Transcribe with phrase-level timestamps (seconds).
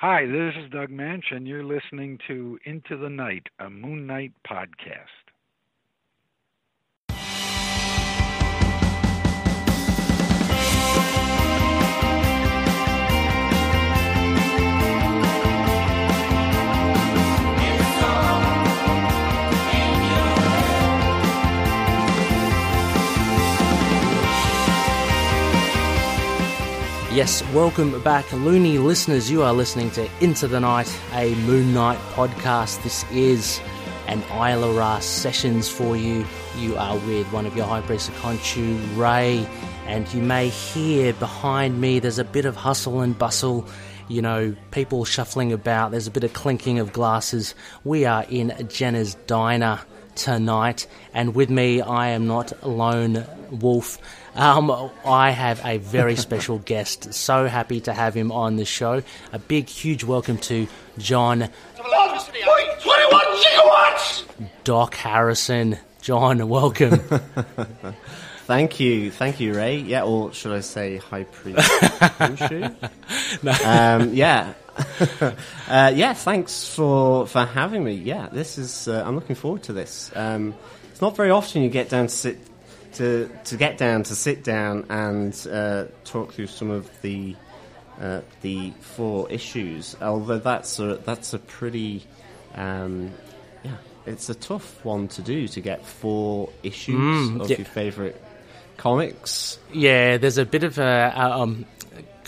[0.00, 4.32] Hi, this is Doug Manch, and you're listening to Into the Night, a Moon Knight
[4.50, 5.29] podcast.
[27.12, 29.28] Yes, welcome back, loony listeners.
[29.28, 32.80] You are listening to Into the Night, a Moon Knight podcast.
[32.84, 33.60] This is
[34.06, 36.24] an Isla Ra sessions for you.
[36.56, 39.44] You are with one of your High Priest Khonshu, Ray,
[39.86, 43.66] and you may hear behind me there's a bit of hustle and bustle.
[44.06, 47.56] You know, people shuffling about, there's a bit of clinking of glasses.
[47.82, 49.80] We are in Gena's Diner
[50.20, 53.98] tonight, and with me, I am not lone wolf.
[54.34, 57.14] Um, I have a very special guest.
[57.14, 59.02] So happy to have him on the show.
[59.32, 61.48] A big, huge welcome to John.
[61.76, 64.24] 21 gigawatts!
[64.64, 65.78] Doc Harrison.
[66.02, 66.98] John, welcome.
[68.50, 69.76] Thank you, thank you, Ray.
[69.76, 72.74] Yeah, or should I say High Priest Khonshu?
[73.64, 74.54] um, yeah,
[75.68, 76.12] uh, yeah.
[76.14, 77.94] Thanks for for having me.
[77.94, 78.88] Yeah, this is.
[78.88, 80.10] Uh, I'm looking forward to this.
[80.14, 80.54] Um,
[80.90, 82.38] it's not very often you get down to sit
[82.94, 87.36] to to get down to sit down and uh, talk through some of the
[88.00, 89.96] uh, the four issues.
[90.00, 92.04] Although that's a that's a pretty
[92.54, 93.12] um,
[93.62, 96.96] yeah, it's a tough one to do to get four issues
[97.30, 97.58] Mm, of yeah.
[97.58, 98.20] your favorite
[98.76, 99.58] comics.
[99.72, 101.66] yeah, there's a bit of a, a um,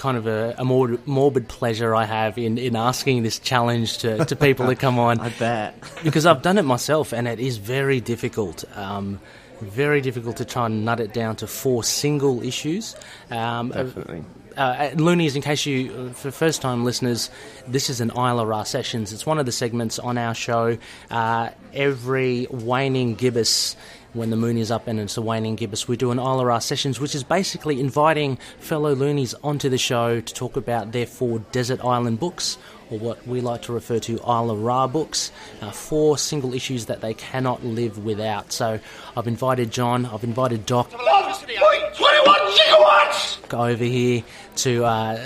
[0.03, 4.25] kind of a, a more morbid pleasure I have in, in asking this challenge to,
[4.25, 5.21] to people to come on.
[5.29, 5.81] I bet.
[6.03, 8.65] because I've done it myself, and it is very difficult.
[8.77, 9.21] Um,
[9.61, 12.97] very difficult to try and nut it down to four single issues.
[13.31, 14.25] Um, Definitely.
[14.57, 17.31] uh, Loonies, in case you, for first time listeners,
[17.69, 19.13] this is an Isla Ra Sessions.
[19.13, 20.79] It's one of the segments on our show.
[21.13, 23.77] Uh, every waning gibbous,
[24.15, 27.01] when the moon is up and it's a waning gibbous, we do an Ra Sessions,
[27.01, 31.85] which is basically inviting fellow Loonies onto the show to talk about their four desert
[31.85, 32.59] island books.
[32.91, 37.01] Or what we like to refer to Isla Ra books, uh, four single issues that
[37.01, 38.53] they cannot live without.
[38.53, 38.81] So
[39.17, 43.49] I've invited John, I've invited Doc, 21 gigawatts!
[43.49, 44.23] go over here
[44.57, 45.17] to uh,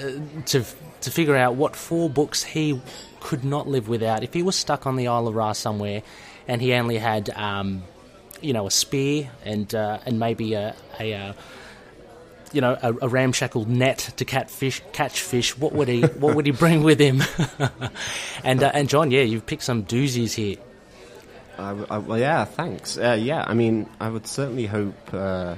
[0.47, 0.65] to
[1.01, 2.81] to figure out what four books he
[3.21, 4.23] could not live without.
[4.23, 6.03] If he was stuck on the Isle of Ra somewhere,
[6.47, 7.83] and he only had um,
[8.47, 11.33] you know a spear and uh, and maybe a, a uh,
[12.53, 16.35] you know a, a ramshackle net to catch fish, catch fish, what would he what
[16.37, 17.23] would he bring with him?
[18.45, 20.57] and uh, and John, yeah, you've picked some doozies here.
[21.59, 22.99] I, I, well, yeah, thanks.
[22.99, 24.95] Uh, yeah, I mean, I would certainly hope.
[25.13, 25.57] Uh,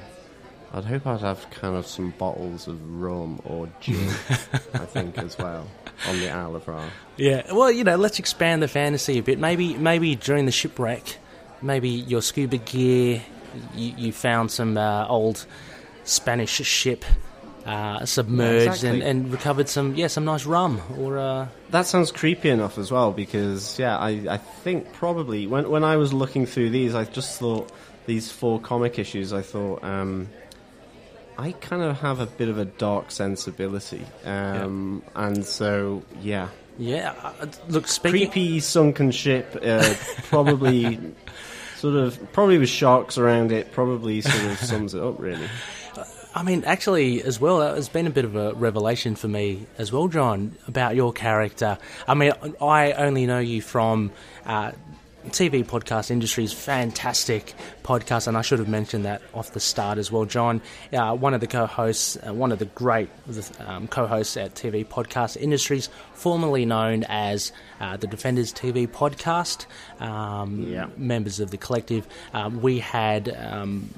[0.72, 4.08] I'd hope I'd have kind of some bottles of rum or gin.
[4.74, 5.66] I think as well
[6.06, 6.84] on the Isle of Ra.
[7.16, 9.38] Yeah, well, you know, let's expand the fantasy a bit.
[9.38, 11.16] Maybe, maybe during the shipwreck,
[11.62, 13.22] maybe your scuba gear,
[13.74, 15.46] you, you found some uh, old
[16.04, 17.04] Spanish ship
[17.66, 19.00] uh, submerged Yeah, exactly.
[19.00, 21.18] and, and recovered some, yeah, some nice rum or.
[21.18, 25.84] Uh, That sounds creepy enough as well because yeah, I, I think probably when when
[25.84, 27.70] I was looking through these, I just thought
[28.06, 29.32] these four comic issues.
[29.34, 30.28] I thought um,
[31.36, 36.48] I kind of have a bit of a dark sensibility, um, and so yeah,
[36.78, 38.30] yeah, uh, look, speaking.
[38.30, 39.94] creepy sunken ship, uh,
[40.30, 40.98] probably
[41.78, 43.72] sort of probably with sharks around it.
[43.72, 45.48] Probably sort of sums it up really.
[46.34, 49.90] I mean, actually, as well, it's been a bit of a revelation for me as
[49.90, 51.78] well, John, about your character.
[52.06, 54.12] I mean, I only know you from
[54.46, 54.72] uh,
[55.28, 60.10] TV podcast industry's fantastic podcast, and I should have mentioned that off the start as
[60.12, 60.24] well.
[60.24, 60.60] John,
[60.92, 63.08] uh, one of the co-hosts, uh, one of the great
[63.60, 69.66] um, co-hosts at TV podcast industries, formerly known as uh, the Defenders TV podcast.
[70.00, 70.88] Um, Yeah.
[70.96, 73.28] Members of the collective, um, we had.
[73.36, 73.90] Um,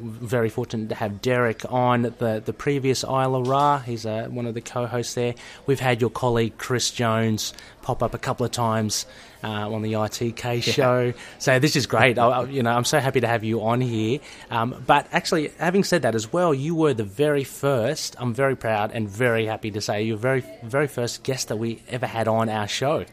[0.00, 3.78] very fortunate to have Derek on the, the previous Isla Ra.
[3.80, 5.34] He's uh, one of the co-hosts there.
[5.66, 7.52] We've had your colleague Chris Jones
[7.82, 9.06] pop up a couple of times
[9.44, 11.12] uh, on the ITK show.
[11.38, 12.18] So this is great.
[12.18, 14.20] I, I- you know, I'm so happy to have you on here.
[14.50, 18.16] Um, but actually, having said that as well, you were the very first.
[18.18, 21.82] I'm very proud and very happy to say you're very very first guest that we
[21.88, 23.04] ever had on our show.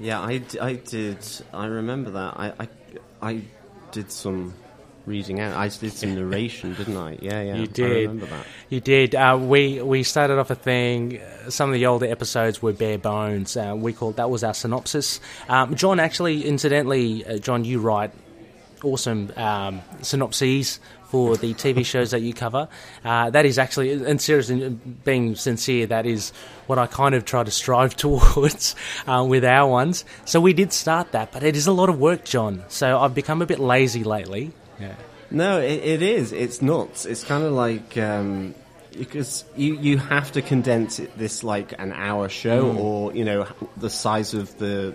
[0.00, 1.18] Yeah, I, I did.
[1.52, 2.34] I remember that.
[2.36, 2.68] I, I,
[3.22, 3.40] I
[3.92, 4.54] did some
[5.06, 5.56] reading out.
[5.56, 7.18] I did some narration, didn't I?
[7.20, 7.54] Yeah, yeah.
[7.56, 8.08] You I did.
[8.08, 8.46] remember that.
[8.70, 9.14] You did.
[9.14, 11.20] Uh, we we started off a thing.
[11.20, 13.56] uh, Some of the older episodes were bare bones.
[13.56, 15.20] Uh, we called that was our synopsis.
[15.48, 18.12] Um, John, actually, incidentally, uh, John, you write
[18.82, 20.78] awesome um, synopses
[21.08, 22.68] for the TV shows that you cover.
[23.04, 24.68] Uh, that is actually, and seriously,
[25.04, 26.30] being sincere, that is
[26.66, 28.74] what I kind of try to strive towards
[29.06, 30.04] uh, with our ones.
[30.24, 32.64] So we did start that, but it is a lot of work, John.
[32.68, 34.52] So I've become a bit lazy lately.
[34.80, 34.94] Yeah.
[35.30, 36.32] No, it, it is.
[36.32, 37.06] It's nuts.
[37.06, 38.54] It's kind of like um,
[38.96, 42.78] because you you have to condense it, this like an hour show, mm.
[42.78, 44.94] or you know the size of the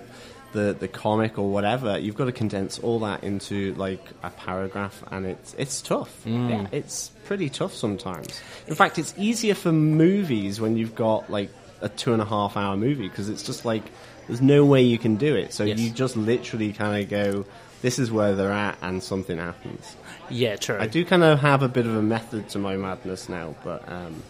[0.51, 5.03] the the comic or whatever, you've got to condense all that into like a paragraph,
[5.11, 6.23] and it's it's tough.
[6.25, 6.49] Mm.
[6.49, 8.39] Yeah, it's pretty tough sometimes.
[8.67, 11.49] In fact, it's easier for movies when you've got like
[11.81, 13.83] a two and a half hour movie because it's just like
[14.27, 15.53] there's no way you can do it.
[15.53, 15.79] So yes.
[15.79, 17.45] you just literally kind of go,
[17.81, 19.95] this is where they're at, and something happens.
[20.29, 20.77] Yeah, true.
[20.79, 23.87] I do kind of have a bit of a method to my madness now, but.
[23.87, 24.23] Um,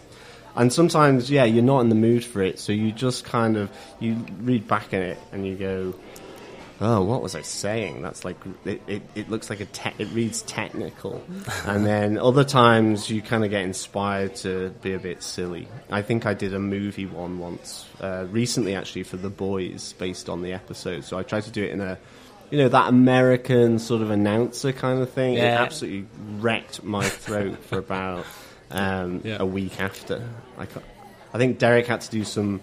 [0.56, 3.70] and sometimes, yeah, you're not in the mood for it, so you just kind of
[4.00, 5.94] you read back in it and you go,
[6.80, 8.02] oh, what was I saying?
[8.02, 8.82] That's like it.
[8.86, 11.22] It, it looks like a te- it reads technical,
[11.66, 15.68] and then other times you kind of get inspired to be a bit silly.
[15.90, 20.28] I think I did a movie one once uh, recently, actually, for The Boys, based
[20.28, 21.04] on the episode.
[21.04, 21.98] So I tried to do it in a.
[22.50, 25.34] You know that American sort of announcer kind of thing.
[25.34, 25.54] Yeah.
[25.54, 26.06] It absolutely
[26.38, 28.26] wrecked my throat for about
[28.70, 29.36] um, yeah.
[29.38, 30.28] a week after.
[30.58, 30.66] I,
[31.32, 32.60] I think Derek had to do some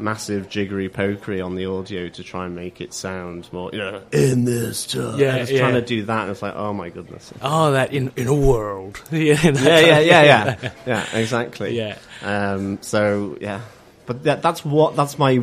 [0.00, 4.02] massive jiggery pokery on the audio to try and make it sound more, you know,
[4.12, 5.18] in this time.
[5.18, 5.60] Yeah, I was yeah.
[5.60, 7.32] trying to do that, and it's like, oh my goodness.
[7.42, 9.00] Oh, that in in a world.
[9.12, 11.76] yeah, yeah, yeah, yeah, yeah, yeah, exactly.
[11.76, 11.98] Yeah.
[12.22, 13.60] Um, so yeah,
[14.06, 15.42] but that, that's what that's my.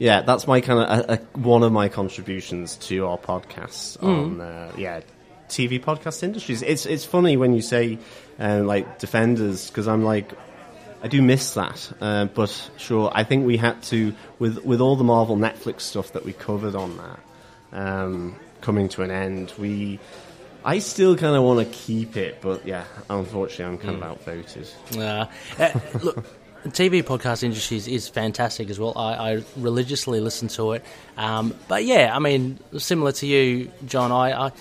[0.00, 4.08] Yeah, that's my kind of one of my contributions to our podcast mm.
[4.08, 5.02] on uh, yeah
[5.50, 6.62] TV podcast industries.
[6.62, 7.98] It's it's funny when you say
[8.38, 10.32] uh, like defenders because I'm like
[11.02, 14.96] I do miss that, uh, but sure, I think we had to with with all
[14.96, 17.20] the Marvel Netflix stuff that we covered on that
[17.72, 19.52] um, coming to an end.
[19.58, 19.98] We,
[20.64, 24.02] I still kind of want to keep it, but yeah, unfortunately, I'm kind mm.
[24.02, 24.70] of outvoted.
[24.92, 25.26] Yeah,
[25.58, 26.26] uh, look.
[26.68, 28.92] TV podcast industry is, is, fantastic as well.
[28.96, 30.84] I, I religiously listen to it,
[31.16, 34.12] um, but yeah, I mean, similar to you, John.
[34.12, 34.52] I, I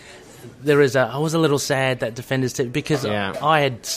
[0.61, 1.01] there is a.
[1.01, 3.35] I was a little sad that Defenders because yeah.
[3.41, 3.89] I had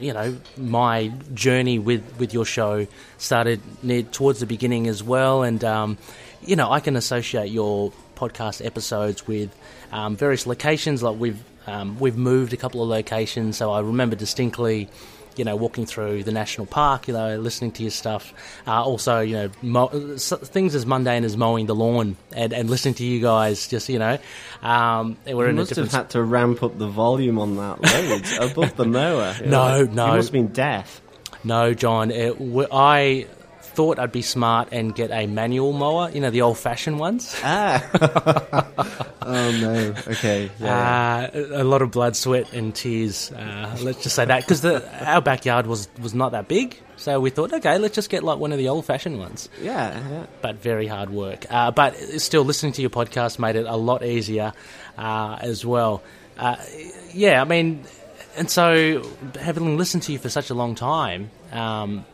[0.00, 2.86] you know, my journey with, with your show
[3.18, 5.98] started near towards the beginning as well, and um,
[6.42, 9.54] you know, I can associate your podcast episodes with
[9.92, 11.02] um, various locations.
[11.02, 14.88] Like we've um, we've moved a couple of locations, so I remember distinctly
[15.36, 18.32] you know, walking through the national park, you know, listening to your stuff.
[18.66, 22.94] Uh, also, you know, mo- things as mundane as mowing the lawn and, and listening
[22.94, 23.68] to you guys.
[23.68, 24.18] Just you know,
[24.62, 25.92] um, we're you in must a different...
[25.92, 29.34] have had to ramp up the volume on that load above the mower.
[29.44, 31.00] no, no, you must have been deaf.
[31.42, 32.10] No, John.
[32.10, 32.36] It,
[32.70, 33.26] I
[33.70, 37.34] thought I'd be smart and get a manual mower, you know, the old fashioned ones.
[37.42, 37.86] Ah.
[39.22, 39.94] oh, no.
[40.08, 40.50] Okay.
[40.58, 41.30] Yeah.
[41.32, 43.30] Uh, a lot of blood, sweat, and tears.
[43.32, 44.40] Uh, let's just say that.
[44.40, 46.76] Because our backyard was, was not that big.
[46.96, 49.48] So we thought, okay, let's just get like one of the old fashioned ones.
[49.62, 50.26] Yeah, yeah.
[50.42, 51.46] But very hard work.
[51.48, 54.52] Uh, but still, listening to your podcast made it a lot easier
[54.98, 56.02] uh, as well.
[56.38, 56.56] Uh,
[57.12, 57.84] yeah, I mean,
[58.36, 59.02] and so
[59.40, 62.04] having listened to you for such a long time, um,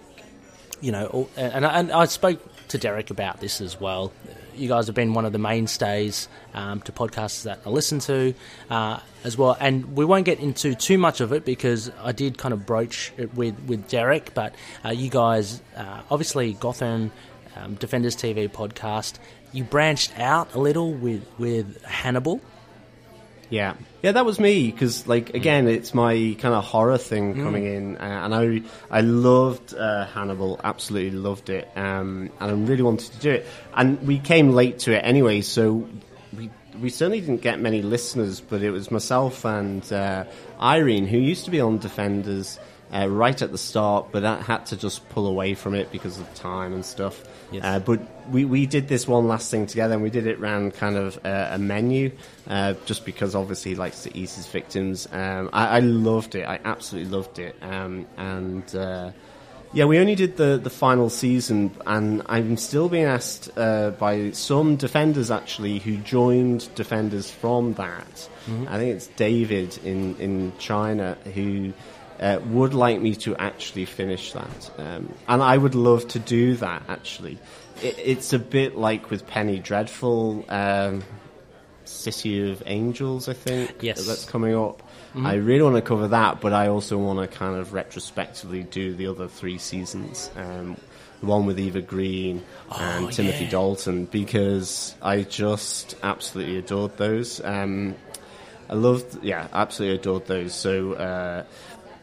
[0.87, 4.13] you know, and, and I spoke to Derek about this as well.
[4.55, 8.35] You guys have been one of the mainstays um, to podcasts that I listen to
[8.71, 9.57] uh, as well.
[9.59, 13.13] And we won't get into too much of it because I did kind of broach
[13.17, 14.33] it with, with Derek.
[14.33, 14.55] But
[14.85, 17.11] uh, you guys, uh, obviously, Gotham
[17.57, 19.19] um, Defenders TV podcast,
[19.53, 22.41] you branched out a little with, with Hannibal.
[23.49, 27.43] Yeah, yeah, that was me because, like, again, it's my kind of horror thing mm.
[27.45, 32.55] coming in, uh, and I I loved uh, Hannibal, absolutely loved it, um, and I
[32.55, 33.47] really wanted to do it.
[33.75, 35.89] And we came late to it anyway, so
[36.37, 36.51] we
[36.81, 40.25] we certainly didn't get many listeners, but it was myself and uh,
[40.61, 42.59] Irene who used to be on Defenders
[42.93, 46.21] uh, right at the start, but that had to just pull away from it because
[46.21, 47.23] of time and stuff.
[47.51, 47.65] Yes.
[47.65, 48.01] Uh, but
[48.31, 51.19] we, we did this one last thing together, and we did it around kind of
[51.25, 52.13] uh, a menu,
[52.49, 55.09] uh, just because obviously he likes to eat his victims.
[55.11, 56.47] Um, I, I, loved it.
[56.47, 57.57] I absolutely loved it.
[57.63, 59.11] Um, and uh,
[59.73, 64.31] yeah, we only did the, the final season, and I'm still being asked uh, by
[64.31, 68.29] some defenders actually who joined defenders from that.
[68.47, 68.67] Mm-hmm.
[68.69, 71.73] I think it's David in, in China who
[72.21, 74.71] uh, would like me to actually finish that.
[74.79, 77.39] Um, and I would love to do that, actually.
[77.83, 81.03] It, it's a bit like with Penny Dreadful, um,
[81.85, 83.77] City of Angels, I think.
[83.81, 84.07] Yes.
[84.07, 84.83] That's coming up.
[85.11, 85.27] Mm-hmm.
[85.27, 88.95] I really want to cover that, but I also want to kind of retrospectively do
[88.95, 90.31] the other three seasons.
[90.37, 90.77] Um,
[91.21, 93.51] the one with Eva Green oh, and Timothy yeah.
[93.51, 97.41] Dalton, because I just absolutely adored those.
[97.43, 97.95] Um,
[98.69, 100.55] I loved, yeah, absolutely adored those.
[100.55, 101.45] So, uh,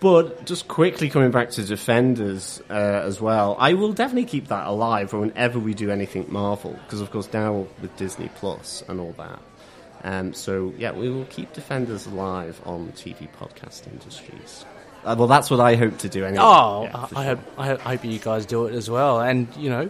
[0.03, 4.67] but just quickly coming back to Defenders uh, as well, I will definitely keep that
[4.67, 9.13] alive whenever we do anything Marvel, because of course now with Disney Plus and all
[9.17, 9.39] that.
[10.03, 14.65] Um, so yeah, we will keep Defenders alive on TV podcast industries.
[15.05, 16.43] Uh, well, that's what I hope to do anyway.
[16.43, 17.24] Oh, Yeah, I, sure.
[17.24, 19.22] hope I hope, I hope you guys do it as well.
[19.22, 19.89] And you know,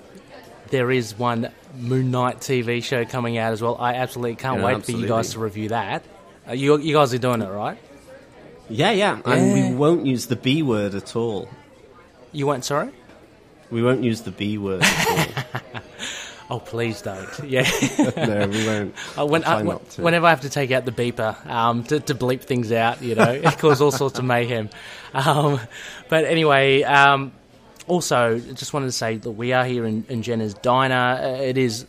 [0.68, 3.78] there is one Moon Knight TV show coming out as well.
[3.80, 6.04] I absolutely can't Yeah, wait for you guys to review that.
[6.48, 7.80] Uh, you you guys are doing it, right?
[8.70, 9.70] Yeah, yeah, and Yeah.
[9.70, 11.50] we won't use the B word at all.
[12.32, 12.90] You won't, sorry?
[13.70, 15.64] We won't use the B word at
[16.50, 17.28] Oh, please don't.
[17.48, 17.70] Yeah.
[18.00, 18.06] all.
[18.28, 18.96] no, we won't.
[19.18, 20.02] Uh, when, We'll try uh, not to.
[20.02, 23.16] whenever I have to take out the beeper um, to, to bleep things out, you
[23.16, 24.70] know, it causes all sorts of mayhem.
[25.14, 25.60] Um,
[26.10, 27.32] but anyway, um,
[27.88, 31.20] also, just wanted to say that we are here in, in Gena's diner.
[31.22, 31.86] Uh, it is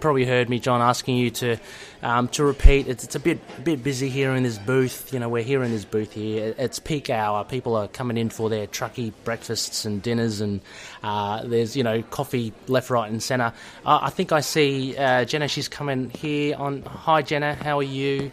[0.00, 1.56] probably heard me, John, asking you to
[2.02, 2.88] um, to repeat.
[2.88, 5.12] It's, it's a bit a bit busy here in this booth.
[5.12, 6.54] You know, we're here in this booth here.
[6.58, 7.44] It's peak hour.
[7.44, 10.60] People are coming in for their trucky breakfasts and dinners, and
[11.02, 13.52] uh, there's you know coffee left, right, and centre.
[13.84, 15.48] Uh, I think I see uh, Gena.
[15.48, 16.82] She's coming here on.
[16.82, 17.54] Hi, Gena.
[17.54, 18.30] How are you?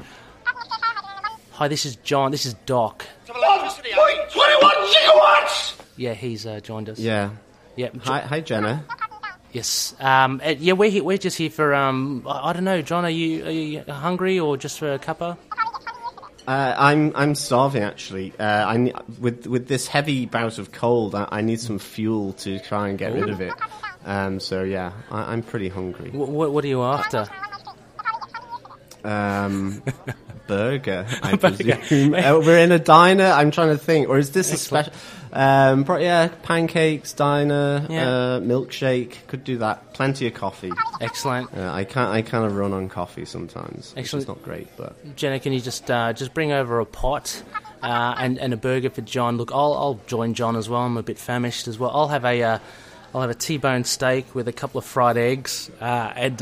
[1.51, 2.31] Hi, this is John.
[2.31, 3.05] This is Doc.
[3.27, 4.59] 1.21
[4.91, 5.79] gigawatts!
[5.95, 6.99] Yeah, he's uh, joined us.
[6.99, 7.29] Yeah.
[7.77, 7.95] Yep.
[8.03, 8.83] Hi, hi, Gena.
[9.55, 9.95] Yes.
[10.01, 13.05] Um, uh, yeah, we're here, we're just here for um, I I don't know, John.
[13.05, 15.37] Are you are you hungry or just for a cuppa?
[16.45, 18.33] Uh, I'm I'm starving actually.
[18.37, 22.33] Uh, I ne- with with this heavy bout of cold, I, I need some fuel
[22.33, 23.53] to try and get rid of it.
[24.03, 26.09] Um, so yeah, I, I'm pretty hungry.
[26.09, 27.25] What, what, what are you after?
[29.05, 29.83] Um,
[30.47, 32.13] burger, I presume.
[32.13, 33.27] Uh, we're in a diner.
[33.27, 34.91] I'm trying to think, or is this a special?
[35.35, 38.07] Um, pro- yeah, pancakes, diner, Yeah.
[38.09, 39.27] uh, milkshake.
[39.27, 39.93] Could do that.
[39.93, 40.71] Plenty of coffee.
[41.01, 42.09] Excellent, Uh, I can't.
[42.09, 45.39] I kind of run on coffee sometimes, Actually, it's not great, but Gena.
[45.39, 47.43] Can you just uh, just bring over a pot
[47.83, 49.35] uh, and and a burger for John?
[49.37, 50.81] Look, I'll I'll join John as well.
[50.81, 51.91] I'm a bit famished as well.
[51.93, 52.59] I'll have a uh,
[53.13, 56.41] I'll have a T-bone steak with a couple of fried eggs uh, and.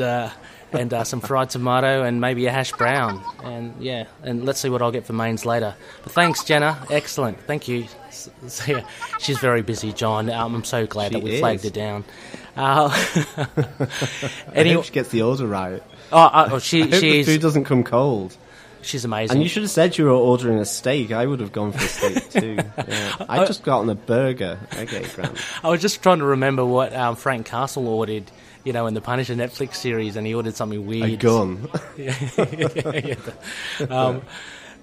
[0.73, 4.69] And uh, some fried tomato and maybe a hash brown, and yeah, and let's see
[4.69, 5.75] what I'll get for mains later.
[6.01, 6.83] But thanks, Gena.
[6.89, 7.85] Excellent, thank you.
[8.07, 8.83] S- s- yeah,
[9.19, 10.31] she's very busy, John.
[10.31, 11.39] Um, I'm so glad She that we is.
[11.41, 12.03] flagged her down.
[12.57, 12.89] Uh,
[13.47, 15.83] I anyway, hope she gets the order right.
[16.11, 18.35] oh, uh, oh, she I hope the food doesn't come cold.
[18.81, 19.35] she's amazing.
[19.37, 21.11] And you should have said you were ordering a steak.
[21.11, 22.57] I would have gone for a steak too.
[22.87, 23.15] Yeah.
[23.29, 24.59] I just got on a burger.
[24.75, 25.37] Okay, grand.
[25.63, 28.23] I was just trying to remember what um, Frank Castle ordered,
[28.63, 31.09] you know, in the Punisher Netflix series, and he ordered something weird.
[31.11, 31.67] A gun.
[31.97, 33.15] Yeah.
[33.89, 34.21] um,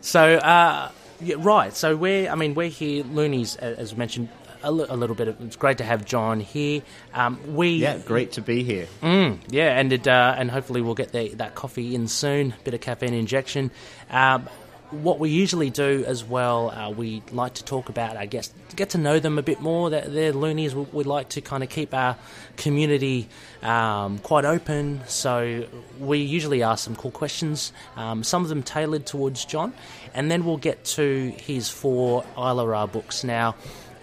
[0.01, 1.75] so, uh, yeah, right.
[1.75, 4.29] So we're, I mean, we're here, Loonies, a- as mentioned
[4.63, 5.29] a, little bit.
[5.29, 6.83] Of, it's great to have John here.
[7.15, 8.87] Um, we, Yeah, great to be here.
[9.03, 12.55] yeah, and it, uh, and hopefully we'll get the, that coffee in soon.
[12.65, 13.71] Bit of caffeine injection.
[14.11, 14.49] Um,
[14.91, 18.91] what we usually do as well, uh, we like to talk about, I guess, get
[18.91, 19.91] to know them a bit more.
[19.91, 20.75] They're, they're loonies.
[20.75, 22.17] We, we like to kind of keep our
[22.57, 23.29] community
[23.63, 25.01] um, quite open.
[25.07, 25.67] So
[25.99, 29.73] we usually ask some cool questions, um, some of them tailored towards John,
[30.15, 33.23] and then we'll get to his four Isla Ra books.
[33.25, 33.55] Now,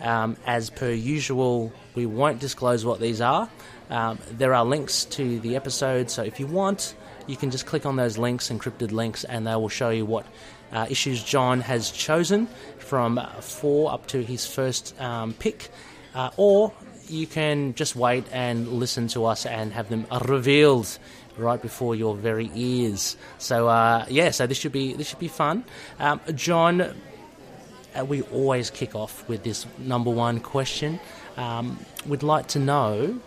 [0.01, 3.49] um, as per usual, we won't disclose what these are.
[3.89, 7.85] Um, there are links to the episode, so if you want, you can just click
[7.85, 10.25] on those links, encrypted links, and they will show you what
[10.71, 12.47] uh, issues John has chosen
[12.77, 15.69] from uh, four up to his first um, pick.
[16.13, 16.73] Uh, or
[17.09, 20.97] you can just wait and listen to us and have them revealed
[21.37, 23.15] right before your very ears.
[23.37, 25.63] So uh, yeah, so this should be this should be fun.
[25.99, 30.99] Um, John, uh, we always kick off with this number one question.
[31.37, 33.19] Um, we'd like to know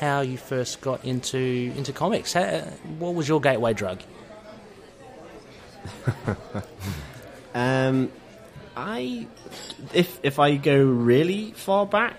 [0.00, 2.32] how you first got into into comics.
[2.32, 2.60] How,
[2.98, 4.00] what was your gateway drug?
[7.54, 8.10] Um,
[8.76, 9.28] I,
[9.92, 12.16] if if I go really far back,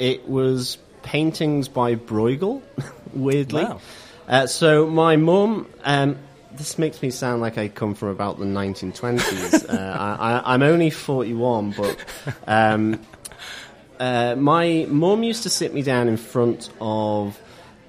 [0.00, 2.62] it was paintings by Bruegel.
[3.14, 3.80] weirdly, Wow.
[4.26, 5.68] uh, so my mum.
[5.84, 6.18] Um,
[6.52, 9.68] this makes me sound like I come from about the 1920s.
[9.68, 9.72] uh,
[10.18, 11.96] I, I, I'm only 41, but
[12.48, 12.98] um,
[14.00, 17.38] uh, my mum used to sit me down in front of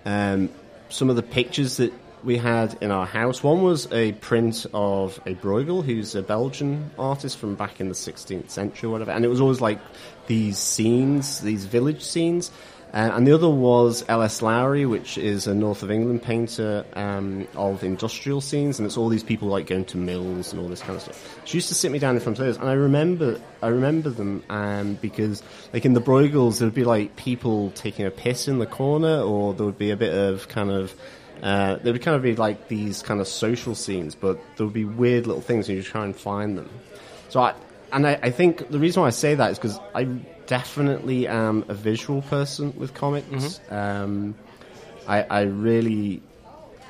[0.06, 0.50] um,
[0.90, 1.92] some of the pictures that
[2.24, 3.44] we had in our house.
[3.44, 7.96] One was a print of a Bruegel, who's a Belgian artist from back in the
[7.96, 9.80] 16th century or whatever, and it was always like
[10.28, 12.52] these scenes, these village scenes.
[12.94, 14.42] Uh, and the other was L.S.
[14.42, 19.10] Lowry, which is a North of England painter um, of industrial scenes, and it's all
[19.10, 21.40] these people like going to mills and all this kind of stuff.
[21.44, 24.10] She used to sit me down in front of those, and I remember, I remember
[24.10, 25.44] them um, because,
[25.74, 29.20] like in the Bruegels, there would be like people taking a piss in the corner,
[29.20, 30.96] or there would be a bit of kind of
[31.42, 34.74] Uh, they would kind of be like these kind of social scenes, but there would
[34.74, 36.70] be weird little things, and you try and find them.
[37.30, 37.54] So I,
[37.92, 40.06] and I, I think the reason why I say that is because I
[40.48, 43.28] definitely am a visual person with comics.
[43.28, 43.74] Mm-hmm.
[43.74, 44.36] Um,
[45.08, 46.22] I, I really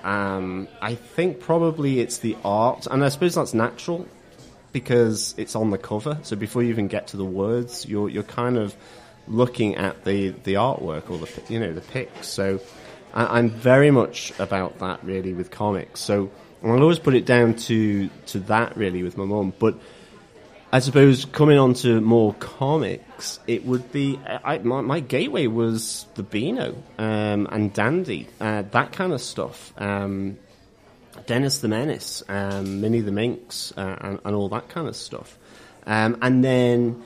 [0.04, 4.08] um, I think probably it's the art, and I suppose that's natural
[4.72, 6.20] because it's on the cover.
[6.24, 8.76] So before you even get to the words, you're you're kind of
[9.28, 12.28] looking at the, the artwork or the you know the pics.
[12.28, 12.62] So
[13.18, 16.02] I, am very much about that really with comics.
[16.02, 16.30] So
[16.64, 19.54] I'll always put it down to to that really with my mum.
[19.58, 19.76] But
[20.72, 26.06] I suppose coming on to more comics, it would be I, my, my, gateway was
[26.14, 29.74] the Beano um, and Dandy, uh, that kind of stuff.
[29.78, 30.38] Um,
[31.26, 35.36] Dennis the Menace, um, Minnie the Minx, uh, and, and, all that kind of stuff.
[35.88, 37.04] Um, and then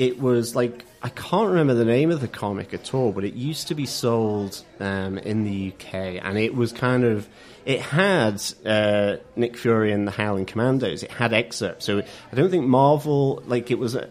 [0.00, 3.34] it was like I can't remember the name of the comic at all, but it
[3.34, 7.28] used to be sold um, in the UK, and it was kind of
[7.66, 11.02] it had uh, Nick Fury and the Howling Commandos.
[11.02, 14.08] It had excerpts, so I don't think Marvel like it was uh,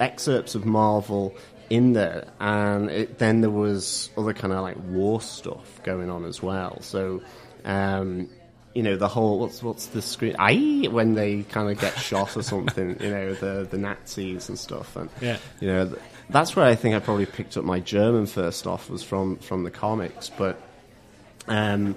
[0.00, 1.36] excerpts of Marvel
[1.70, 6.24] in there, and it, then there was other kind of like war stuff going on
[6.24, 6.82] as well.
[6.82, 7.22] So.
[7.64, 8.28] Um,
[8.76, 12.36] you know the whole what's what's the screen I when they kind of get shot
[12.36, 14.94] or something you know the the Nazis and stuff.
[14.96, 15.38] And yeah.
[15.60, 15.96] you know
[16.28, 19.64] that's where I think I probably picked up my German first off was from from
[19.64, 20.28] the comics.
[20.28, 20.60] But
[21.48, 21.96] um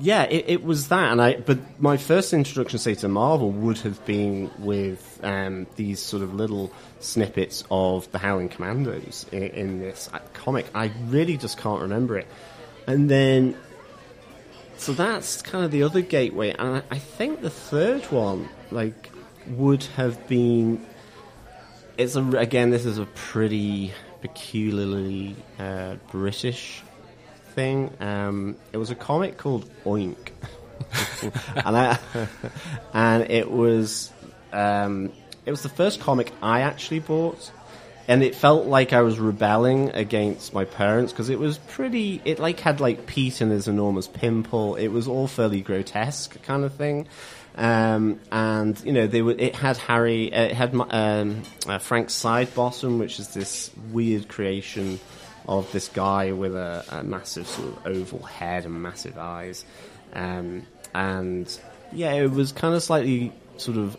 [0.00, 1.12] yeah it, it was that.
[1.12, 6.00] And I but my first introduction say to Marvel would have been with um, these
[6.00, 10.64] sort of little snippets of the Howling Commandos in, in this comic.
[10.74, 12.28] I really just can't remember it.
[12.86, 13.56] And then
[14.78, 19.10] so that's kind of the other gateway, and I, think the third one, like,
[19.48, 20.84] would have been.
[21.96, 26.82] It's a, again, this is a pretty peculiarly uh, British
[27.54, 27.90] thing.
[28.00, 30.30] Um, it was a comic called Oink,
[31.22, 31.98] and I,
[32.92, 34.12] and it was
[34.52, 35.12] um,
[35.46, 37.50] it was the first comic I actually bought
[38.08, 42.20] and it felt like I was rebelling against my parents because it was pretty.
[42.24, 44.76] It like had like Pete and his enormous pimple.
[44.76, 47.08] It was all fairly grotesque kind of thing.
[47.56, 49.34] Um, and you know they were.
[49.36, 50.26] It had Harry.
[50.26, 55.00] It had um, uh, Frank Sidebottom, which is this weird creation
[55.48, 59.64] of this guy with a, a massive sort of oval head and massive eyes.
[60.12, 61.60] Um, and
[61.92, 63.96] yeah, it was kind of slightly sort of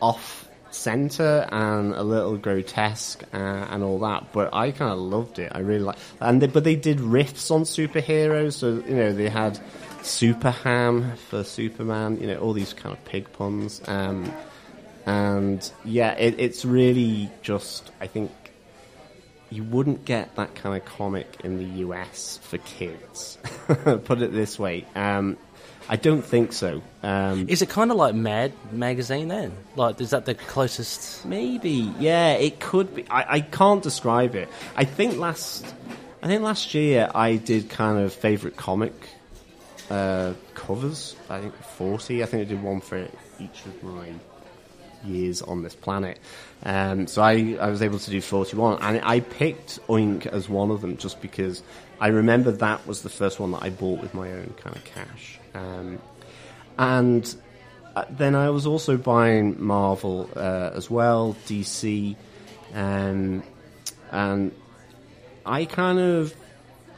[0.00, 4.32] off center and a little grotesque uh, and all that.
[4.32, 5.52] But I kind of loved it.
[5.54, 8.54] I really like, and they, but they did riffs on superheroes.
[8.54, 9.58] So you know they had
[10.02, 12.20] Super Ham for Superman.
[12.20, 13.80] You know all these kind of pig puns.
[13.86, 14.32] Um,
[15.06, 18.30] and yeah, it, it's really just I think
[19.50, 23.38] you wouldn't get that kind of comic in the US for kids.
[23.66, 24.84] Put it this way.
[24.94, 25.38] Um,
[25.88, 26.82] I don't think so.
[27.02, 29.52] Um, is it kind of like Mad magazine then?
[29.74, 31.24] Like, is that the closest?
[31.24, 31.92] Maybe.
[31.98, 33.08] Yeah, it could be.
[33.08, 34.48] I, I can't describe it.
[34.76, 35.64] I think last,
[36.22, 38.92] I think last year I did kind of favorite comic
[39.88, 41.16] uh, covers.
[41.30, 42.22] I think forty.
[42.22, 43.08] I think I did one for
[43.40, 44.12] each of my
[45.04, 46.18] years on this planet.
[46.64, 50.70] Um, so I, I was able to do 41, and I picked Oink as one
[50.72, 51.62] of them just because
[52.00, 54.84] I remember that was the first one that I bought with my own kind of
[54.84, 55.37] cash.
[55.58, 55.98] Um,
[56.78, 57.34] and
[57.96, 62.16] uh, then I was also buying Marvel uh, as well, DC,
[62.74, 63.42] um,
[64.12, 64.52] and
[65.44, 66.34] I kind of,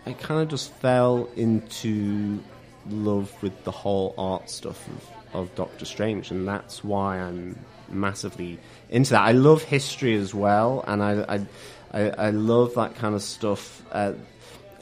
[0.04, 2.42] I kind of just fell into
[2.88, 8.58] love with the whole art stuff of, of Doctor Strange, and that's why I'm massively
[8.90, 9.22] into that.
[9.22, 11.46] I love history as well, and I, I,
[11.92, 13.82] I, I love that kind of stuff.
[13.90, 14.12] Uh,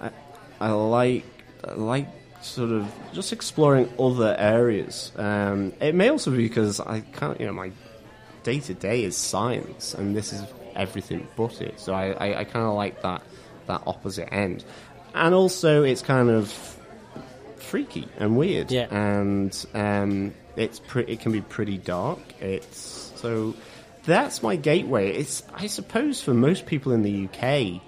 [0.01, 0.11] I,
[0.61, 1.25] I like,
[1.63, 2.09] I like
[2.49, 5.13] sort of just exploring other areas.
[5.17, 7.71] Um, it may also be because I can't, you know, my
[8.43, 10.43] day to day is science, and this is
[10.75, 11.79] everything but it.
[11.79, 13.23] So I, I, I kind of like that
[13.67, 14.65] that opposite end,
[15.15, 16.53] and also it's kind of
[17.57, 18.87] freaky and weird, yeah.
[18.91, 22.21] and um, it's pre- it can be pretty dark.
[22.41, 23.55] It's so
[24.05, 25.13] that's my gateway.
[25.13, 27.83] It's I suppose for most people in the UK,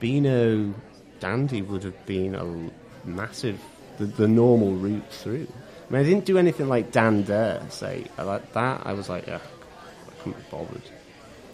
[0.00, 0.74] Beano
[1.20, 3.60] Dandy would have been a massive
[3.98, 5.46] the, the normal route through.
[5.88, 8.04] I mean, I didn't do anything like Dan Dare, say.
[8.16, 8.82] I like that.
[8.84, 9.38] I was like, yeah,
[10.06, 10.82] I couldn't be bothered.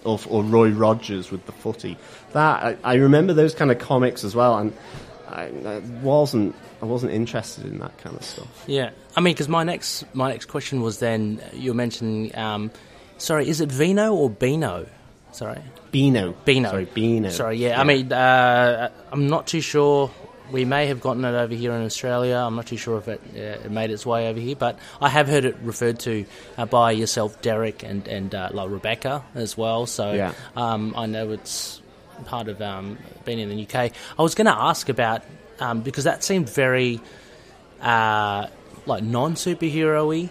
[0.05, 1.97] Or, or Roy Rogers with the footy.
[2.33, 4.73] That I, I remember those kind of comics as well, and
[5.29, 8.65] I, I, wasn't I wasn't interested in that kind of stuff.
[8.67, 12.37] Yeah, I mean, because my next my next question was then you were mentioning.
[12.37, 12.71] Um,
[13.17, 14.87] sorry, is it Vino or Beano?
[15.33, 16.33] Sorry, Beano.
[16.45, 16.69] Beano.
[16.69, 17.31] Sorry, Beano.
[17.31, 17.69] Sorry, yeah.
[17.69, 17.81] yeah.
[17.81, 20.11] I mean, uh, I'm not too sure
[20.53, 22.37] we may have gotten it over here in Australia.
[22.37, 25.09] I'm not too sure if it, uh, it made its way over here, but I
[25.09, 26.25] have heard it referred to
[26.59, 29.87] uh, by yourself, Derek, and and uh, like Rebecca as well.
[29.87, 30.33] So Yeah.
[30.57, 31.81] um, I know it's
[32.27, 33.93] part of um, being in the UK.
[34.19, 35.23] I was going to ask about
[35.61, 37.01] um, because that seemed very
[37.81, 38.47] uh,
[38.87, 40.29] like non superhero y.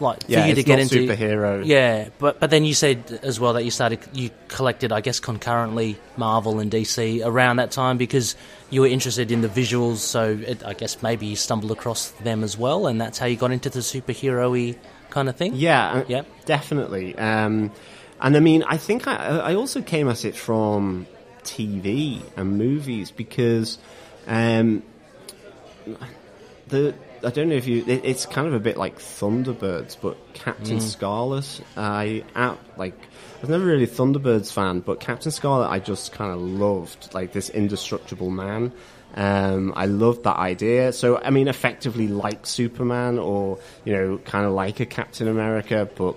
[0.00, 1.64] Like for Yeah, you to get into superhero.
[1.64, 5.20] yeah, but but then you said as well that you started you collected I guess
[5.20, 8.34] concurrently Marvel and DC around that time because
[8.70, 9.96] you were interested in the visuals.
[9.96, 13.36] So it, I guess maybe you stumbled across them as well, and that's how you
[13.36, 14.76] got into the superhero-y
[15.10, 15.54] kind of thing.
[15.54, 16.26] Yeah, uh, Yep.
[16.46, 17.14] definitely.
[17.18, 17.70] Um,
[18.20, 19.14] and I mean, I think I,
[19.50, 21.06] I also came at it from
[21.42, 23.78] TV and movies because
[24.26, 24.82] um,
[26.68, 27.84] the I don't know if you.
[27.86, 30.82] It, it's kind of a bit like Thunderbirds, but Captain Mm.
[30.82, 31.60] Scarlet.
[31.76, 36.12] I out like I was never really a Thunderbirds fan, but Captain Scarlet I just
[36.12, 38.72] kind of loved, like this indestructible man.
[39.16, 40.92] Um, I loved that idea.
[40.92, 45.88] So I mean, effectively like Superman, or you know, kind of like a Captain America,
[45.96, 46.16] but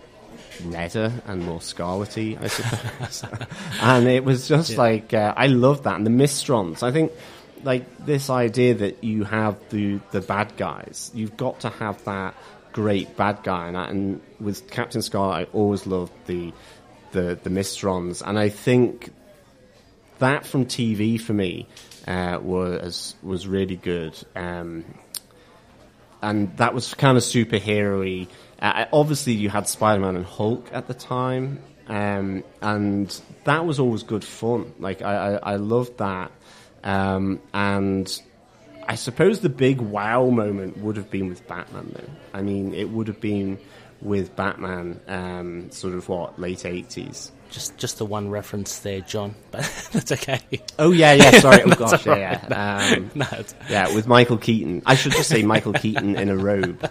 [0.65, 3.23] redder and more scarlety, I suppose.
[3.81, 6.83] and it was just like uh, I loved that, and the Mysterons.
[6.83, 7.11] I think
[7.63, 12.35] like this idea that you have the the bad guys, you've got to have that
[12.71, 16.53] great bad guy, and, and with Captain Scarlet, I always loved the
[17.11, 19.11] the the Mysterons, and I think
[20.19, 21.67] that from TV for me
[22.07, 24.17] uh, was was really good.
[24.35, 24.85] Um,
[26.21, 28.27] and that was kind of superhero-y.
[28.61, 34.03] Uh, obviously, you had Spider-Man and Hulk at the time, um, and that was always
[34.03, 34.73] good fun.
[34.79, 36.31] Like I, I, I loved that,
[36.83, 38.21] um, and
[38.87, 41.91] I suppose the big wow moment would have been with Batman.
[41.93, 43.57] Though I mean, it would have been
[44.01, 47.31] with Batman, um, sort of what late eighties.
[47.49, 50.39] Just just the one reference there, John, but that's okay.
[50.79, 51.39] Oh yeah, yeah.
[51.39, 51.61] Sorry.
[51.65, 52.95] Oh gosh, all yeah, yeah.
[52.95, 53.27] Um, No,
[53.69, 54.81] yeah, with Michael Keaton.
[54.85, 56.89] I should just say Michael Keaton in a robe.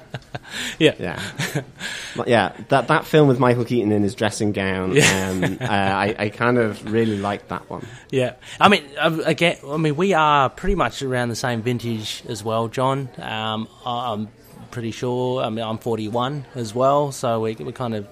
[0.79, 1.63] Yeah, Yeah,
[2.27, 2.53] yeah.
[2.69, 4.93] That that film with Michael Keaton in his dressing gown.
[4.93, 5.31] Yeah.
[5.31, 7.87] Um, uh, I I kind of really liked that one.
[8.11, 12.23] Yeah, I mean, uh, again, I mean, we are pretty much around the same vintage
[12.29, 13.09] as well, John.
[13.19, 14.29] Um, I'm
[14.71, 15.43] pretty sure.
[15.43, 18.07] I mean, I'm 41 as well, so we we kind of,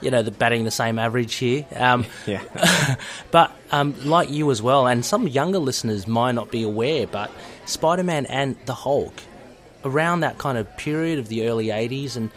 [0.00, 1.66] you know, the batting the same average here.
[1.74, 2.96] Um, Yeah.
[3.30, 7.30] but um, like you as well, and some younger listeners might not be aware, but
[7.66, 9.12] Spider-Man and the Hulk,
[9.84, 12.30] around that kind of period of the early 80s, and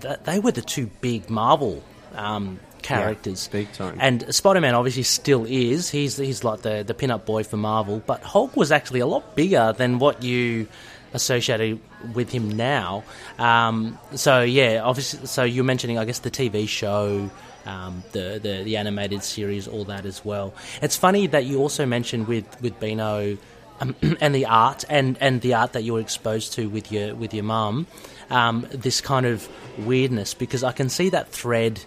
[0.00, 1.82] th- they were the two big Marvel
[2.14, 3.48] um, characters.
[3.48, 3.96] big time.
[4.00, 5.90] And Spider-Man obviously still is.
[5.90, 9.34] He's he's like the the pin-up boy for Marvel, but Hulk was actually a lot
[9.34, 10.68] bigger than what you
[11.12, 11.80] associated
[12.14, 13.04] with him now.
[13.38, 15.26] Um, so yeah, obviously.
[15.26, 17.30] So you're mentioning, I guess, the TV show.
[17.66, 20.52] Um, the, the the animated series, all that as well.
[20.82, 23.38] It's funny that you also mentioned with with Beano
[23.80, 27.14] um, and the art and, and the art that you were exposed to with your
[27.14, 27.86] with your mum,
[28.30, 31.84] um, this kind of weirdness because I can see that thread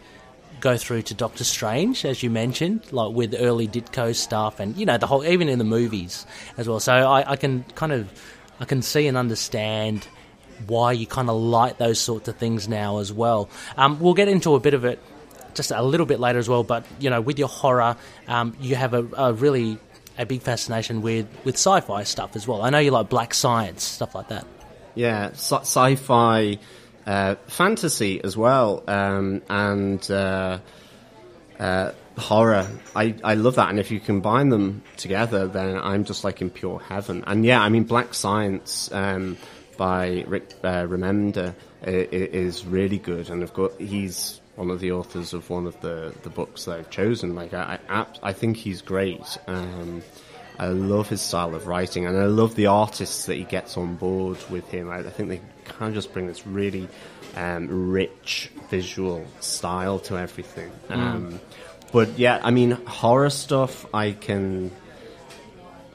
[0.59, 4.85] go through to Doctor Strange, as you mentioned, like with early Ditko stuff, and you
[4.85, 6.25] know the whole even in the movies
[6.57, 6.79] as well.
[6.79, 8.09] So I, I can kind of
[8.59, 10.07] I can see and understand
[10.65, 13.49] why you kind of like those sorts of things now as well.
[13.77, 14.99] Um, we'll get into a bit of it
[15.53, 17.95] just a little bit later as well, but you know with your horror,
[18.27, 19.79] um, you have a, a really
[20.17, 22.61] a big fascination with with sci-fi stuff as well.
[22.61, 24.45] I know you like black science stuff like that.
[24.95, 26.57] Yeah, sci- sci-fi,
[27.05, 30.59] uh, fantasy as well, um, and uh,
[31.59, 32.67] uh, horror.
[32.95, 36.49] I, I love that, and if you combine them together, then I'm just like in
[36.49, 37.23] pure heaven.
[37.27, 39.37] And yeah, I mean, Black Science um,
[39.77, 41.53] by Rick uh, Remender
[41.83, 46.13] is really good, and of course he's one of the authors of one of the,
[46.23, 47.35] the books that I've chosen.
[47.35, 49.37] Like I, I, I think he's great.
[49.47, 50.01] Um,
[50.59, 53.95] I love his style of writing, and I love the artists that he gets on
[53.95, 54.89] board with him.
[54.89, 56.87] I, I think they kind of just bring this really
[57.35, 60.71] um, rich visual style to everything.
[60.89, 61.39] Um,
[61.91, 64.71] but yeah, I mean, horror stuff I can.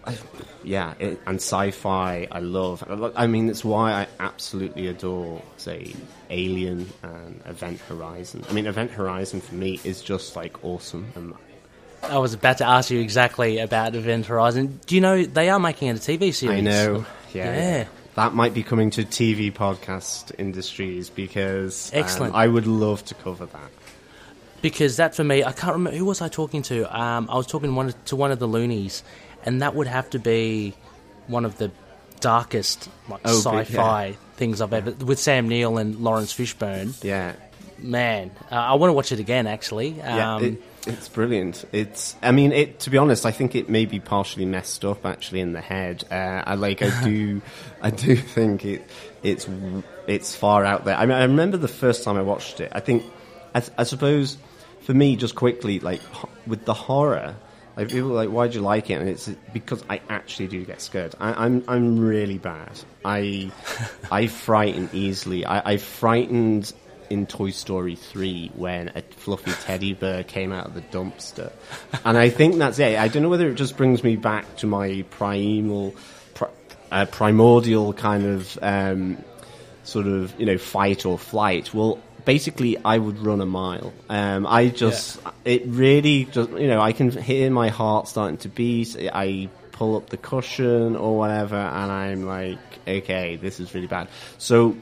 [0.05, 0.17] I,
[0.65, 2.85] yeah, it, and sci-fi I love.
[3.17, 5.95] I mean, it's why I absolutely adore, say,
[6.31, 8.45] Alien and Event Horizon.
[8.49, 11.13] I mean, Event Horizon for me is just like awesome.
[11.17, 11.37] Um,
[12.03, 14.81] I was about to ask you exactly about Event Horizon.
[14.87, 16.59] Do you know they are making it a TV series?
[16.59, 17.07] I know.
[17.33, 17.55] Yeah.
[17.55, 17.85] Yeah.
[18.15, 22.35] That might be coming to TV podcast industries because um, Excellent.
[22.35, 23.71] I would love to cover that.
[24.61, 26.85] because that for me, I can't remember who was I talking to.
[26.99, 29.03] Um, I was talking one, to one of the loonies,
[29.45, 30.75] and that would have to be
[31.27, 31.71] one of the
[32.21, 37.03] darkest like Oh, sci-fi things I've ever with Sam Neill and Laurence Fishburne.
[37.03, 37.35] Yeah.
[37.79, 39.47] man, uh, I want to watch it again.
[39.47, 41.65] Actually, Yeah, um, it, it's brilliant.
[41.73, 42.81] It's, I mean, it.
[42.81, 46.05] To be honest, I think it may be partially messed up actually in the head.
[46.11, 47.41] Uh, I like, I do,
[47.81, 48.85] I do think it,
[49.23, 49.49] it's,
[50.07, 50.97] it's far out there.
[50.97, 52.71] I mean, I remember the first time I watched it.
[52.75, 53.05] I think,
[53.55, 54.37] I, I suppose,
[54.83, 56.01] for me, just quickly, like
[56.47, 57.35] with the horror.
[57.77, 58.95] Like people are like, why do you like it?
[58.95, 61.15] And it's because I actually do get scared.
[61.19, 62.73] I, I'm I'm really bad.
[63.05, 63.51] I
[64.11, 65.45] I frighten easily.
[65.45, 66.73] I, I frightened
[67.13, 71.53] in Toy Story 3 when a fluffy teddy bear came out of the dumpster.
[72.07, 72.99] And I think that's it.
[72.99, 75.95] I don't know whether it just brings me back to my primal,
[76.33, 76.49] pri-
[76.91, 79.23] uh, primordial kind of um,
[79.85, 81.75] sort of, you know, fight or flight.
[81.75, 83.93] Well, basically, I would run a mile.
[84.09, 88.49] Um, I just, it really just, you know, I can hear my heart starting to
[88.49, 88.97] beat.
[89.13, 94.09] I pull up the cushion or whatever, and I'm like, okay, this is really bad.
[94.39, 94.77] So,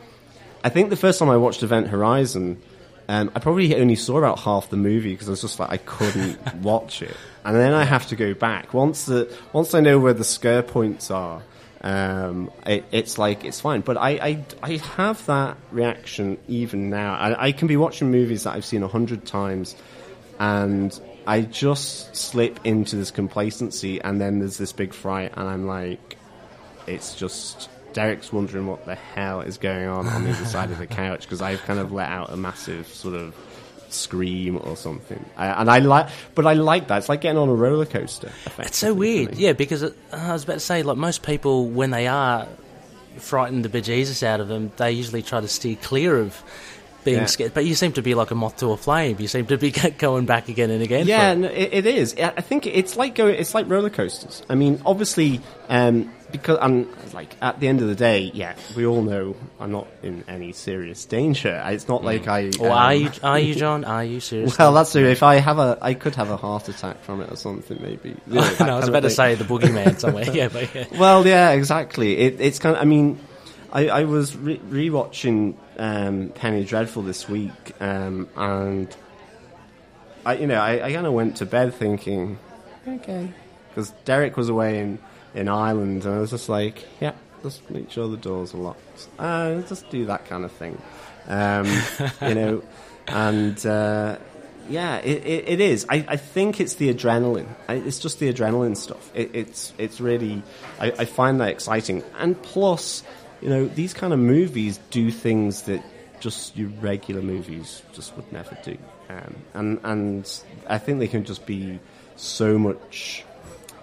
[0.62, 2.60] I think the first time I watched Event Horizon,
[3.08, 5.78] um, I probably only saw about half the movie because I was just like I
[5.78, 9.98] couldn't watch it, and then I have to go back once the once I know
[9.98, 11.42] where the scare points are.
[11.82, 17.14] Um, it, it's like it's fine, but I, I I have that reaction even now.
[17.14, 19.76] I, I can be watching movies that I've seen a hundred times,
[20.38, 25.66] and I just slip into this complacency, and then there's this big fright, and I'm
[25.66, 26.18] like,
[26.86, 30.78] it's just Derek's wondering what the hell is going on on the other side of
[30.78, 33.34] the couch because I've kind of let out a massive sort of
[33.92, 35.24] scream or something.
[35.36, 36.98] I, and I like, but I like that.
[36.98, 38.30] It's like getting on a roller coaster.
[38.58, 39.52] It's so weird, yeah.
[39.52, 42.46] Because it, I was about to say, like most people, when they are
[43.16, 46.42] frightened the bejesus out of them, they usually try to steer clear of
[47.04, 47.26] being Yeah.
[47.26, 47.54] scared.
[47.54, 49.16] But you seem to be like a moth to a flame.
[49.18, 51.06] You seem to be going back again and again.
[51.06, 51.36] Yeah, it.
[51.38, 52.14] no, it, it is.
[52.18, 53.36] I I think it's like going.
[53.36, 54.42] It's like roller coasters.
[54.48, 58.86] I mean, obviously, um, because I'm like at the end of the day, yeah, we
[58.86, 61.62] all know I'm not in any serious danger.
[61.66, 62.50] It's not like I.
[62.60, 63.10] Or um, are you?
[63.22, 63.84] Are you, John?
[63.84, 64.58] Are you serious?
[64.58, 65.06] Well, that's true.
[65.06, 68.16] If I have a, I could have a heart attack from it or something, maybe.
[68.26, 70.30] You know, no, I was about to say the boogeyman somewhere.
[70.30, 70.86] Yeah, but yeah.
[70.98, 72.16] Well, yeah, exactly.
[72.18, 72.82] It, it's kind of.
[72.82, 73.18] I mean,
[73.72, 78.94] I, I was re- rewatching um, Penny Dreadful this week, um, and
[80.24, 82.38] I, you know, I, I kind of went to bed thinking,
[82.86, 83.32] okay,
[83.68, 84.98] because Derek was away in
[85.34, 87.12] in Ireland, and I was just like, yeah,
[87.42, 89.08] just make sure the doors are locked.
[89.18, 90.80] Uh, just do that kind of thing,
[91.28, 91.66] um,
[92.28, 92.62] you know,
[93.06, 93.64] and.
[93.66, 94.16] Uh,
[94.68, 95.84] yeah, it, it, it is.
[95.88, 97.48] I, I think it's the adrenaline.
[97.68, 99.10] I, it's just the adrenaline stuff.
[99.14, 100.42] It, it's it's really.
[100.78, 102.04] I, I find that exciting.
[102.18, 103.02] And plus,
[103.40, 105.82] you know, these kind of movies do things that
[106.20, 108.78] just your regular movies just would never do.
[109.08, 111.80] Um, and and I think they can just be
[112.16, 113.24] so much.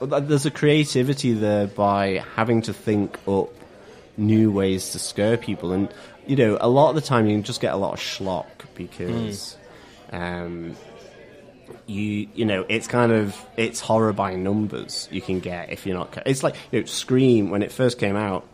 [0.02, 3.50] There's a creativity there by having to think up
[4.16, 5.92] new ways to scare people, and
[6.26, 8.46] you know, a lot of the time you can just get a lot of schlock
[8.76, 9.58] because
[10.12, 10.76] um,
[11.86, 15.98] you you know it's kind of it's horror by numbers you can get if you're
[15.98, 18.46] not it's like you know scream when it first came out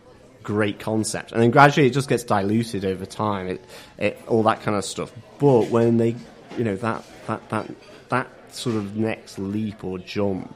[0.44, 1.32] great concept.
[1.32, 3.48] And then gradually it just gets diluted over time.
[3.48, 3.66] It,
[3.98, 5.12] it all that kind of stuff.
[5.40, 6.16] But when they
[6.58, 7.72] you know that that that
[8.10, 10.56] that sort of next leap or jump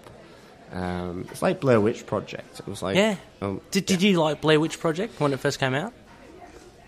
[0.72, 3.16] um, it's like Blair Witch Project it was like Yeah.
[3.42, 5.94] um, Did, did you like Blair Witch Project when it first came out?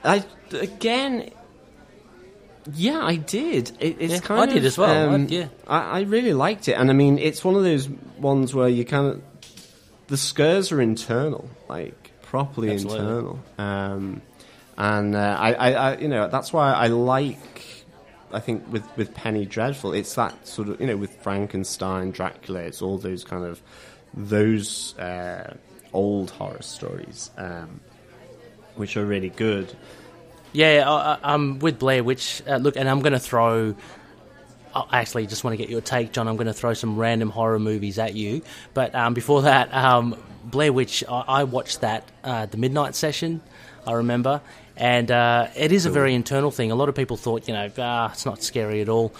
[0.03, 1.31] I again.
[2.73, 3.71] Yeah, I did.
[3.79, 5.13] It, it's Yeah, kind I of, did as well.
[5.15, 5.47] um, I- yeah.
[5.67, 7.89] I, I really liked it, and I mean, it's one of those
[8.19, 9.21] ones where you kind of
[10.07, 12.99] the scares are internal, like properly Absolutely.
[12.99, 13.39] internal.
[13.57, 14.21] Um,
[14.77, 17.78] and uh, I, I, you know, that's why I like.
[18.31, 22.61] I think with with Penny Dreadful, it's that sort of you know with Frankenstein, Dracula,
[22.61, 23.61] it's all those kind of
[24.13, 25.55] those uh,
[25.93, 27.79] old horror stories, um,
[28.75, 29.75] which are really good.
[30.51, 32.41] Yeah, I, I'm with Blair Witch.
[32.47, 33.75] Uh, look, and I'm going to throw.
[34.73, 36.27] I actually just want to get your take, John.
[36.27, 38.43] I'm going to throw some random horror movies at you.
[38.73, 43.41] But um, before that, um, Blair Witch, I, I watched that, uh, the midnight session,
[43.87, 44.41] I remember.
[44.79, 46.71] And uh, it is a very internal thing.
[46.71, 49.13] A lot of people thought, you know, ah, it's not scary at all.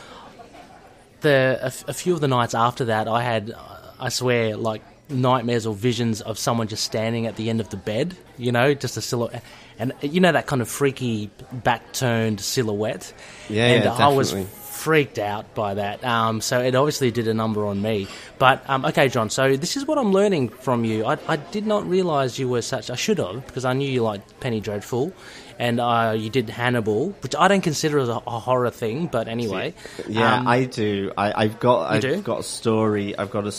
[1.20, 3.54] The a, f- a few of the nights after that, I had,
[4.00, 7.78] I swear, like nightmares or visions of someone just standing at the end of the
[7.78, 8.16] bed.
[8.38, 9.44] You know, just a silhouette,
[9.78, 13.12] and you know that kind of freaky back turned silhouette.
[13.50, 14.34] Yeah, and yeah, I was
[14.80, 16.04] freaked out by that.
[16.06, 18.08] Um, so it obviously did a number on me.
[18.38, 19.30] But um, okay, John.
[19.30, 21.06] So this is what I'm learning from you.
[21.06, 22.90] I, I did not realise you were such.
[22.90, 25.12] I should have because I knew you liked Penny Dreadful,
[25.60, 29.06] and uh, you did Hannibal, which I don't consider as a, a horror thing.
[29.08, 29.76] But anyway,
[30.08, 31.12] Yeah, um, I do.
[31.18, 31.92] I, I've got.
[31.92, 32.22] I've do?
[32.22, 33.16] got a story.
[33.18, 33.54] I've got a.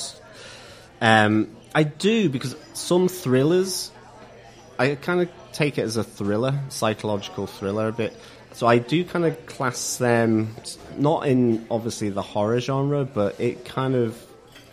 [1.01, 3.91] Um, I do because some thrillers,
[4.79, 8.17] I kind of take it as a thriller, psychological thriller a bit.
[8.53, 10.55] so I do kind of class them
[10.97, 14.17] not in obviously the horror genre, but it kind of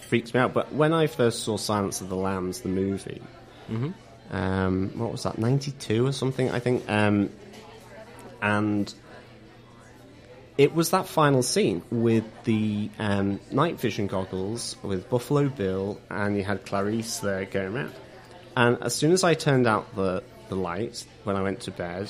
[0.08, 0.54] freaks me out.
[0.54, 3.22] But when I first saw Silence of the Lambs, the movie,
[3.70, 3.90] Mm-hmm.
[4.32, 7.30] Um, what was that, 92 or something, I think, um,
[8.42, 8.94] and
[10.58, 16.36] it was that final scene with the um, night vision goggles with Buffalo Bill, and
[16.36, 17.94] you had Clarice there going around.
[18.56, 22.10] And as soon as I turned out the, the light when I went to bed,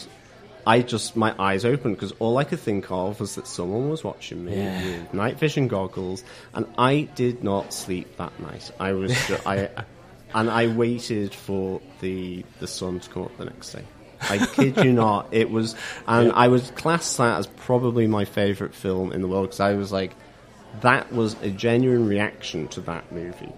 [0.65, 4.03] I just, my eyes opened because all I could think of was that someone was
[4.03, 4.81] watching me Yeah.
[4.81, 8.71] with night vision goggles, and I did not sleep that night.
[8.79, 9.69] I was, ju- I,
[10.33, 13.83] and I waited for the the sun to come up the next day.
[14.19, 15.75] I kid you not, it was,
[16.07, 19.73] and I would class that as probably my favorite film in the world because I
[19.73, 20.15] was like,
[20.81, 23.53] that was a genuine reaction to that movie.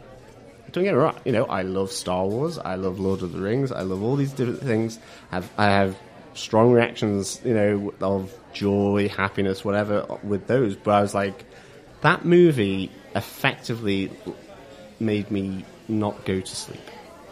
[0.71, 3.39] Don't get me wrong, you know, I love Star Wars, I love Lord of the
[3.39, 4.99] Rings, I love all these different things.
[5.31, 5.97] I've, I have
[6.33, 10.75] strong reactions, you know, of joy, happiness, whatever, with those.
[10.75, 11.45] But I was like,
[12.01, 14.11] that movie effectively
[14.99, 16.81] made me not go to sleep,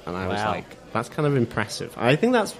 [0.05, 1.93] and I was like, that's kind of impressive.
[1.97, 2.55] I think that's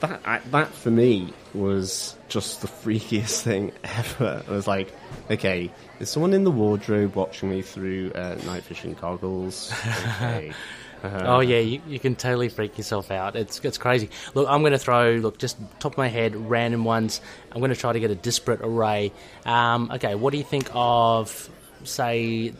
[0.00, 0.20] that.
[0.24, 4.42] I, that for me was just the freakiest thing ever.
[4.46, 4.92] I was like,
[5.30, 9.72] okay, is someone in the wardrobe watching me through uh, night vision goggles?
[10.16, 10.52] Okay.
[11.04, 13.36] Oh yeah, you, you can totally freak yourself out.
[13.36, 14.08] It's it's crazy.
[14.32, 17.20] Look, I'm going to throw look just top of my head random ones.
[17.52, 19.12] I'm going to try to get a disparate array.
[19.44, 21.50] Um, okay, what do you think of
[21.84, 22.54] say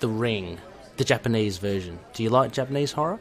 [0.00, 0.58] The Ring,
[0.96, 1.98] the Japanese version?
[2.14, 3.18] Do you like Japanese horror?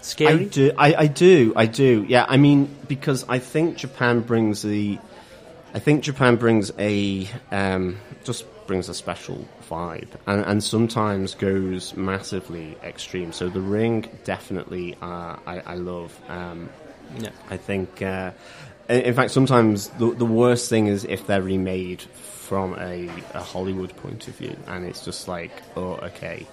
[0.00, 0.44] Scary?
[0.44, 2.04] I do, I, I do, I do.
[2.08, 4.98] Yeah, I mean, because I think Japan brings the,
[5.74, 11.96] I think Japan brings a, um, just brings a special vibe, and, and sometimes goes
[11.96, 13.32] massively extreme.
[13.32, 16.18] So the Ring definitely, uh, I, I love.
[16.28, 16.68] Um,
[17.18, 17.30] Yeah.
[17.50, 18.32] I think, uh,
[18.88, 23.96] in fact, sometimes the, the worst thing is if they're remade from a, a Hollywood
[23.96, 26.46] point of view, and it's just like, oh, okay.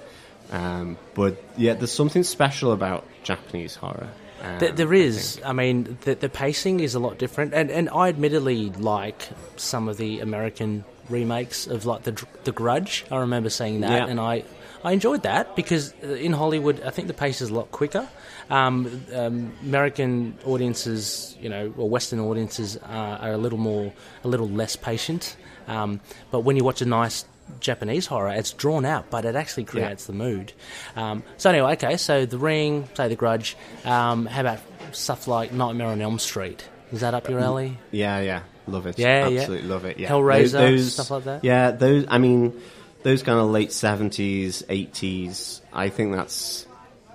[0.52, 4.10] Um, but yeah, there's something special about Japanese horror.
[4.44, 7.90] Um, There, there I I, mean, the, the pacing is a lot different, and and
[7.90, 13.06] I admittedly like some of the American remakes of like the the Grudge.
[13.12, 14.06] I remember seeing that, Yeah.
[14.08, 14.44] and I
[14.84, 18.08] I enjoyed that because uh, in Hollywood, I think the pace is a lot quicker.
[18.52, 23.92] Um, um, American audiences, you know, or Western audiences are, are a little more,
[24.24, 25.36] a little less patient.
[25.68, 27.26] Um, but when you watch a nice
[27.60, 30.54] Japanese horror, it's drawn out, but it actually creates the mood.
[30.96, 33.56] Um, so anyway, okay, so The Ring, say The Grudge.
[33.84, 34.60] Um, how about
[34.92, 36.68] stuff like Nightmare on Elm Street?
[36.92, 37.78] Is that up your alley?
[37.92, 39.00] Yeah, yeah, love it.
[39.00, 39.40] Yeah, yeah.
[39.40, 40.00] absolutely love it.
[40.00, 41.44] Yeah, Hellraiser, stuff like that?
[41.44, 42.06] Yeah, those.
[42.08, 42.62] I mean,
[43.04, 45.62] those kind of late seventies, eighties.
[45.74, 46.68] I think that's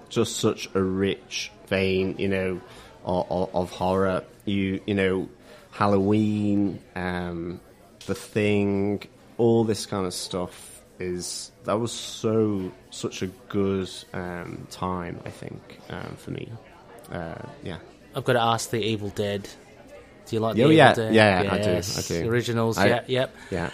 [0.09, 2.61] just such a rich vein, you know,
[3.05, 4.25] of, of horror.
[4.45, 5.29] You, you know,
[5.71, 7.61] Halloween, um,
[8.07, 9.03] The Thing,
[9.41, 15.19] all this kind of stuff is that was so such a good um, time.
[15.25, 16.53] I think um, for me.
[17.11, 17.79] Uh, yeah.
[18.15, 19.49] I've got to ask The Evil Dead.
[20.27, 21.15] Do you like The Oh, Evil yeah, Dead?
[21.15, 22.23] yeah, I do, Yes, I do.
[22.23, 23.35] The originals, I- yeah, yep.
[23.51, 23.71] Yeah.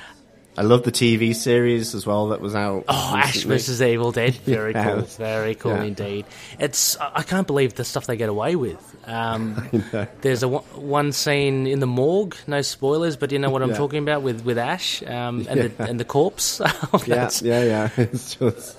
[0.59, 2.85] I love the TV series as well that was out.
[2.89, 3.57] Oh, Ash recently.
[3.57, 4.35] versus the Evil Dead.
[4.47, 4.85] Very Yeah.
[4.95, 5.03] cool.
[5.03, 5.83] Very cool Yeah.
[5.83, 6.25] indeed.
[6.59, 8.97] It's I can't believe the stuff they get away with.
[9.07, 9.69] Um,
[10.23, 12.37] there's a one- scene in the morgue.
[12.47, 13.77] No spoilers, but you know what I'm Yeah.
[13.77, 16.61] talking about with with Ash um, and the and the corpse.
[17.07, 17.91] Yeah, yeah, yeah.
[17.99, 18.77] It's just,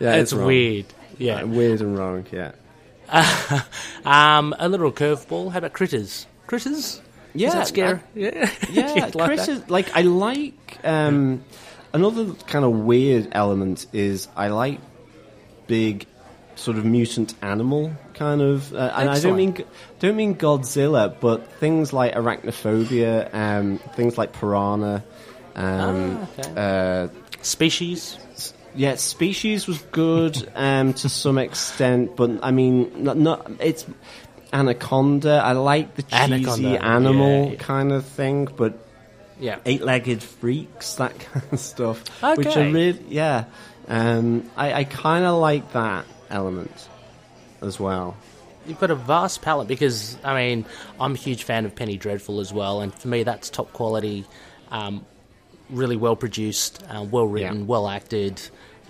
[0.00, 0.46] yeah, it's, wrong.
[0.46, 0.86] weird.
[1.18, 1.42] Yeah.
[1.42, 2.24] Uh, weird and wrong.
[2.32, 2.52] Yeah,
[4.04, 5.52] Um, a little curveball.
[5.52, 6.26] How about critters?
[6.46, 7.00] Critters?
[7.34, 7.98] Yeah, that scary?
[7.98, 8.50] I- yeah.
[8.70, 9.10] yeah.
[9.14, 9.52] Like Chris that?
[9.52, 11.44] is like I like um,
[11.92, 14.80] another kind of weird element is I like
[15.66, 16.06] big
[16.56, 19.56] sort of mutant animal kind of, uh, and I don't mean
[20.00, 25.04] don't mean Godzilla, but things like arachnophobia, um, things like piranha.
[25.54, 26.52] Um, Ah, okay.
[26.56, 27.08] uh,
[27.42, 28.18] Species.
[28.74, 33.84] Yeah, species was good um, to some extent, but I mean, not, not it's
[34.52, 35.40] anaconda.
[35.44, 37.58] I like the cheesy Anaconda, animal yeah, yeah.
[37.58, 38.78] kind of thing, but
[39.40, 39.58] Yeah.
[39.66, 42.02] eight-legged freaks, that kind of stuff,
[42.36, 43.44] which are really yeah.
[43.88, 46.88] Um, I, I kind of like that element
[47.62, 48.16] as well.
[48.66, 50.66] You've got a vast palette because I mean
[51.00, 54.26] I'm a huge fan of Penny Dreadful as well, and for me that's top quality,
[54.70, 55.06] um,
[55.70, 57.64] really well produced, uh, well written, Yeah.
[57.64, 58.40] well acted.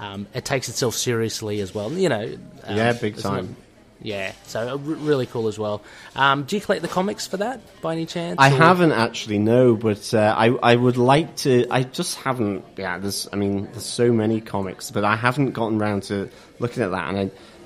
[0.00, 1.92] Um, it takes itself seriously as well.
[1.92, 2.38] You know.
[2.64, 3.56] Um, Yeah, big time.
[4.00, 5.82] Yeah, so uh, r- really cool as well.
[6.14, 8.36] Um, do you collect the comics for that by any chance?
[8.38, 11.66] I or- haven't actually, no, but uh, I I would like to.
[11.70, 12.64] I just haven't.
[12.76, 13.28] Yeah, there's.
[13.32, 17.08] I mean, there's so many comics, but I haven't gotten around to looking at that,
[17.08, 17.18] and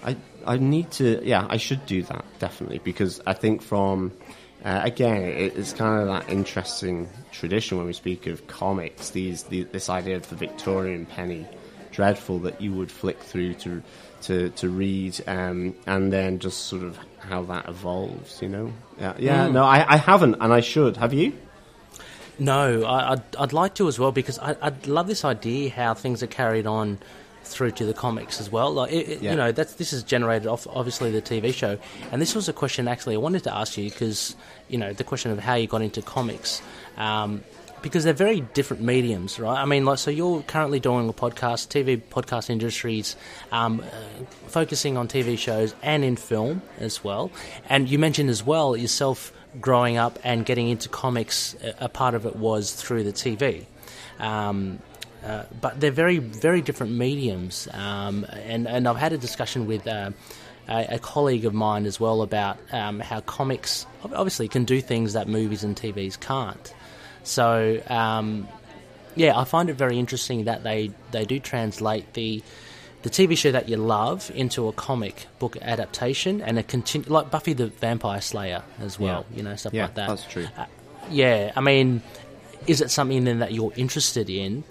[0.05, 0.17] I I
[0.47, 1.21] I need to.
[1.23, 4.13] Yeah, I should do that definitely because I think from
[4.65, 9.11] uh, again, it, it's kind of that interesting tradition when we speak of comics.
[9.11, 11.47] These the, this idea of the Victorian penny
[11.91, 13.83] dreadful that you would flick through to
[14.23, 18.41] to to read, um, and then just sort of how that evolves.
[18.43, 19.47] You know, yeah, yeah.
[19.47, 19.53] Mm.
[19.53, 20.97] No, I, I haven't, and I should.
[20.97, 21.33] Have you?
[22.39, 25.95] No, I, would I'd like to as well because I, would love this idea how
[25.95, 26.99] things are carried on
[27.45, 28.73] through to the comics as well.
[28.73, 29.33] Like, it, yeah.
[29.33, 31.79] you know, that's this is generated off obviously the TV show,
[32.11, 34.35] and this was a question actually I wanted to ask you because
[34.69, 36.63] you know the question of how you got into comics.
[36.97, 37.45] Um,
[37.83, 39.61] because they're very different mediums, right?
[39.61, 43.17] I mean, like, so you're currently doing a podcast, TV podcast industries,
[43.51, 47.31] um, uh, focusing on TV shows and in film as well.
[47.69, 51.57] And you mentioned as well yourself growing up and getting into comics.
[51.79, 53.67] A part of it was through the TV.
[54.19, 54.79] Um,
[55.25, 57.69] uh, but they're very, very different mediums.
[57.73, 60.11] Um, and, and I've had a discussion with uh,
[60.69, 65.13] a, a, colleague of mine as well about um, how comics obviously can do things
[65.13, 66.75] that movies and TVs can't.
[67.25, 68.49] So um,
[69.15, 72.43] yeah, I find it very interesting that they, they do translate the
[73.03, 77.33] the TV show that you love into a comic book adaptation and a continue like
[77.33, 79.27] Buffy the Vampire Slayer as well.
[79.31, 79.37] Yeah.
[79.37, 80.09] You know stuff yeah, like that.
[80.09, 80.47] That's true.
[80.57, 80.67] Uh,
[81.11, 82.01] yeah, I mean,
[82.69, 84.65] is it something then that you're interested in?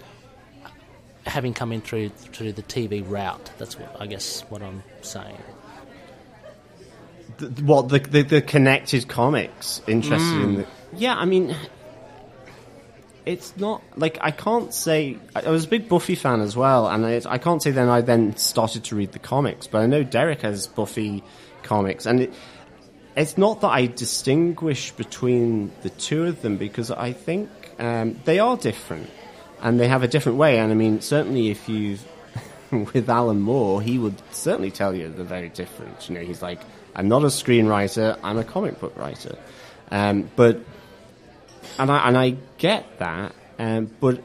[1.26, 5.38] Having come in through through the TV route, that's what I guess what I'm saying.
[7.38, 10.44] The, what the, the, the connected comics interested mm.
[10.44, 10.56] in?
[10.56, 11.56] The, yeah, I mean,
[13.26, 17.06] it's not like I can't say I was a big Buffy fan as well, and
[17.06, 20.04] I, I can't say then I then started to read the comics, but I know
[20.04, 21.24] Derek has Buffy
[21.64, 22.34] comics, and it,
[23.16, 28.40] it's not that I distinguish between the two of them because I think um, they
[28.40, 29.10] are different
[29.62, 30.60] and they have a different way.
[30.60, 32.06] And I mean, certainly if you've
[32.72, 36.10] with Alan Moore, he would certainly tell you they're very different.
[36.10, 36.60] You know, he's like,
[36.96, 39.38] I'm not a screenwriter, I'm a comic book writer,
[39.92, 40.60] um, but
[41.78, 44.24] and I and I get that, um, but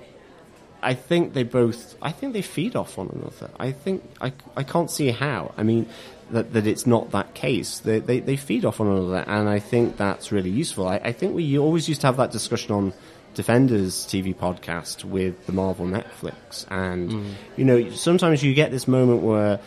[0.83, 1.97] I think they both.
[2.01, 3.51] I think they feed off one another.
[3.59, 5.53] I think I, I can't see how.
[5.57, 5.89] I mean,
[6.31, 7.79] that that it's not that case.
[7.79, 10.87] They, they they feed off one another, and I think that's really useful.
[10.87, 12.93] I, I think we always used to have that discussion on
[13.35, 17.33] Defenders TV podcast with the Marvel Netflix, and mm.
[17.57, 19.61] you know sometimes you get this moment where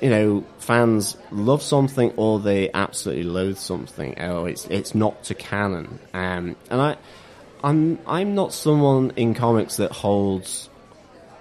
[0.00, 4.18] you know, fans love something or they absolutely loathe something.
[4.20, 5.98] Oh, it's it's not to canon.
[6.14, 6.96] Um, and I,
[7.64, 10.68] I'm I'm not someone in comics that holds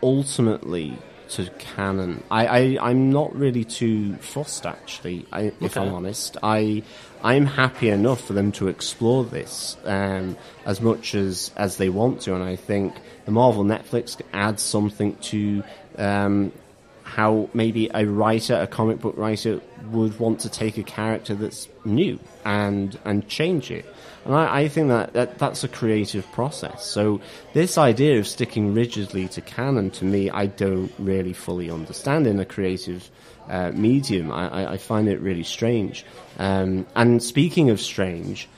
[0.02, 0.98] ultimately
[1.30, 2.24] to canon.
[2.32, 5.28] I, I I'm not really too fussed actually.
[5.32, 6.84] I, if I'm honest, I
[7.24, 10.36] I'm happy enough for them to explore this um,
[10.66, 12.96] as much as as they want to, and I think
[13.26, 15.64] the Marvel Netflix adds something to
[15.98, 16.52] um,
[17.08, 21.70] how maybe a writer, a comic book writer, would want to take a character that's
[21.86, 23.86] new and and change it.
[24.26, 26.86] And I, I think that, that that's a creative process.
[26.86, 27.22] So
[27.54, 32.40] this idea of sticking rigidly to canon, to me, I don't really fully understand in
[32.40, 33.10] a creative
[33.48, 34.32] uh, medium.
[34.32, 36.06] I, I, find it really strange.
[36.38, 38.50] Um, and speaking of strange,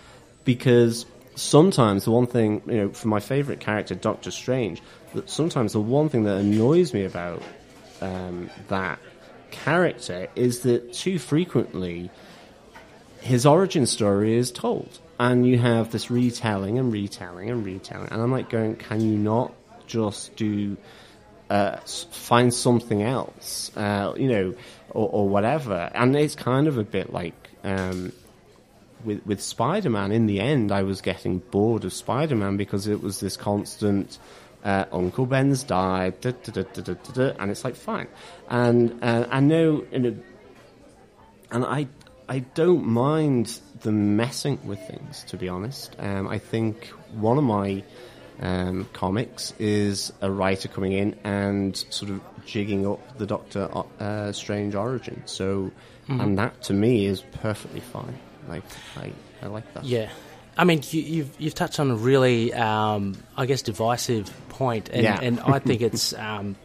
[0.44, 4.82] because sometimes the one thing, you know, for my favorite character, Doctor Strange,
[5.14, 7.44] that sometimes the one thing that annoys me about
[8.02, 9.00] um, that
[9.52, 12.10] character is that too frequently
[13.22, 15.00] his origin story is told.
[15.20, 18.08] And you have this retelling and retelling and retelling.
[18.10, 19.54] And I'm like going, can you not
[19.86, 20.78] just do,
[21.50, 24.56] uh, find something else, uh, you know,
[24.92, 25.92] or, or, whatever?
[25.94, 27.34] And it's kind of a bit like,
[27.66, 28.14] um,
[29.04, 32.88] with, with Spider Man, in the end, I was getting bored of Spider Man because
[32.88, 34.18] it was this constant,
[34.64, 38.08] uh, Uncle Ben's died, da, da, da, and it's like fine.
[38.50, 40.24] And uh, I know, and
[41.52, 41.88] I
[42.28, 45.24] I don't mind them messing with things.
[45.26, 47.84] To be honest, um, I think one of my
[48.42, 54.32] um, comics is a writer coming in and sort of jigging up the Doctor uh,
[54.32, 55.22] Strange origin.
[55.26, 55.72] So,
[56.08, 56.22] mm-hmm.
[56.22, 58.18] and that to me is perfectly fine.
[58.48, 58.64] Like
[58.98, 59.86] I, I like that.
[59.86, 60.10] Yeah.
[60.60, 64.90] I mean, you, have you've, you've touched on a really, um, I guess, divisive point,
[64.90, 65.18] and, yeah.
[65.22, 66.14] and I think it's.
[66.20, 66.56] Um,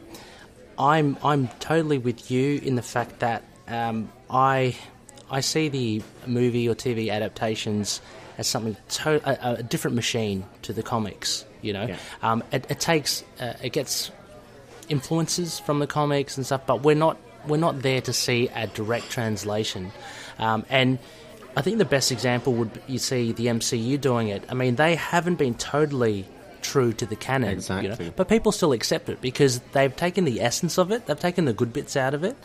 [0.76, 4.76] I'm I'm totally with you in the fact that um, I
[5.30, 8.00] I see the movie or TV adaptations
[8.38, 11.44] as something to, a, a different machine to the comics.
[11.62, 11.96] You know, yeah.
[12.22, 14.10] um, it, it, takes uh, it gets
[14.88, 18.66] influences from the comics and stuff, but we're not we're not there to see a
[18.66, 19.92] direct translation,
[20.40, 20.98] um, and
[21.56, 24.44] I think the best example would you see the MCU doing it.
[24.48, 26.26] I mean, they haven't been totally
[26.62, 27.90] true to the canon, exactly.
[27.90, 28.12] You know?
[28.16, 31.52] But people still accept it because they've taken the essence of it, they've taken the
[31.52, 32.36] good bits out of it,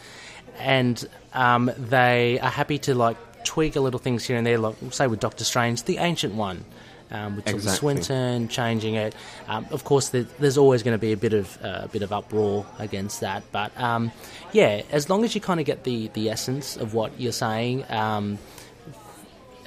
[0.59, 4.75] and um, they are happy to like tweak a little things here and there, like
[4.91, 6.65] say with Doctor Strange, the Ancient One.
[7.11, 7.75] Um, with Exactly.
[7.75, 9.15] Swinton changing it,
[9.47, 12.03] um, of course, there, there's always going to be a bit of uh, a bit
[12.03, 13.41] of uproar against that.
[13.51, 14.11] But um,
[14.51, 17.83] yeah, as long as you kind of get the, the essence of what you're saying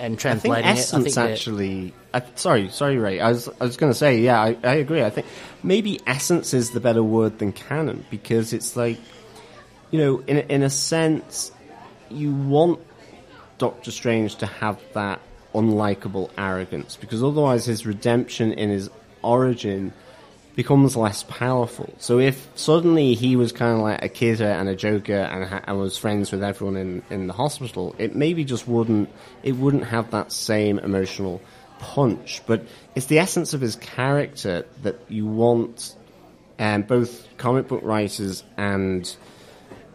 [0.03, 1.95] and I think translating it, I essence think actually.
[2.13, 3.21] I, sorry, sorry, Ray.
[3.21, 5.03] I was I was going to say, yeah, I, I agree.
[5.03, 5.29] I think
[5.63, 8.99] maybe essence is the better word than canon because it's like,
[9.93, 11.53] you know, in in a sense,
[12.11, 12.81] you want
[13.59, 15.21] Doctor Strange to have that
[15.55, 18.91] unlikable arrogance because otherwise his redemption in his
[19.23, 19.93] origin
[20.55, 21.93] becomes less powerful.
[21.99, 25.63] So if suddenly he was kind of like a kidder and a joker and, ha-
[25.65, 29.09] and was friends with everyone in, in the hospital, it maybe just wouldn't
[29.43, 31.41] it wouldn't have that same emotional
[31.79, 32.43] punch.
[32.47, 35.97] But it's the essence of his character that you want
[36.59, 39.17] um, both comic book writers and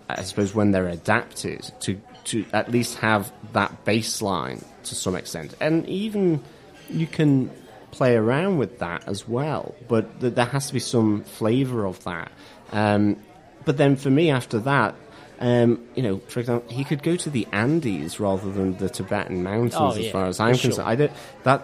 [0.09, 5.53] I suppose when they're adapted to to at least have that baseline to some extent,
[5.59, 6.43] and even
[6.89, 7.51] you can
[7.97, 9.73] play around with that as well.
[9.87, 12.31] But th- there has to be some flavour of that.
[12.71, 13.17] Um,
[13.65, 14.95] but then for me, after that.
[15.39, 19.43] Um, you know, for example, he could go to the Andes rather than the Tibetan
[19.43, 20.69] mountains, Oh, as yeah, far as I'm sure.
[20.71, 20.87] concerned.
[20.89, 21.11] I don't
[21.43, 21.61] that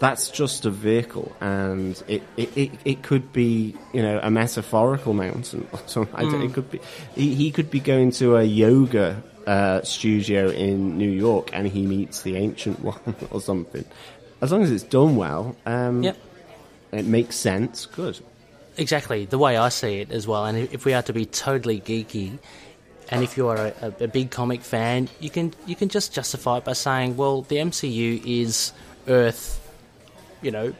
[0.00, 5.14] that's just a vehicle, and it, it, it, it could be you know a metaphorical
[5.14, 5.66] mountain.
[5.72, 6.14] or something.
[6.14, 6.42] I Hmm.
[6.42, 6.80] it could be
[7.14, 11.86] he, he could be going to a yoga uh, studio in New York, and he
[11.86, 13.86] meets the ancient one or something.
[14.40, 16.16] As long as it's done well, um, Yep.
[16.92, 17.86] it makes sense.
[17.86, 18.18] Good.
[18.76, 20.46] Exactly, the way I see it as well.
[20.46, 22.38] And if we are to be totally geeky,
[23.10, 26.14] and if you are a, a, a big comic fan, you can you can just
[26.14, 28.72] justify it by saying, well, the MCU is
[29.08, 29.60] Earth,
[30.40, 30.72] you know,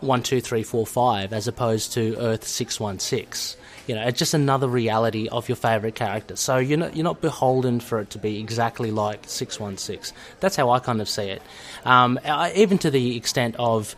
[0.00, 3.56] one, two, three, four, five, as opposed to Earth six one six.
[3.88, 6.36] You know, it's just another reality of your favorite character.
[6.36, 10.12] So you're not you're not beholden for it to be exactly like six one six.
[10.40, 11.42] That's how I kind of see it.
[11.84, 13.96] Um, I, even to the extent of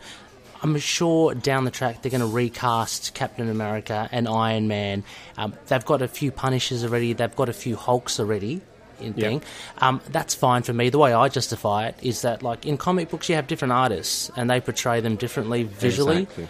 [0.63, 5.03] I'm sure down the track they're going to recast Captain America and Iron Man.
[5.37, 7.13] Um, they've got a few Punishers already.
[7.13, 8.61] They've got a few Hulks already.
[8.99, 9.29] In Yeah.
[9.29, 9.41] thing,
[9.79, 10.89] um, that's fine for me.
[10.89, 14.29] The way I justify it is that, like in comic books, you have different artists
[14.37, 16.21] and they portray them differently visually.
[16.21, 16.47] Exactly.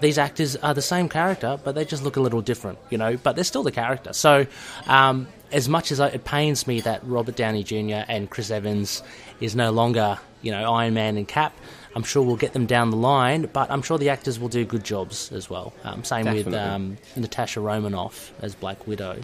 [0.00, 3.16] These actors are the same character, but they just look a little different, you know.
[3.16, 4.12] But they're still the character.
[4.12, 4.46] So,
[4.86, 8.04] um, as much as I, it pains me that Robert Downey Jr.
[8.08, 9.02] and Chris Evans
[9.40, 11.56] is no longer, you know, Iron Man and Cap,
[11.94, 13.48] I'm sure we'll get them down the line.
[13.52, 15.72] But I'm sure the actors will do good jobs as well.
[15.84, 19.20] Um, same with um, Natasha Romanoff as Black Widow.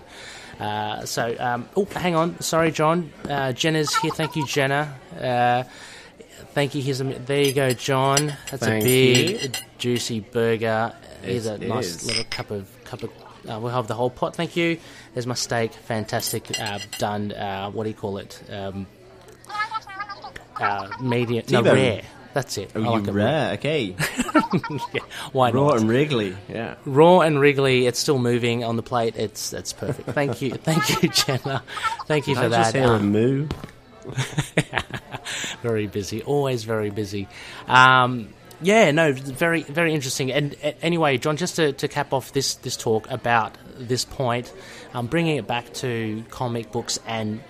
[0.58, 3.12] Uh, so, um, oh, hang on, sorry, John.
[3.28, 4.12] Uh, Gena's here.
[4.12, 4.94] Thank you, Jenna.
[5.20, 5.64] Uh,
[6.54, 6.82] Thank you.
[6.82, 8.34] Here's a, there you go, John.
[8.50, 9.50] That's Thank a big, you.
[9.78, 10.92] juicy burger.
[11.22, 12.06] Here's a It nice is.
[12.06, 13.10] little cup of cup of.
[13.48, 14.36] Uh, we'll have the whole pot.
[14.36, 14.78] Thank you.
[15.14, 15.72] There's my steak.
[15.72, 16.60] Fantastic.
[16.60, 17.32] Uh, done.
[17.32, 18.40] Uh, what do you call it?
[18.50, 18.86] Um,
[20.60, 21.44] uh, medium.
[21.50, 22.02] No, rare.
[22.34, 22.70] That's it.
[22.74, 23.52] Oh, I you rare.
[23.54, 23.94] Okay.
[24.92, 25.00] Yeah,
[25.32, 25.80] why Raw not?
[25.80, 26.36] and Wrigley.
[26.48, 26.74] Yeah.
[26.84, 27.86] Raw and wriggly.
[27.86, 29.16] It's still moving on the plate.
[29.16, 30.10] It's it's perfect.
[30.10, 30.50] Thank you.
[30.52, 31.62] Thank you, Gena.
[32.06, 32.62] Thank you for I that.
[32.64, 33.48] just hear a Um, moo.
[35.62, 37.28] very busy, always very busy.
[37.66, 38.28] Um,
[38.62, 40.30] yeah, no, very, very interesting.
[40.30, 44.52] And uh, anyway, John, just to, to cap off this this talk about this point,
[44.94, 47.42] um, bringing it back to comic books and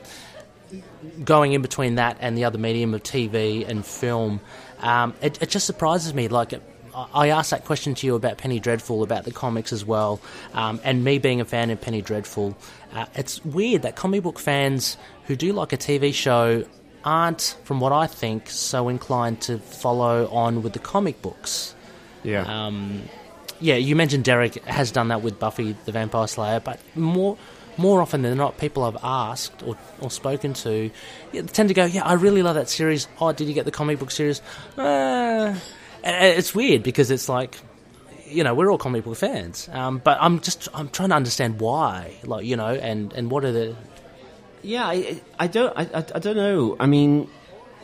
[1.23, 4.41] going in between that and the other medium of TV and film,
[4.81, 6.29] um, it, it just surprises me.
[6.29, 6.55] Like,
[6.95, 10.21] I- asked that question to you about Penny Dreadful, about the comics as well,
[10.55, 12.57] um, and me being a fan of Penny Dreadful.
[12.95, 16.65] Uh, it's weird that comic book fans who do like a TV show
[17.05, 21.75] aren't, from what I think, so inclined to follow on with the comic books.
[22.23, 22.43] Yeah.
[22.43, 23.03] Um,
[23.61, 27.37] yeah, you mentioned Derek has done that with Buffy the Vampire Slayer, but more
[27.79, 30.91] more often than not, people I've asked or, or spoken to
[31.53, 33.09] tend to go, "Yeah, I really love that series.
[33.21, 34.43] Oh, did you get the comic book series?"
[34.77, 35.55] Uh,
[36.03, 37.57] and it's weird because it's like,
[38.27, 41.61] you know, we're all comic book fans, um, but I'm just I'm trying to understand
[41.61, 43.77] why, like you know, and and what are the
[44.63, 46.77] Yeah, I, I don't, I, I don't know.
[46.81, 47.29] I mean,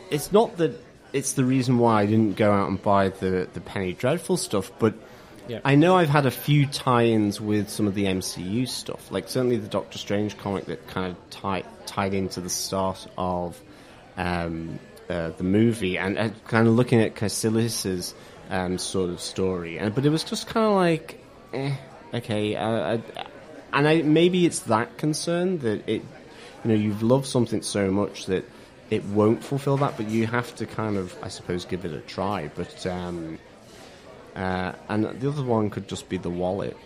[0.09, 0.71] it's not that
[1.13, 4.71] it's the reason why I didn't go out and buy the the Penny Dreadful stuff,
[4.79, 4.93] but
[5.47, 5.59] Yeah.
[5.65, 9.11] I know I've had a few tie-ins with some of the MCU stuff.
[9.11, 13.59] Like certainly the Doctor Strange comic that kind of tied tied into the start of
[14.17, 14.79] um,
[15.09, 18.13] uh, the movie, and uh, kind of looking at Kaecilius's
[18.49, 19.77] um, sort of story.
[19.79, 21.19] And but it was just kind of like,
[21.53, 21.75] eh,
[22.13, 23.01] okay, uh, I,
[23.73, 26.03] and I, maybe it's that concern that it,
[26.63, 28.45] you know, you've loved something so much that
[28.89, 32.01] it won't fulfill that, but you have to kind of, I suppose, give it a
[32.01, 32.49] try.
[32.55, 33.37] But um,
[34.35, 36.77] uh, and the other one could just be the wallet.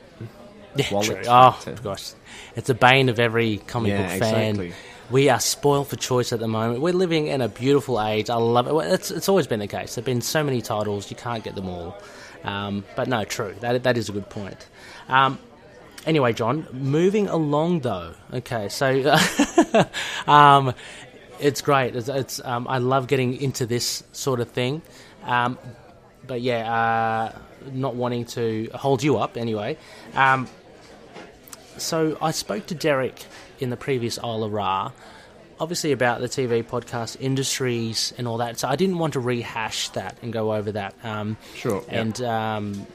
[0.75, 1.25] Yeah, Wallet true.
[1.27, 2.13] Oh gosh,
[2.55, 4.59] it's a bane of every comic Yeah, book fan.
[4.59, 4.73] exactly.
[5.13, 6.81] We are spoiled for choice at the moment.
[6.81, 8.31] We're living in a beautiful age.
[8.31, 8.73] I love it.
[8.91, 9.93] It's, it's always been the case.
[9.93, 11.95] There've been so many titles, you can't get them all.
[12.43, 13.53] Um, but no, true.
[13.59, 14.67] That that is a good point.
[15.07, 15.37] Um,
[16.07, 18.15] anyway, John, moving along though.
[18.33, 19.15] Okay, so
[20.27, 20.73] um,
[21.39, 21.95] it's great.
[21.95, 24.81] It's, it's um, I love getting into this sort of thing.
[25.25, 25.59] Um,
[26.25, 27.37] but yeah, uh,
[27.71, 29.77] not wanting to hold you up anyway.
[30.15, 30.47] Um,
[31.77, 33.25] so I spoke to Derek
[33.63, 34.91] in the previous Isla Ra,
[35.59, 38.59] obviously about the TV podcast industries and all that.
[38.59, 40.93] So I didn't want to rehash that and go over that.
[41.03, 41.83] Um, sure.
[41.87, 42.85] And um,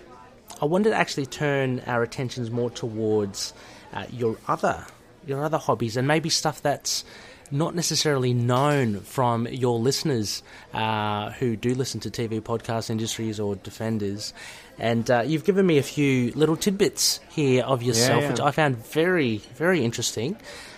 [0.61, 3.53] I wanted to actually turn our attentions more towards
[3.93, 4.85] uh, your other
[5.27, 7.05] your other hobbies and maybe stuff that's
[7.51, 10.43] not necessarily known from your listeners
[10.73, 14.33] uh, who do listen to TV podcast industries or defenders.
[14.79, 18.31] And uh, you've given me a few little tidbits here of yourself, Yeah, yeah.
[18.31, 20.37] which I found very, very interesting.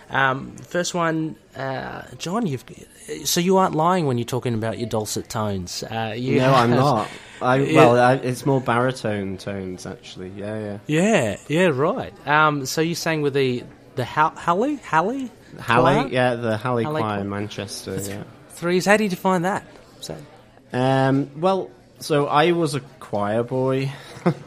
[0.09, 2.47] Um, first one, uh, John.
[2.47, 2.65] You've
[3.25, 5.83] so you aren't lying when you're talking about your dulcet tones.
[5.85, 7.09] Uh, you no, I'm not.
[7.43, 7.75] I, Yeah.
[7.77, 10.31] well, I, it's more baritone tones actually.
[10.31, 10.79] Yeah, yeah.
[10.87, 12.13] Yeah, yeah, right.
[12.27, 13.63] Um, so you sang with the
[13.95, 17.21] the Hal- Hallé, Hallé, Hallé, yeah, the Hallé, Halley Choir Choir.
[17.21, 17.97] in Manchester.
[18.01, 18.23] Yeah.
[18.51, 18.87] threes.
[18.87, 19.65] How did you find that?
[20.01, 20.17] So,
[20.73, 21.71] Um, well,
[22.01, 22.81] so I was a
[23.11, 23.91] choir boy.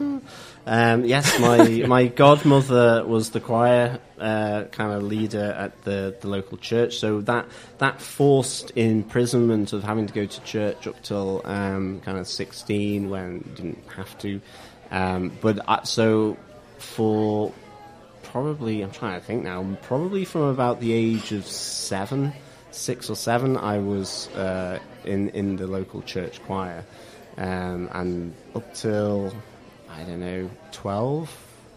[0.66, 6.28] um, yes, my my godmother was the choir uh, kind of leader at the, the
[6.28, 6.96] local church.
[6.96, 7.46] So that
[7.76, 13.10] that forced imprisonment of having to go to church up till um, kind of sixteen
[13.10, 14.40] when you didn't have to.
[14.90, 16.38] Um, but uh, so
[16.78, 17.52] for
[18.22, 19.76] probably I'm trying to think now.
[19.82, 22.32] Probably from about the age of seven,
[22.70, 26.86] six or seven, I was uh, in in the local church choir,
[27.36, 29.34] um, and up till
[29.90, 31.30] I don't know 12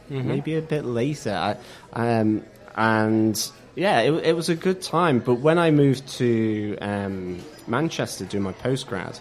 [0.10, 1.34] maybe a bit later.
[1.34, 2.44] I, um,
[2.76, 5.20] and yeah, it, it was a good time.
[5.20, 9.20] But when I moved to um, Manchester doing my postgrad,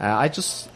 [0.00, 0.68] uh, I just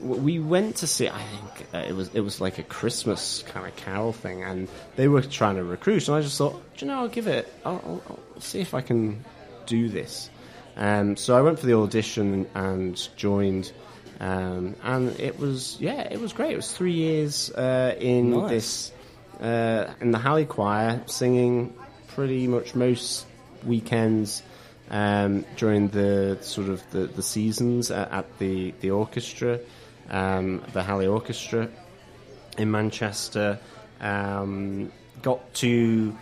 [0.00, 1.08] we went to see.
[1.08, 4.68] I think uh, it was it was like a Christmas kind of carol thing, and
[4.96, 6.08] they were trying to recruit.
[6.08, 7.52] And I just thought, do you know, I'll give it.
[7.64, 8.02] I'll, I'll,
[8.34, 9.24] I'll see if I can
[9.66, 10.30] do this.
[10.76, 13.72] Um, so I went for the audition and joined.
[14.20, 16.52] Um, and it was yeah, it was great.
[16.52, 18.50] It was three years uh, in Nice.
[18.50, 18.92] this
[19.40, 21.74] uh, in the Hallé Choir, singing
[22.08, 23.26] pretty much most
[23.64, 24.42] weekends
[24.90, 29.58] um, during the sort of the, the seasons at, at the the orchestra,
[30.10, 31.68] um, the Hallé Orchestra
[32.56, 33.58] in Manchester.
[34.00, 34.92] Um,
[35.22, 36.16] got to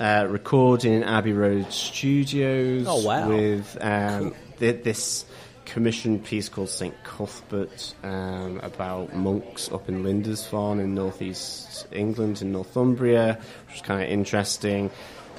[0.00, 2.86] uh, record in Abbey Road Studios.
[2.88, 3.28] Oh, wow.
[3.28, 5.24] With um, th- this
[5.66, 12.52] commissioned piece called St Cuthbert um, about monks up in Lindisfarne in northeast England in
[12.52, 14.90] Northumbria, which was kind of interesting.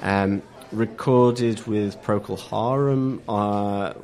[0.02, 3.94] Um, recorded with Procol Harum, uh,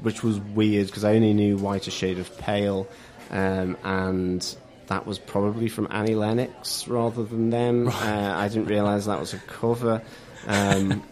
[0.00, 2.88] which was weird because I only knew Whiter Shade of Pale,
[3.30, 4.56] um, and
[4.86, 7.88] that was probably from Annie Lennox rather than them.
[7.88, 10.00] Uh, I didn't realise that was a cover.
[10.46, 11.02] Um,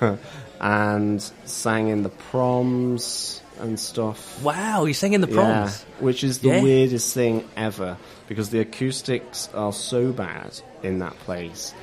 [0.60, 4.42] and sang in the proms and stuff.
[4.42, 5.84] wow, you sang in the proms.
[5.98, 6.62] Yeah, which is the Yeah.
[6.62, 7.96] weirdest thing ever
[8.28, 11.74] because the acoustics are so bad in that place.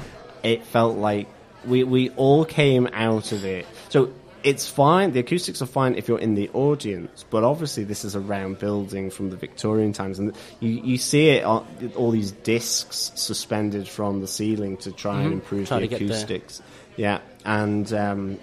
[0.43, 1.27] It felt like
[1.65, 3.65] we we all came out of it.
[3.89, 4.09] So
[4.43, 5.11] it's fine.
[5.11, 8.59] The acoustics are fine if you're in the audience, but obviously this is a round
[8.59, 11.65] building from the Victorian times, and you you see it on
[11.95, 15.67] all these discs suspended from the ceiling to try and improve Mm-hmm.
[15.75, 16.17] Try the to get there.
[16.17, 16.61] acoustics.
[16.95, 18.39] Yeah, and um,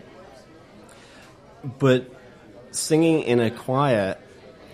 [1.79, 2.11] but
[2.75, 4.17] singing in a choir,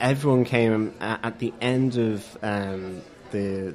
[0.01, 3.74] everyone came at, the end of um, the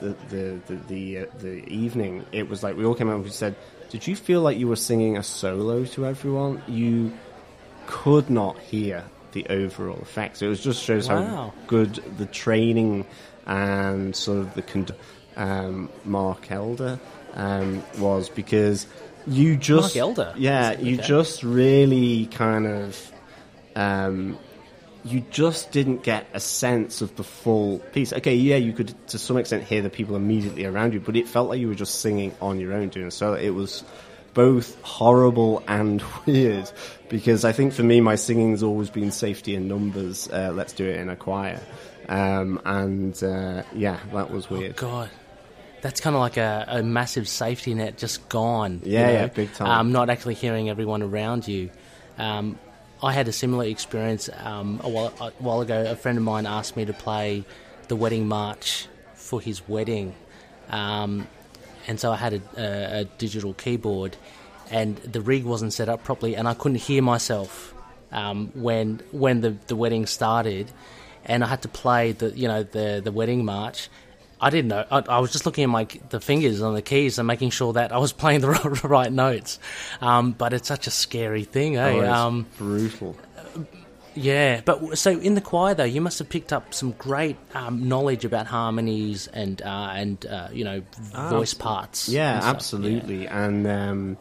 [0.00, 2.24] the the the the, uh, the evening.
[2.32, 3.54] It was like we all came out and we said,
[3.90, 6.62] "Did you feel like you were singing a solo to everyone?
[6.68, 7.12] You
[7.86, 10.38] could not hear the overall effect.
[10.38, 11.22] So it was just shows Wow.
[11.24, 13.06] how good the training
[13.46, 14.88] and sort of the con-
[15.36, 16.98] um, Mark Elder
[17.34, 18.86] um, was because
[19.26, 20.34] you just Mark Elder?
[20.36, 20.82] yeah, Okay.
[20.84, 23.12] you just really kind of
[23.76, 24.36] um,
[25.04, 28.12] you just didn't get a sense of the full piece.
[28.12, 31.28] Okay, yeah, you could to some extent hear the people immediately around you, but it
[31.28, 33.34] felt like you were just singing on your own doing so.
[33.34, 33.84] It was
[34.34, 36.70] both horrible and weird
[37.08, 40.28] because I think for me, my singing's always been safety in numbers.
[40.28, 41.60] Uh, let's do it in a choir,
[42.08, 44.74] um, and uh, yeah, that was weird.
[44.76, 45.10] God.
[45.82, 48.80] That's kind of like a, a massive safety net just gone.
[48.82, 49.12] you Yeah, know?
[49.12, 49.68] yeah, big time.
[49.68, 51.70] Um, not actually hearing everyone around you.
[52.18, 52.58] Um,
[53.02, 55.84] I had a similar experience um, a, while, a while ago.
[55.90, 57.44] A friend of mine asked me to play
[57.88, 60.14] the wedding march for his wedding.
[60.70, 61.26] Um,
[61.86, 64.16] and so I had a, a, a digital keyboard.
[64.70, 67.74] and the rig wasn't set up properly, and I couldn't hear myself
[68.12, 70.70] um, when when the, the wedding started,
[71.24, 73.88] and I had to play the you know the the wedding march.
[74.40, 74.84] I didn't know.
[74.90, 77.72] I, I was just looking at my the fingers on the keys and making sure
[77.74, 78.48] that I was playing the
[78.84, 79.58] right notes.
[80.00, 81.90] Um, but it's such a scary thing, eh?
[81.90, 83.16] Oh, um, brutal.
[84.14, 87.88] Yeah, but so in the choir though, you must have picked up some great um,
[87.88, 90.82] knowledge about harmonies and uh, and uh, you know
[91.28, 92.08] voice parts.
[92.08, 93.24] Yeah, and absolutely.
[93.24, 93.44] Yeah.
[93.44, 94.16] And um,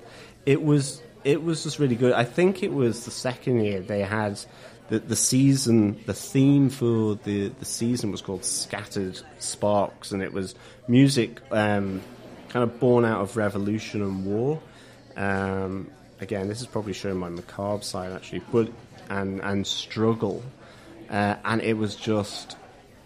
[0.45, 2.13] it was it was just really good.
[2.13, 4.39] I think it was the second year they had
[4.89, 5.99] the the season.
[6.05, 10.55] The theme for the the season was called Scattered Sparks, and it was
[10.87, 12.01] music um,
[12.49, 14.61] kind of born out of revolution and war.
[15.15, 18.69] Um, again, this is probably showing my macabre side actually, but
[19.09, 20.43] and and struggle,
[21.09, 22.57] uh, and it was just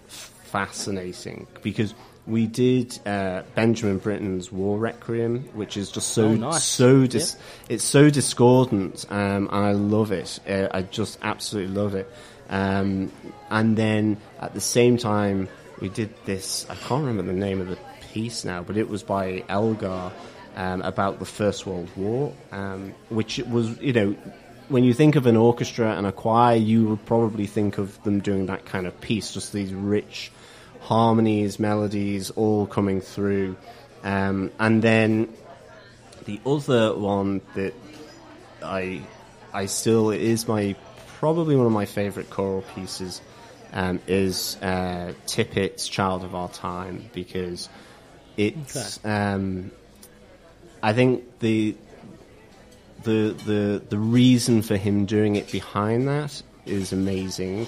[0.07, 1.93] fascinating because
[2.29, 6.63] we did uh, Benjamin Britten's War Requiem, which is just so oh, nice.
[6.63, 7.43] so dis- yep.
[7.69, 10.39] it's so discordant, um, and I love it.
[10.47, 12.11] Uh, I just absolutely love it.
[12.49, 13.11] Um,
[13.49, 15.49] and then at the same time,
[15.81, 16.67] we did this.
[16.69, 17.77] I can't remember the name of the
[18.13, 20.11] piece now, but it was by Elgar
[20.55, 24.15] um, about the First World War, um, which was you know
[24.67, 28.19] when you think of an orchestra and a choir, you would probably think of them
[28.19, 30.31] doing that kind of piece, just these rich
[30.89, 33.55] harmonies, melodies, all coming through.
[34.03, 35.31] Um, and then
[36.25, 37.75] the other one that
[38.63, 39.03] I
[39.53, 40.75] I still is my
[41.19, 43.21] probably one of my favourite choral pieces
[43.71, 47.69] um, is uh, Tippett's "Child of Our Time" because
[48.35, 49.09] it's okay.
[49.13, 49.69] um,
[50.81, 51.75] I think the
[53.03, 57.67] the the the reason for him doing it behind that is amazing.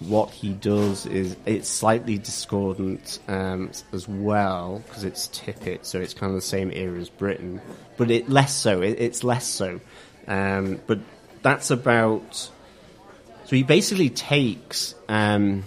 [0.00, 6.12] What he does is it's slightly discordant um, as well because it's Tippett, so it's
[6.14, 7.60] kind of the same era as Britten,
[7.96, 8.82] but it less so.
[8.82, 9.80] It, it's less so,
[10.26, 10.98] um, but
[11.42, 12.50] that's about.
[13.44, 15.64] So he basically takes um,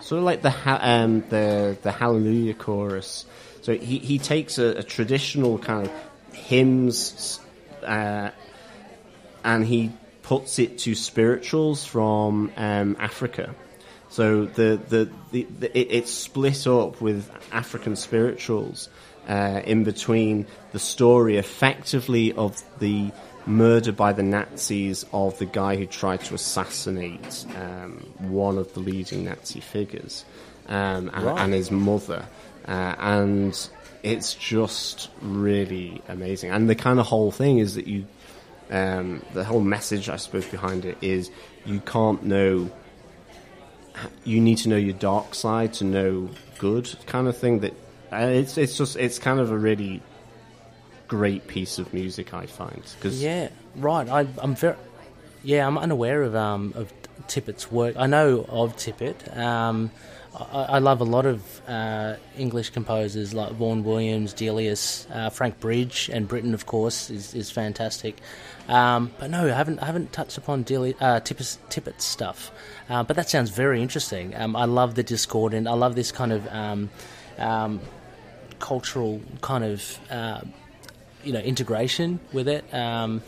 [0.00, 3.26] sort of like the ha- um, the the Hallelujah chorus.
[3.62, 5.92] So he he takes a, a traditional kind of
[6.32, 7.40] hymns
[7.82, 8.30] uh,
[9.44, 9.92] and he
[10.26, 13.54] puts it to spirituals from um, Africa.
[14.08, 18.88] So the, the, the, the it, it's split up with African spirituals
[19.28, 23.12] uh, in between the story, effectively, of the
[23.46, 28.80] murder by the Nazis of the guy who tried to assassinate um, one of the
[28.80, 30.24] leading Nazi figures
[30.68, 31.38] um, and, right.
[31.38, 32.26] and, his mother.
[32.66, 33.68] Uh, and
[34.02, 36.50] it's just really amazing.
[36.50, 38.06] And the kind of whole thing is that you,
[38.70, 41.30] um, the whole message, I suppose, behind it is
[41.64, 42.70] you can't know.
[44.24, 47.60] You need to know your dark side to know good, kind of thing.
[47.60, 47.72] That
[48.12, 50.02] uh, it's it's just it's kind of a really
[51.08, 52.82] great piece of music, I find.
[53.00, 54.08] Cause yeah, right.
[54.08, 54.76] I, am very
[55.42, 56.92] yeah, I'm unaware of um of
[57.28, 57.96] Tippett's work.
[57.96, 59.36] I know of Tippett.
[59.36, 59.90] Um,
[60.34, 65.60] I, I love a lot of uh, English composers like Vaughan Williams, Delius, uh, Frank
[65.60, 68.18] Bridge, and Britten, of course, is, is fantastic.
[68.68, 72.50] Um, but no, I haven't I haven't touched upon Deli- uh, Tippett's, Tippett's stuff.
[72.88, 74.34] Uh, but that sounds very interesting.
[74.34, 75.68] Um, I love the discordant.
[75.68, 76.90] I love this kind of um,
[77.38, 77.80] um
[78.58, 80.40] cultural kind of uh,
[81.22, 82.64] you know integration with it.
[82.74, 83.22] Um,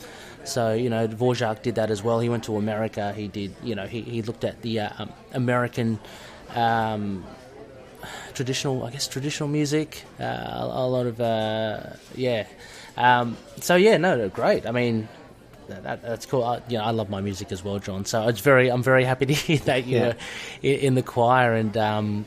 [0.45, 2.21] so you know, Dvorak did that as well.
[2.21, 3.13] He went to America.
[3.13, 6.01] He did you know he, he looked at the uh, um, American
[8.35, 10.05] traditional, I guess, traditional music.
[10.21, 11.81] Uh, a, a, lot of, uh,
[12.15, 12.47] yeah.
[12.97, 14.67] Um, so yeah, no, great.
[14.67, 15.09] I mean,
[15.69, 16.45] that, that's cool.
[16.45, 18.05] I, you know, I love my music as well, John.
[18.05, 20.13] So it's very, I'm very happy to hear that you yeah.
[20.63, 22.27] in, in, the choir, and um,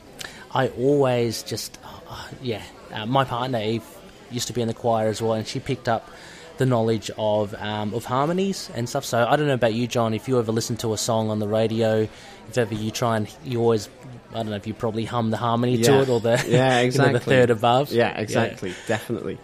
[0.52, 1.78] I always just,
[2.08, 2.62] uh, yeah.
[2.92, 3.84] Uh, my partner Eve
[4.30, 6.10] used to be in the choir as well, and she picked up
[6.58, 9.04] the knowledge of um, of harmonies and stuff.
[9.04, 10.14] So I don't know about you, John.
[10.14, 12.08] If you ever listen to a song on the radio,
[12.48, 13.88] if ever you try and you always
[14.30, 15.88] I don't know if you probably hum the harmony yeah.
[15.88, 17.92] to it or the yeah exactly you know, the third above.
[17.92, 18.76] Yeah, exactly, yeah.
[18.86, 19.38] definitely.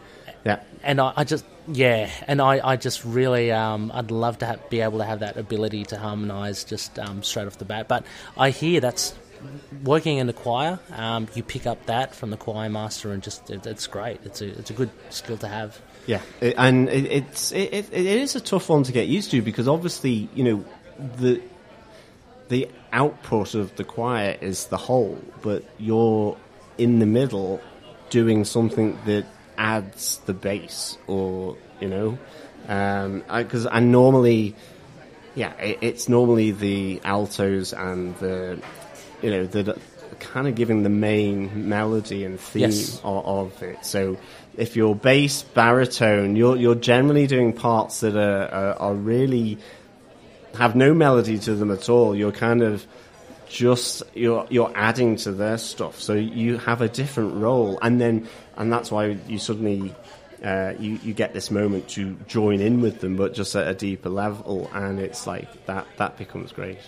[0.44, 4.46] Yeah, and I, I, just yeah, and I, I just really um, I'd love to
[4.46, 7.88] have, be able to have that ability to harmonise just um, straight off the bat.
[7.88, 8.04] But
[8.36, 9.14] I hear that's
[9.84, 10.78] working in the choir.
[10.92, 14.20] Um, you pick up that from the choir master, and just it, it's great.
[14.24, 15.80] It's a it's a good skill to have.
[16.06, 19.42] Yeah, it, and it, it's it, it is a tough one to get used to
[19.42, 20.64] because obviously you know
[21.16, 21.42] the
[22.48, 26.36] the output of the choir is the whole, but you're
[26.78, 27.60] in the middle
[28.08, 29.26] doing something that
[29.58, 32.18] adds the bass, or you know,
[32.62, 34.54] because um, I, I, normally,
[35.34, 38.60] yeah, it, it's normally the altos and the,
[39.20, 39.78] you know, the
[40.20, 43.00] kind of giving the main melody and theme Yes.
[43.04, 43.84] of, of it.
[43.84, 44.16] So
[44.56, 49.58] if you're bass baritone, you're you're generally doing parts that are, are, are really
[50.56, 52.16] have no melody to them at all.
[52.16, 52.84] You're kind of
[53.48, 58.28] just you're you're adding to their stuff, so you have a different role, and then
[58.58, 59.94] and that's why you suddenly.
[60.44, 63.74] Uh, you, you get this moment to join in with them, but just at a
[63.74, 65.84] deeper level, and it's like that.
[65.96, 66.78] That becomes great.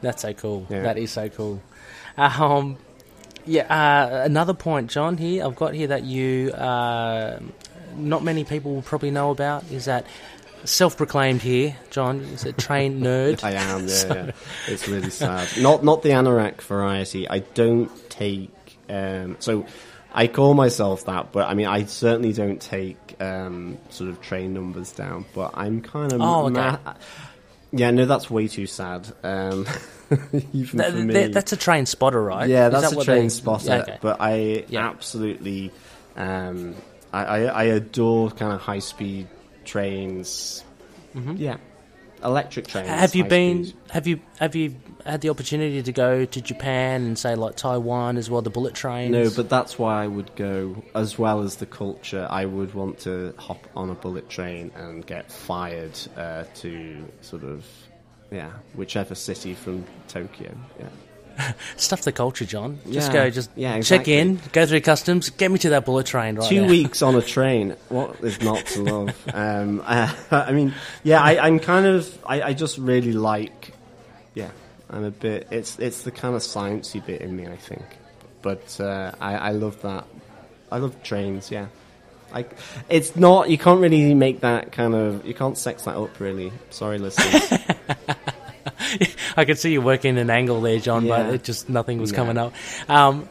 [0.00, 0.66] That's so cool.
[0.68, 0.82] Yeah.
[0.82, 1.62] That is so cool.
[2.16, 2.76] Um,
[3.44, 5.16] yeah, uh, another point, John.
[5.16, 7.38] Here, I've got here that you, uh,
[7.94, 10.04] not many people will probably know about is that
[10.64, 13.44] self-proclaimed here, John, is a trained nerd.
[13.44, 14.30] I am, yeah, yeah.
[14.66, 15.48] It's really sad.
[15.58, 17.28] Not not the anorak variety.
[17.28, 18.50] I don't take.
[18.88, 19.66] Um, so
[20.16, 24.54] I call myself that, but I mean, I certainly don't take um, sort of train
[24.54, 25.26] numbers down.
[25.34, 26.20] But I'm kind of.
[26.22, 26.54] Oh, okay.
[26.54, 26.94] ma-
[27.72, 29.06] yeah, no, that's way too sad.
[29.22, 29.66] Um,
[30.52, 31.12] even Th- for me.
[31.14, 32.48] th- that's a train spotter, right?
[32.48, 33.66] Yeah, that's that a train they- spotter.
[33.68, 33.98] Yeah, okay.
[34.00, 34.88] But I Yeah.
[34.88, 35.70] absolutely,
[36.16, 36.74] um,
[37.12, 39.28] I, I, I adore kind of high speed
[39.64, 40.64] trains.
[41.14, 41.56] Yeah,
[42.22, 42.88] electric trains.
[42.88, 42.98] Mm-hmm.
[42.98, 43.64] Have you been?
[43.64, 43.80] speed.
[43.90, 44.20] Have you?
[44.38, 44.74] Have you
[45.06, 48.42] had the opportunity to go to Japan and say like Taiwan as well?
[48.42, 49.12] The bullet trains.
[49.12, 52.26] No, but that's why I would go, as well as the culture.
[52.30, 57.44] I would want to hop on a bullet train and get fired uh, to sort
[57.44, 57.64] of,
[58.30, 60.54] yeah, whichever city from Tokyo.
[60.78, 60.88] Yeah.
[61.76, 62.78] stuff the culture, John.
[62.90, 63.24] Just Yeah.
[63.24, 63.30] go.
[63.30, 66.36] Just Yeah, check in, go through customs, get me to that bullet train.
[66.36, 66.68] Right Two there.
[66.70, 67.76] weeks on a train.
[67.90, 69.28] What is not to love?
[69.34, 70.72] um, uh, I mean,
[71.04, 72.18] yeah, I, I'm kind of.
[72.24, 73.74] I, I just really like.
[74.34, 74.48] Yeah,
[74.90, 75.48] I'm a bit.
[75.50, 77.82] It's it's the kind of sciencey bit in me, I think.
[78.42, 80.06] But uh, I, I love that.
[80.70, 81.50] I love trains.
[81.50, 81.66] Yeah,
[82.32, 82.56] like
[82.88, 83.50] it's not.
[83.50, 85.26] You can't really make that kind of.
[85.26, 86.52] You can't sex that up, really.
[86.70, 87.60] Sorry, listeners.
[89.36, 92.16] I could see you working an angle there, John, but it just nothing was No.
[92.16, 92.52] coming up.
[92.88, 93.28] Um,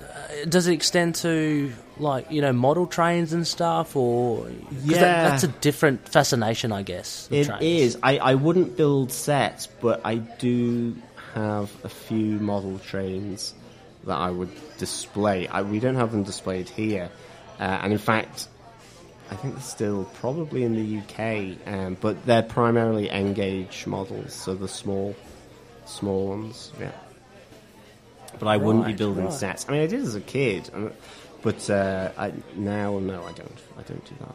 [0.00, 4.52] uh, does it extend to like you know model trains and stuff, or 'cause
[4.86, 5.28] that- Yeah.
[5.28, 7.28] that's a different fascination, I guess.
[7.30, 7.62] It trains.
[7.62, 7.98] is.
[8.02, 10.96] I, I wouldn't build sets, but I do
[11.34, 13.54] have a few model trains
[14.04, 15.46] that I would display.
[15.48, 17.10] I, we don't have them displayed here,
[17.60, 18.48] uh, and in fact,
[19.30, 24.54] I think they're still probably in the UK, um, but they're primarily N-gauge models, so
[24.54, 25.14] the small,
[25.86, 26.70] small ones.
[26.80, 26.90] Yeah.
[28.38, 29.32] But I wouldn't be building right.
[29.32, 29.66] sets.
[29.68, 30.68] I mean, I did as a kid,
[31.42, 33.58] but uh, I, now no, I don't.
[33.78, 34.34] I don't do that.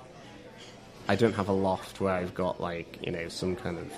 [1.07, 3.91] I don't have a loft where I've got like you know some kind of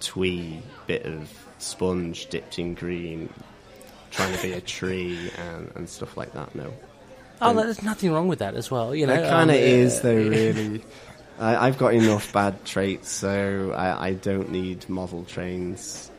[0.00, 3.28] twee bit of sponge dipped in green,
[4.10, 6.54] trying to be a tree and, and stuff like that.
[6.54, 6.72] No,
[7.40, 8.94] Oh, there's nothing wrong with that as well.
[8.94, 10.14] You know, it kind of um, is uh, though.
[10.14, 10.84] Really,
[11.38, 16.10] I, I've got enough bad traits, so I, I don't need model trains.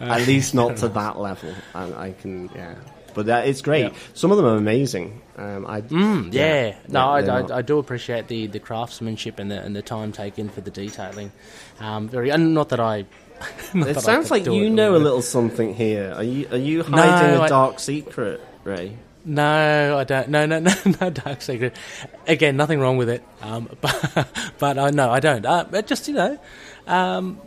[0.00, 1.54] At least not to that level.
[1.74, 2.74] I, I can, yeah.
[3.14, 3.84] But uh, it's great.
[3.92, 3.98] Yeah.
[4.14, 5.20] Some of them are amazing.
[5.36, 6.74] Um, I, Mm, yeah.
[6.88, 10.48] no, I, I, I do appreciate the, the craftsmanship and the and the time taken
[10.48, 11.32] for the detailing.
[11.80, 13.06] Um, very, and not that I.
[13.74, 16.12] not It that sounds like you know a little something here.
[16.14, 18.96] Are you are you hiding No, a I- dark secret, Ray?
[19.24, 20.28] No, I don't.
[20.30, 21.10] No, no, no, no.
[21.10, 21.76] Dark secret.
[22.26, 23.22] Again, nothing wrong with it.
[23.40, 25.46] Um, but but uh, no, I don't.
[25.46, 26.38] Uh, but just you know,
[26.88, 27.40] um,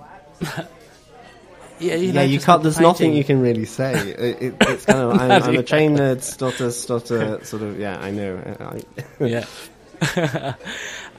[1.80, 2.62] yeah, you yeah, you can't.
[2.62, 3.94] the There's nothing you can really say.
[3.94, 5.12] It, it, it's kind of.
[5.20, 7.80] I'm, I'm a trained nerd, stutter, stutter, sort of.
[7.80, 8.82] Yeah, I know.
[9.20, 9.46] Yeah.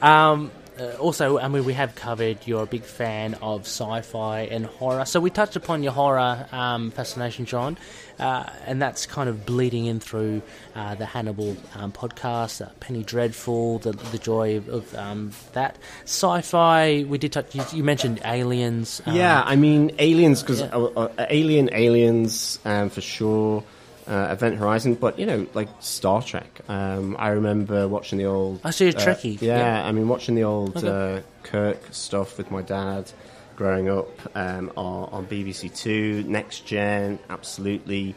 [0.02, 4.66] um, uh, also, I mean, we have covered you're a big fan of sci-fi and
[4.66, 7.78] horror, so we touched upon your horror um, fascination, John,
[8.18, 10.42] uh, and that's kind of bleeding in through
[10.74, 15.76] uh, the Hannibal um, podcast, uh, Penny Dreadful, the the joy of, of um, that
[16.04, 17.04] sci-fi.
[17.08, 17.54] We did touch.
[17.54, 19.02] You, you mentioned aliens.
[19.06, 20.68] um, yeah, I mean, aliens because yeah.
[20.68, 23.64] uh, uh, Alien, Aliens, um, for sure.
[24.08, 26.60] Uh, Event Horizon, but you know, like Star Trek.
[26.68, 28.60] Um, I remember watching the old.
[28.62, 29.84] I see you're uh, Trekkie, Yeah, yeah.
[29.84, 31.16] I mean, watching the old Okay.
[31.18, 33.10] uh, Kirk stuff with my dad
[33.56, 38.14] growing up um, on, on BBC Two, Next Gen, absolutely.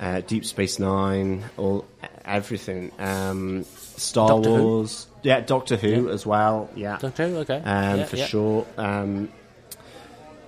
[0.00, 1.86] Uh, Deep Space Nine, all
[2.24, 2.90] everything.
[2.98, 4.62] Um, Star Doctor Who?
[4.62, 6.12] Wars, yeah, Doctor Who Yeah.
[6.12, 6.70] as well.
[6.74, 7.56] Yeah, Doctor Who, okay.
[7.58, 8.26] um, Yeah, for yeah.
[8.26, 8.66] sure.
[8.78, 9.28] Um,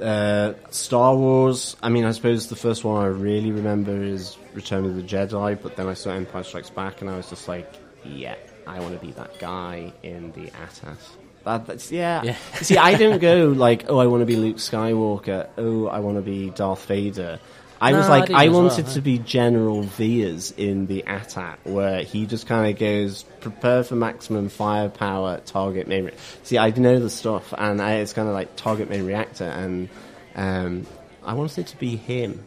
[0.00, 1.76] uh, Star Wars.
[1.82, 5.60] I mean, I suppose the first one I really remember is Return of the Jedi,
[5.62, 7.70] but then I saw Empire Strikes Back, and I was just like,
[8.04, 8.34] yeah,
[8.66, 10.96] I want to be that guy in the AT-AT.
[11.44, 12.22] That, that's yeah.
[12.22, 12.36] Yeah.
[12.54, 15.48] See, I don't go like, oh, I want to be Luke Skywalker.
[15.58, 17.38] Oh, I want to be Darth Vader.
[17.80, 18.92] I was No, I like, didn't I, as well, wanted huh?
[18.92, 23.96] to be General Veers in the AT-AT, where he just kind of goes, prepare for
[23.96, 26.04] maximum firepower, target main.
[26.04, 26.12] Re-.
[26.44, 29.88] See, I know the stuff, and I, it's kind of like target main reactor, and
[30.36, 30.86] um,
[31.24, 32.44] I wanted it to be him.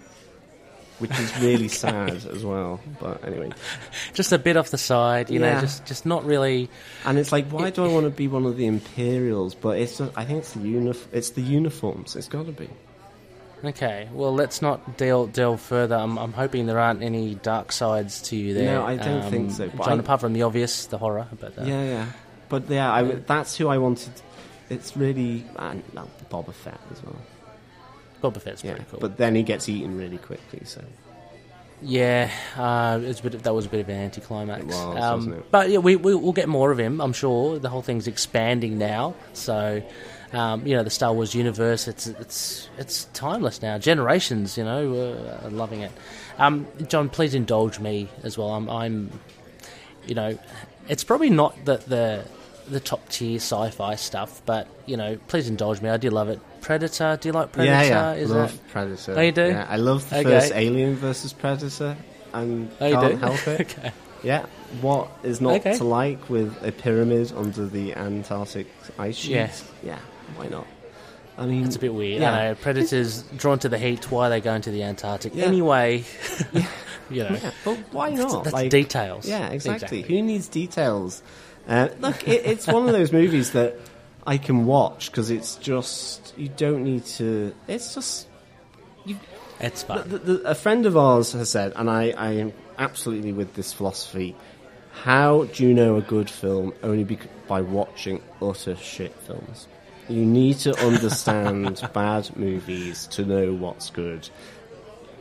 [0.99, 2.79] Which is really sad as well.
[2.99, 3.51] But anyway,
[4.13, 6.69] just a bit off the side, you know, just just not really.
[7.05, 9.55] and it's like, why do I want to be one of the Imperials?
[9.55, 12.15] But it's just, I think it's the unif- it's the uniforms.
[12.15, 12.69] It's got to be.
[13.63, 15.95] Okay, well, let's not delve delve further.
[15.95, 18.75] I'm, I'm hoping there aren't any dark sides to you there.
[18.75, 21.27] No, I don't think so, but John, I- apart from the obvious, the horror.
[21.39, 22.05] But uh, Yeah, yeah.
[22.47, 24.11] But yeah, I, that's who I wanted.
[24.69, 27.15] It's really and well, Boba Fett as well.
[28.21, 28.99] Boba Fett's Yeah, pretty cool.
[28.99, 30.61] but then he gets eaten really quickly.
[30.65, 30.83] So
[31.81, 34.61] Yeah, uh, it was a bit, that was a bit of an anticlimax.
[34.61, 35.51] It was, um, it?
[35.51, 37.59] But yeah, we, we, we'll get more of him, I'm sure.
[37.59, 39.83] The whole thing's expanding now, so
[40.33, 41.87] um, you know the Star Wars universe.
[41.87, 43.77] It's it's it's timeless now.
[43.77, 44.93] Generations, you know,
[45.41, 45.91] uh, are loving it.
[46.37, 48.49] Um, John, please indulge me as well.
[48.49, 49.11] I'm, I'm,
[50.07, 50.37] you know,
[50.89, 52.25] it's probably not that the
[52.69, 55.89] the top tier sci-fi stuff, but you know, please indulge me.
[55.89, 56.39] I do love it.
[56.61, 57.73] Predator, do you like Predator?
[57.87, 59.13] yeah, yeah, Is love that Predator.
[59.17, 59.47] Oh, you do?
[59.47, 60.23] Yeah, I love the Okay.
[60.29, 61.95] first Alien versus Predator,
[62.33, 63.17] and Oh, can't do?
[63.17, 63.61] help it.
[63.77, 63.91] okay.
[64.23, 64.45] Yeah,
[64.81, 65.77] what is not Okay.
[65.77, 69.31] to like with a pyramid under the Antarctic ice sheet?
[69.31, 69.51] Yeah.
[69.83, 69.99] yeah,
[70.35, 70.65] why not?
[71.37, 72.21] I mean, It's a bit weird.
[72.21, 72.31] Yeah.
[72.33, 72.55] I know.
[72.55, 74.09] Predators drawn to the heat.
[74.09, 75.35] Why are they going to the Antarctic?
[75.35, 75.45] Yeah.
[75.45, 76.05] Anyway,
[77.11, 78.45] you know, Yeah, but why not?
[78.45, 79.27] that's Like- details.
[79.27, 80.01] Yeah, exactly.
[80.01, 81.21] Who needs details?
[81.67, 83.75] Uh, look, it, it's one of those movies that
[84.25, 87.53] I can watch because it's just you don't need to.
[87.67, 88.27] It's just
[89.59, 90.07] It's fun.
[90.09, 93.73] the, the, a friend of ours has said, and I, I am absolutely with this
[93.73, 94.35] philosophy.
[95.03, 96.73] How do you know a good film?
[96.83, 99.67] Only bec- by watching utter shit films.
[100.07, 104.29] You need to understand bad movies to know what's good.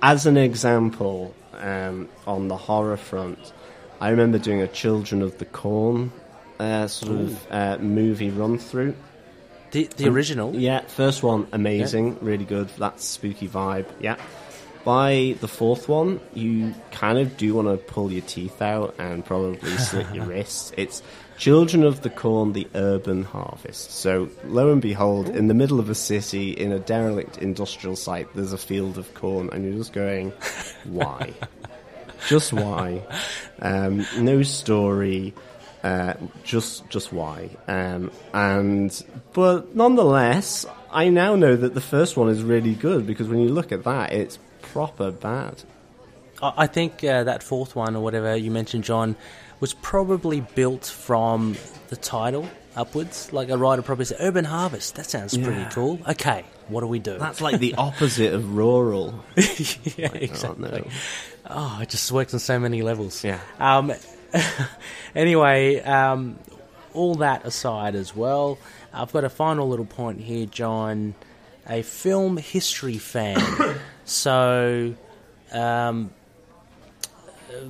[0.03, 3.53] As an example, um, on the horror front,
[4.01, 6.13] I remember doing a Children of the Corn
[6.59, 8.95] uh, sort of uh, movie run through.
[9.71, 10.55] the the original.
[10.55, 12.69] Yeah, first one amazing, really good.
[12.79, 13.87] That spooky vibe.
[14.01, 14.17] Yeah.
[14.85, 19.25] By the fourth one, you kind of do want to pull your teeth out and
[19.25, 20.73] probably slit your wrists.
[20.77, 21.03] It's
[21.39, 23.91] Children of the Corn, the Urban Harvest.
[23.93, 28.29] So, lo and behold, in the middle of a city, in a derelict industrial site,
[28.35, 30.31] there's a field of corn, and you're just going,
[30.85, 31.33] why?
[32.29, 33.03] just why?
[33.61, 35.35] Um, no story.
[35.85, 36.15] Uh,
[36.45, 39.05] just just why um, and
[39.35, 43.51] but nonetheless I now know that the first one is really good because when you
[43.51, 45.63] look at that it's proper bad
[46.43, 49.17] I, I think uh, that fourth one or whatever you mentioned, John,
[49.61, 51.57] was probably built from
[51.89, 53.33] the title upwards.
[53.33, 56.01] Like a writer probably said, "Urban Harvest." That sounds pretty cool.
[56.09, 57.19] Okay, what do we do?
[57.19, 60.91] that's like the opposite of rural yeah, oh, exactly.
[61.47, 63.23] Oh, it just works on so many levels.
[63.23, 63.41] Yeah.
[63.59, 63.93] Um,
[65.15, 66.39] anyway, um,
[66.93, 68.59] all that aside as well,
[68.93, 71.15] I've got a final little point here, John.
[71.69, 73.41] A film history fan.
[74.05, 74.95] so,
[75.53, 76.11] um,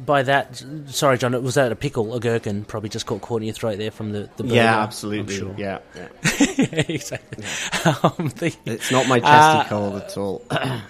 [0.04, 2.64] by that, sorry, John, was that a pickle, a gherkin?
[2.64, 4.54] Probably just got caught in your throat there from the, the burger.
[4.56, 5.54] yeah absolutely sure.
[5.58, 6.08] yeah, yeah.
[6.56, 7.44] yeah, exactly.
[8.02, 10.80] Um, the- it's not my chesty Uh, cold at all no,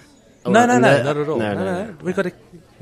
[0.45, 1.37] no, no, no, not at all.
[1.37, 1.97] no, No, no, no, no.
[2.01, 2.31] We've got to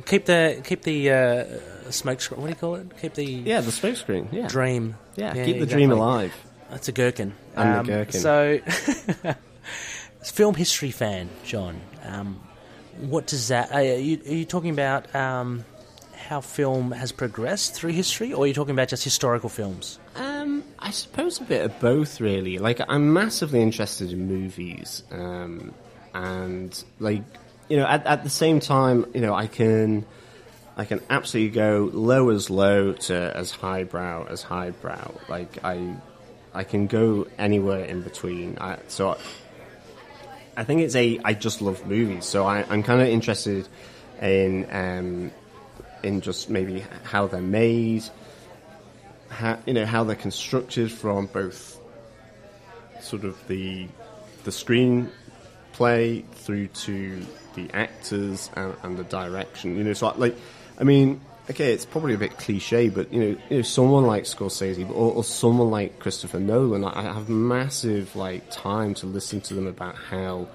[0.06, 1.44] keep the keep the uh,
[1.92, 2.42] smoke screen.
[2.42, 2.88] What do you call it?
[3.02, 4.96] Keep the yeah the smoke screen yeah dream.
[5.16, 6.00] yeah, keep the dream exactly.
[6.00, 6.34] alive
[6.70, 7.34] That's a gherkin.
[7.56, 8.20] And the gherkin.
[8.20, 8.60] So,
[10.24, 11.80] film history fan, John.
[12.04, 12.40] Um,
[13.00, 13.72] what does that?
[13.72, 15.66] Are you, are you talking about um,
[16.16, 20.00] how film has progressed through history, or are you talking about just historical films?
[20.16, 22.58] Um, I suppose a bit of both, really.
[22.58, 25.74] Like, I'm massively interested in movies, um,
[26.14, 27.24] and like,
[27.70, 30.06] you know, at, at the same time, you know, I can,
[30.76, 35.14] I can absolutely go low as low to as highbrow as highbrow.
[35.30, 35.96] Like, I,
[36.54, 38.58] I can go anywhere in between.
[38.60, 39.18] I, so,
[40.58, 41.20] I think it's a.
[41.24, 43.68] I just love movies, so I, I'm kind of interested
[44.22, 45.32] in, um,
[46.04, 48.04] in just maybe how they're made
[49.34, 51.80] how you know how they're constructed from both
[53.02, 53.88] sort of the
[54.44, 59.76] the screenplay through to the actors and, and the direction.
[59.78, 60.36] You know, so like
[60.78, 64.24] I mean, okay, it's probably a bit cliche, but you know, you know, someone like
[64.24, 69.42] Scorsese or, or someone like Christopher Nolan, I I have massive like time to listen
[69.42, 70.48] to them about how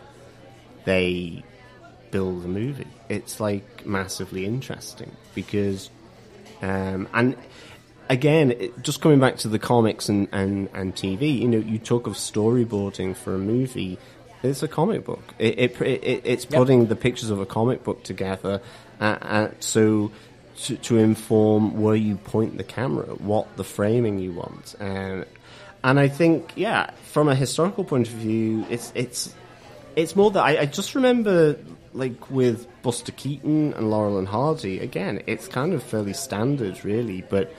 [0.84, 1.44] they
[2.10, 2.86] build a movie.
[3.08, 5.90] It's like massively interesting because,
[6.62, 7.36] um, and
[8.08, 11.78] again, it, just coming back to the comics and, and, and TV, you know, you
[11.78, 13.98] talk of storyboarding for a movie.
[14.42, 15.34] It's a comic book.
[15.38, 18.60] It, it, it it's putting the pictures of a comic book together,
[19.00, 20.10] uh, uh, so
[20.64, 25.24] to, to inform where you point the camera, what the framing you want, um,
[25.84, 29.34] and I think, yeah, from a historical point of view, it's it's
[29.94, 31.56] it's more that I, I just remember
[31.92, 37.22] like with Buster Keaton and Laurel and Hardy, again, it's kind of fairly standard, really.
[37.22, 37.52] But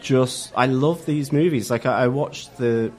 [0.00, 1.70] just, I love these movies.
[1.70, 2.92] Like I, I watched the,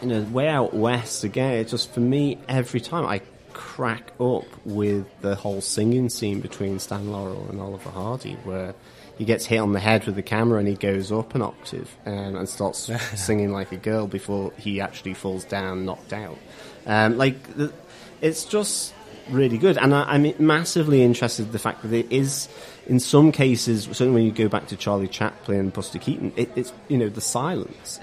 [0.00, 1.54] you know, Way Out West again.
[1.54, 3.20] It just for me every time I
[3.56, 8.74] crack up with the whole singing scene between Stan Laurel and Oliver Hardy, where
[9.16, 11.96] he gets hit on the head with the camera and he goes up an octave
[12.04, 16.36] um, and starts singing like a girl before he actually falls down, knocked out.
[16.84, 17.36] Um, like
[18.20, 18.92] it's just
[19.30, 22.48] really good, and I, am massively interested in the fact that it is.
[22.86, 26.50] In some cases, certainly when you go back to Charlie Chaplin and Buster Keaton, it,
[26.54, 28.00] it's you know the silence.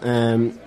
[0.00, 0.58] Um,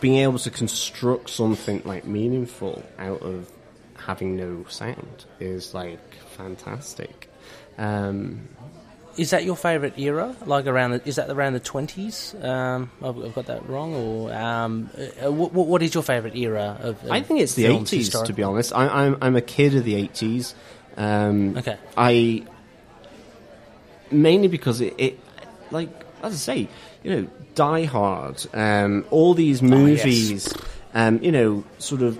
[0.00, 3.50] being able to construct something like meaningful out of
[3.96, 7.30] having no sound is like fantastic.
[7.78, 8.48] Um,
[9.16, 10.36] is that your favourite era?
[10.44, 12.34] Like around the, is that around the twenties?
[12.40, 14.90] Um, I've, I've, got that wrong, or um,
[15.24, 17.02] uh, what, what is your favourite era of?
[17.02, 18.10] of I think it's the eighties.
[18.10, 20.54] To be honest, I, am I'm, I'm a kid of the eighties.
[20.96, 21.78] Um, okay.
[21.96, 22.44] I
[24.10, 25.20] mainly because it, it,
[25.70, 25.88] like
[26.22, 26.68] as I say,
[27.06, 30.66] you know, Die Hard, um, all these movies, oh, yes.
[30.92, 32.18] um, you know, sort of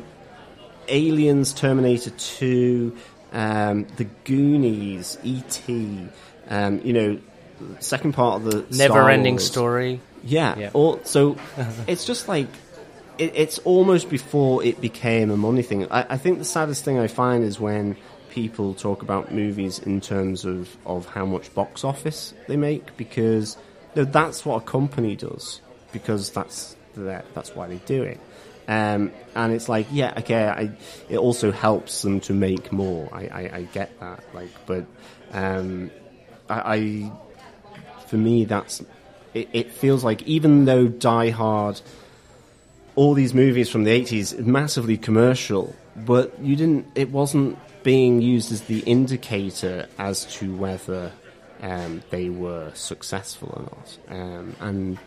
[0.87, 2.97] Aliens, Terminator 2,
[3.33, 6.09] um, The Goonies, E.T.,
[6.49, 7.19] um, you know,
[7.81, 10.01] second part of the never-ending story.
[10.23, 10.57] Yeah.
[10.57, 10.71] yeah.
[10.73, 11.37] All, so
[11.89, 12.47] it's just like
[13.19, 15.91] it, it's almost before it became a money thing.
[15.91, 17.97] I, I think the saddest thing I find is when
[18.31, 23.57] people talk about movies in terms of, of how much box office they make because
[24.05, 25.61] that's what a company does
[25.93, 28.21] because that's the, that's why they do it.
[28.69, 30.71] Um, and it's like, yeah, okay, I,
[31.09, 33.09] it also helps them to make more.
[33.13, 34.85] I, I, I get that, like, but
[35.33, 35.91] um,
[36.51, 37.13] I,
[38.09, 38.83] for me, that's
[39.35, 39.73] it, it.
[39.73, 41.81] feels like even though Die Hard,
[42.95, 46.87] all these movies from the eighties, massively commercial, but you didn't.
[46.95, 51.13] It wasn't being used as the indicator as to whether
[51.61, 54.21] um, they were successful or not.
[54.21, 54.99] Um, and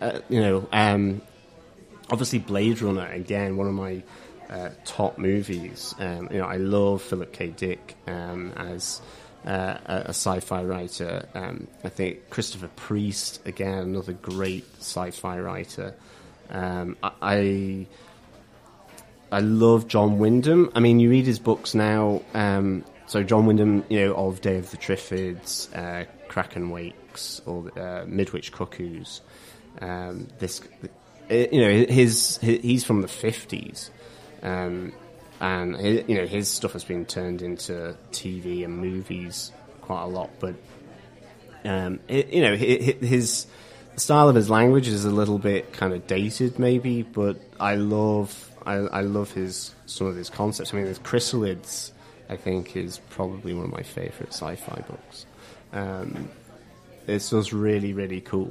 [0.00, 1.22] uh, you know, um,
[2.10, 4.02] obviously Blade Runner again, one of my
[4.50, 5.94] uh, top movies.
[5.98, 7.48] Um, you know, I love Philip K.
[7.48, 9.00] Dick um, as
[9.46, 11.28] uh, a, sci-fi writer.
[11.34, 15.94] Um, I think Christopher Priest again, another great sci-fi writer.
[16.50, 17.86] I
[19.30, 20.70] I love John Wyndham.
[20.74, 22.22] I mean, you read his books now.
[22.32, 27.70] Um, so John Wyndham, you know, of Day of the Triffids, uh, Kraken Wakes, or
[27.78, 29.22] uh, Midwich Cuckoos.
[29.80, 30.60] Um, this,
[31.30, 33.90] uh, you know, his, his, he's from the fifties,
[34.42, 34.92] um,
[35.40, 40.28] and you know his stuff has been turned into TV and movies quite a lot.
[40.38, 40.56] But
[41.64, 43.46] um, it, you know, his
[43.96, 47.04] style of his language is a little bit kind of dated, maybe.
[47.04, 50.74] But I love, I, I love his some of his concepts.
[50.74, 51.92] I mean, his chrysalids
[52.28, 55.26] I think is probably one of my favorite sci-fi books.
[55.72, 56.28] Um,
[57.06, 58.50] it's just really, really cool.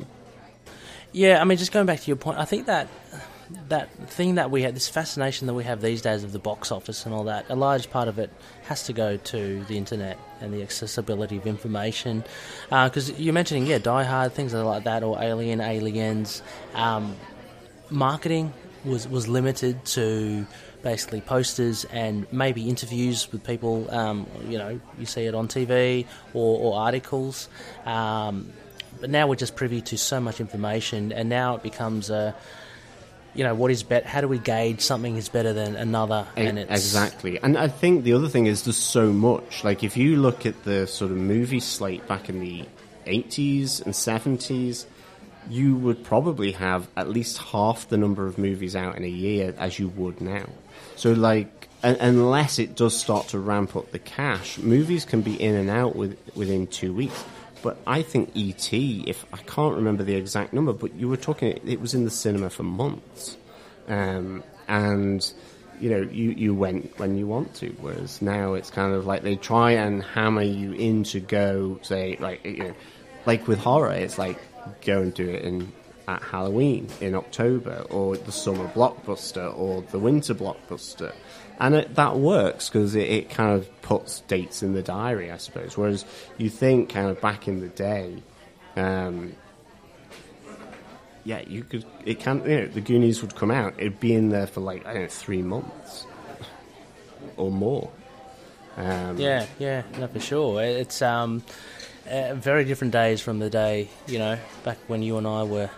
[1.11, 2.87] Yeah, I mean, just going back to your point, I think that
[3.69, 6.71] that thing that we have, this fascination that we have these days of the box
[6.71, 8.29] office and all that, a large part of it
[8.63, 12.23] has to go to the internet and the accessibility of information.
[12.69, 16.41] Because uh, you're mentioning, yeah, Die Hard, things like that, or Alien, Aliens.
[16.73, 17.15] Um,
[17.89, 18.53] marketing
[18.83, 20.45] was was limited to
[20.81, 23.89] basically posters and maybe interviews with people.
[23.91, 27.49] Um, you know, you see it on TV or, or articles.
[27.85, 28.51] Um,
[28.99, 32.35] but now we're just privy to so much information, and now it becomes a
[33.37, 36.57] you know what is better how do we gauge something is better than another and
[36.57, 40.45] exactly and i think the other thing is there's so much like if you look
[40.45, 42.65] at the sort of movie slate back in the
[43.05, 44.85] 80s and 70s
[45.49, 49.53] you would probably have at least half the number of movies out in a year
[49.59, 50.47] as you would now
[50.97, 55.55] so, like, unless it does start to ramp up the cash, movies can be in
[55.55, 57.23] and out with, within two weeks.
[57.61, 61.59] But I think ET, if I can't remember the exact number, but you were talking,
[61.65, 63.37] it was in the cinema for months,
[63.87, 65.31] um, and
[65.79, 67.69] you know, you, you went when you want to.
[67.79, 72.17] Whereas now it's kind of like they try and hammer you in to go, say,
[72.19, 72.73] like you know,
[73.25, 74.39] like with horror, it's like
[74.81, 75.71] go and do it in
[76.07, 81.13] at Halloween in October, or the summer blockbuster, or the winter blockbuster.
[81.59, 85.37] And it, that works because it, it, kind of puts dates in the diary, I
[85.37, 85.75] suppose.
[85.75, 86.05] Whereas
[86.37, 88.21] you think, kind of back in the day,
[88.75, 89.35] um,
[91.23, 94.29] yeah, you could, it can, you know, the Goonies would come out, it'd be in
[94.29, 96.05] there for like, I don't know, three months
[97.37, 97.89] or more.
[98.77, 100.63] Um, yeah, yeah, no, for sure.
[100.63, 101.43] It's um,
[102.09, 105.71] uh, very different days from the day, you know, back when you and I were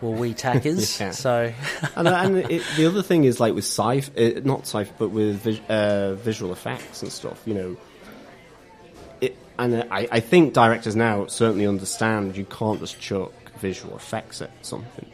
[0.00, 1.00] were we tackers.
[1.00, 1.10] yeah.
[1.10, 1.52] So,
[1.96, 5.40] and, and it, the other thing is like with sci, uh, not sci, but with
[5.42, 7.40] vis- uh, visual effects and stuff.
[7.46, 7.76] You know,
[9.20, 14.42] it, and I, I think directors now certainly understand you can't just chuck visual effects
[14.42, 15.10] at something.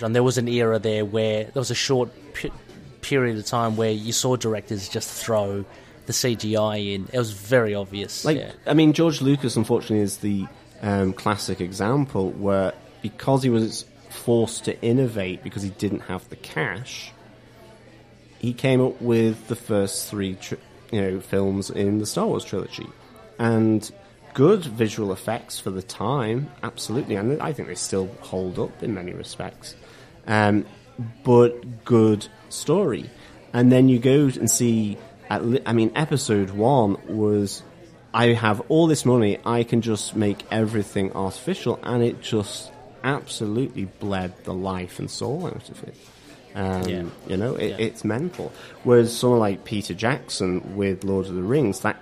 [0.00, 2.52] And there was an era there where there was a short p-
[3.00, 5.64] period of time where you saw directors just throw
[6.06, 7.08] the CGI in.
[7.12, 8.24] It was very obvious.
[8.24, 8.52] Like, yeah.
[8.66, 10.46] I mean, George Lucas, unfortunately, is the
[10.82, 12.72] um, classic example where
[13.02, 13.84] because he was
[14.18, 17.12] forced to innovate because he didn't have the cash,
[18.38, 20.36] he came up with the first three,
[20.90, 22.86] you know, films in the Star Wars trilogy,
[23.38, 23.90] and
[24.34, 28.94] good visual effects for the time, absolutely, and I think they still hold up in
[28.94, 29.74] many respects.
[30.26, 30.66] Um,
[31.24, 33.10] but good story,
[33.52, 34.98] and then you go and see.
[35.30, 37.62] Li- I mean, episode one was
[38.14, 42.72] I have all this money, I can just make everything artificial, and it just
[43.08, 45.94] absolutely bled the life and soul out of it.
[46.54, 47.04] Um, yeah.
[47.26, 47.76] You know, it, yeah.
[47.78, 48.52] it's mental.
[48.84, 51.96] Whereas someone like Peter Jackson with Lord of the Rings, that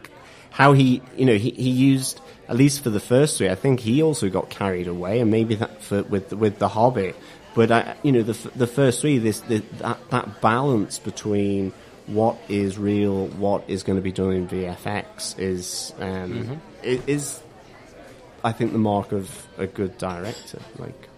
[0.50, 3.48] how he, you know, he, he used at least for the first three.
[3.48, 7.16] I think he also got carried away, and maybe that for, with with the Hobbit.
[7.54, 9.64] But I, you know, the the first three, this that
[10.10, 11.72] that balance between
[12.06, 17.10] what is real, what is going to be done in VFX is um, mm-hmm.
[17.10, 17.40] is
[18.46, 20.60] I think the mark of a good director.
[20.78, 21.08] Like,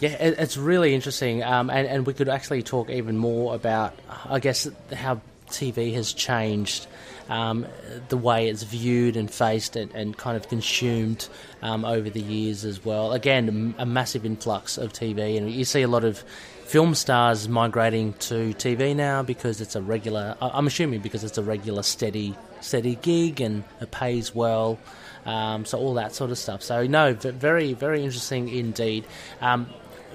[0.00, 3.94] yeah, it's really interesting, um, and and we could actually talk even more about,
[4.30, 5.20] I guess, how
[5.50, 6.86] TV has changed.
[7.28, 7.66] Um,
[8.10, 11.26] the way it's viewed and faced and, and kind of consumed
[11.62, 13.12] um, over the years as well.
[13.12, 16.18] Again, a massive influx of TV, and you see a lot of
[16.64, 20.34] film stars migrating to TV now because it's a regular.
[20.40, 24.78] I'm assuming because it's a regular, steady, steady gig and it pays well.
[25.24, 26.62] Um, so all that sort of stuff.
[26.62, 29.04] So no, very very interesting indeed.
[29.40, 29.68] Um,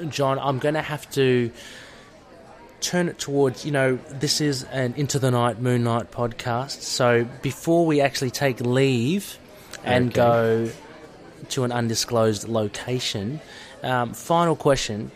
[0.10, 1.52] John, I'm going to have to
[2.81, 6.81] turn it towards you know this is an into the night moonlight podcast.
[6.81, 9.38] So before we actually take leave
[9.84, 10.15] and okay.
[10.15, 10.72] go
[11.49, 13.41] to an undisclosed location,
[13.84, 15.11] um, final question.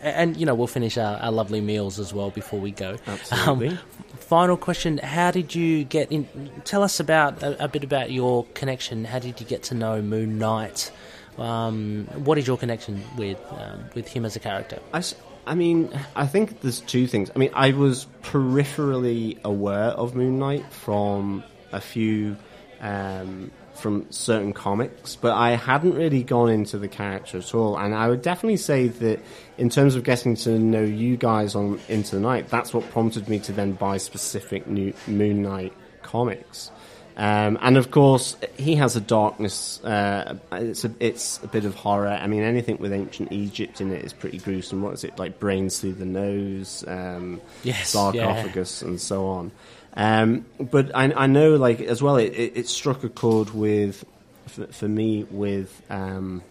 [0.00, 2.96] And you know we'll finish our, our, lovely meals as well before we go.
[3.06, 3.78] Absolutely.
[4.22, 6.26] Final question: How did you get in?
[6.64, 9.04] Tell us about a, a, bit about your connection.
[9.04, 10.90] How did you get to know Moon Knight?
[11.38, 14.78] Um, what is your connection with um, with him as a character?
[14.94, 15.02] I,
[15.46, 17.30] I mean, I think there's two things.
[17.34, 21.42] I mean, I was peripherally aware of Moon Knight from
[21.72, 22.36] a few
[22.80, 23.50] um,
[23.82, 27.76] from certain comics, but I hadn't really gone into the character at all.
[27.76, 29.20] And I would definitely say that
[29.58, 33.28] in terms of getting to know you guys on Into the Night, that's what prompted
[33.28, 35.72] me to then buy specific new Moon Knight
[36.02, 36.70] comics.
[37.16, 39.82] Um, and of course, he has a darkness.
[39.84, 42.08] Uh, it's a it's a bit of horror.
[42.08, 44.80] I mean, anything with ancient Egypt in it is pretty gruesome.
[44.80, 45.38] What is it like?
[45.38, 48.88] Brains through the nose, um, yes, sarcophagus, yeah.
[48.88, 49.52] and so on.
[49.94, 54.04] Um, but I, I, know, like as well, it, it, it struck a chord with
[54.46, 56.42] for, for me with um,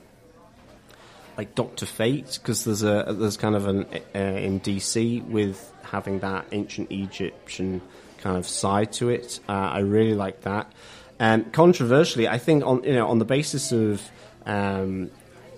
[1.37, 3.85] like Doctor Fate because there's a there's kind of an
[4.15, 7.81] uh, in DC with having that ancient Egyptian
[8.19, 9.39] kind of side to it.
[9.49, 10.71] Uh, I really like that.
[11.19, 14.01] And um, controversially, I think on you know on the basis of
[14.45, 15.11] um,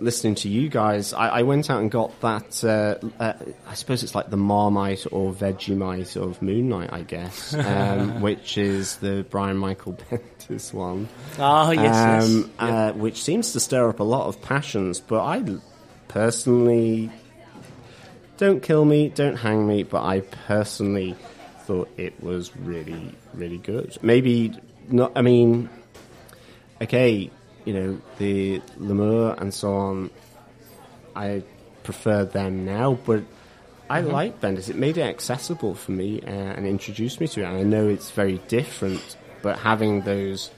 [0.04, 2.64] listening to you guys, I, I went out and got that.
[2.64, 3.34] Uh, uh,
[3.68, 8.58] I suppose it's like the Marmite or Vegemite of Moon Knight, I guess, um, which
[8.58, 11.08] is the Brian Michael Bendis one.
[11.40, 12.50] Oh yes, um, yes.
[12.60, 15.00] Uh, which seems to stir up a lot of passions.
[15.00, 15.44] But I
[16.10, 17.10] personally
[18.38, 19.84] don't kill me, don't hang me.
[19.84, 21.16] But I personally
[21.62, 23.98] thought it was really, really good.
[24.02, 24.54] Maybe
[24.90, 25.14] not.
[25.16, 25.70] I mean,
[26.82, 27.32] okay
[27.66, 30.10] you know, the Lemire and so on,
[31.16, 31.44] I
[31.84, 33.24] prefer them now, but
[33.90, 34.12] I mm-hmm.
[34.12, 34.70] like Bendis.
[34.70, 37.46] It made it accessible for me uh, and introduced me to it.
[37.46, 40.52] And I know it's very different, but having those,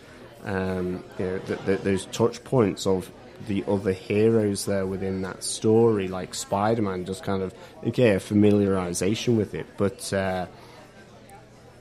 [0.45, 3.11] um, you know, th- th- those touch points of
[3.47, 7.53] the other heroes there within that story, like Spider-Man, just kind of
[7.85, 9.65] okay, a familiarization with it.
[9.77, 10.47] But uh,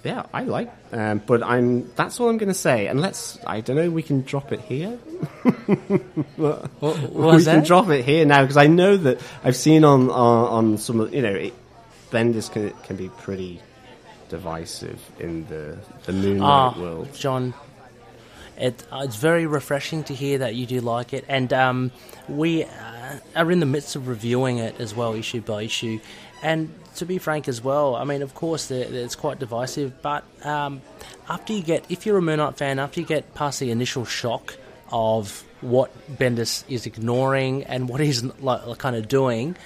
[0.05, 0.71] yeah, I like.
[0.93, 1.91] Um, but I'm.
[1.95, 2.87] That's all I'm going to say.
[2.89, 3.39] And let's.
[3.47, 3.91] I don't know.
[3.91, 4.91] We can drop it here.
[6.37, 7.55] what, what we that?
[7.55, 11.13] can drop it here now because I know that I've seen on on, on some
[11.13, 11.55] you know it,
[12.11, 13.63] Bendis can can be pretty
[14.29, 17.15] divisive in the the Moon Knight oh, world.
[17.15, 17.55] John,
[18.59, 21.93] it, uh, it's very refreshing to hear that you do like it, and um,
[22.29, 25.99] we uh, are in the midst of reviewing it as well, issue by issue.
[26.45, 30.83] And to be frank as well, I mean, of course, it's quite divisive, but um,
[31.27, 34.05] after you get, if you're a Moon Knight fan, after you get past the initial
[34.05, 34.55] shock
[34.93, 39.57] of what Bendis is ignoring and what he's like, kind of doing,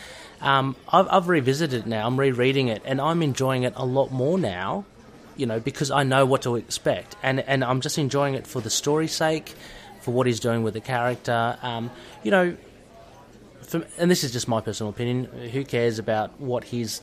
[0.40, 2.06] um, I've, I've revisited it now.
[2.06, 4.84] I'm rereading it, and I'm enjoying it a lot more now.
[5.36, 8.60] You know, because I know what to expect, and and I'm just enjoying it for
[8.60, 9.54] the story's sake,
[10.00, 11.58] for what he's doing with the character.
[11.62, 11.90] Um,
[12.22, 12.56] you know,
[13.68, 15.24] for, and this is just my personal opinion.
[15.52, 17.02] Who cares about what he's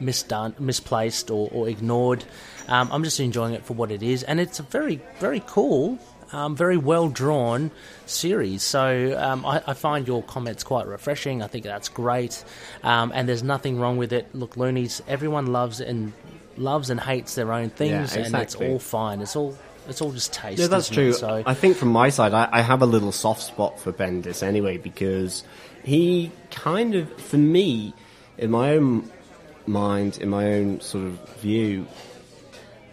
[0.00, 2.24] misdone, misplaced, or, or ignored?
[2.68, 5.98] Um, I'm just enjoying it for what it is, and it's a very, very cool,
[6.32, 7.70] um, very well drawn
[8.06, 8.62] series.
[8.62, 11.42] So um, I, I, find your comments quite refreshing.
[11.42, 12.44] I think that's great,
[12.82, 14.34] um, and there's nothing wrong with it.
[14.34, 16.12] Look, Loonies, everyone loves and
[16.56, 18.24] loves and hates their own things, yeah, exactly.
[18.26, 19.20] and it's all fine.
[19.20, 19.56] It's all
[19.88, 20.60] it's all just taste.
[20.60, 21.12] Yeah, that's true.
[21.12, 24.42] So I think from my side, I, I, have a little soft spot for Bendis
[24.42, 25.42] anyway because
[25.84, 27.94] he kind of, for me,
[28.38, 29.10] in my own
[29.66, 31.86] mind, in my own sort of view,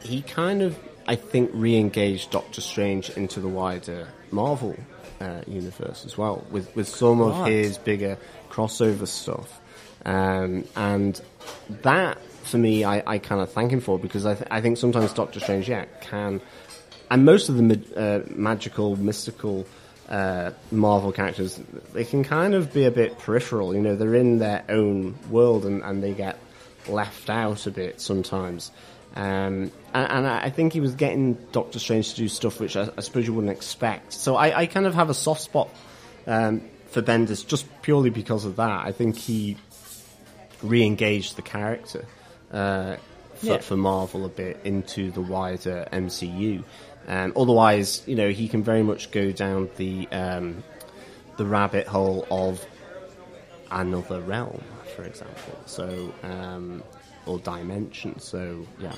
[0.01, 4.77] he kind of, I think, re-engaged Doctor Strange into the wider Marvel
[5.19, 7.41] uh, universe as well, with with some right.
[7.41, 8.17] of his bigger
[8.49, 9.59] crossover stuff,
[10.05, 11.21] um, and
[11.81, 14.77] that for me, I, I kind of thank him for because I, th- I think
[14.77, 16.41] sometimes Doctor Strange, yeah, can,
[17.11, 19.67] and most of the uh, magical, mystical
[20.10, 21.60] uh, Marvel characters,
[21.94, 23.76] they can kind of be a bit peripheral.
[23.76, 26.38] You know, they're in their own world and, and they get
[26.88, 28.72] left out a bit sometimes.
[29.15, 32.90] Um, and, and, I think he was getting Doctor Strange to do stuff which I,
[32.95, 34.14] I suppose you wouldn't expect.
[34.14, 35.69] So I, I kind of have a soft spot
[36.27, 38.86] um, for Bendis just purely because of that.
[38.86, 39.57] I think he
[40.61, 42.06] re-engaged the character
[42.52, 42.98] uh,
[43.36, 43.57] for, yeah.
[43.57, 46.64] for, Marvel a bit into the wider MCU.
[47.10, 50.64] Um, otherwise, you know, he can very much go down the um,
[51.38, 52.64] the rabbit hole of
[53.72, 54.64] another realm,
[54.95, 55.60] for example.
[55.65, 56.84] So, um,
[57.26, 58.19] or dimension.
[58.19, 58.94] So, yeah.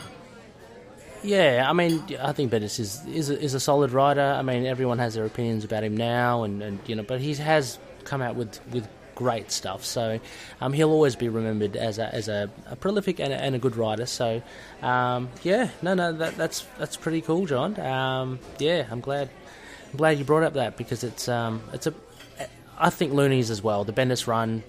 [1.24, 4.22] Yeah, I mean, I think Bendis is is a, is a solid writer.
[4.22, 7.34] I mean, everyone has their opinions about him now, and, and you know, but he
[7.36, 9.86] has come out with, with great stuff.
[9.86, 10.20] So
[10.60, 13.60] um, he'll always be remembered as a, as a, a prolific and a, and a,
[13.60, 14.06] good writer.
[14.06, 14.42] So
[14.82, 17.80] um, yeah, no, no, that, that's that's pretty cool, John.
[17.80, 19.30] Um, yeah, I'm glad
[19.92, 21.94] I'm glad you brought up that because it's um, it's a
[22.82, 23.84] I think Loonies as well.
[23.84, 24.64] The Bendis run.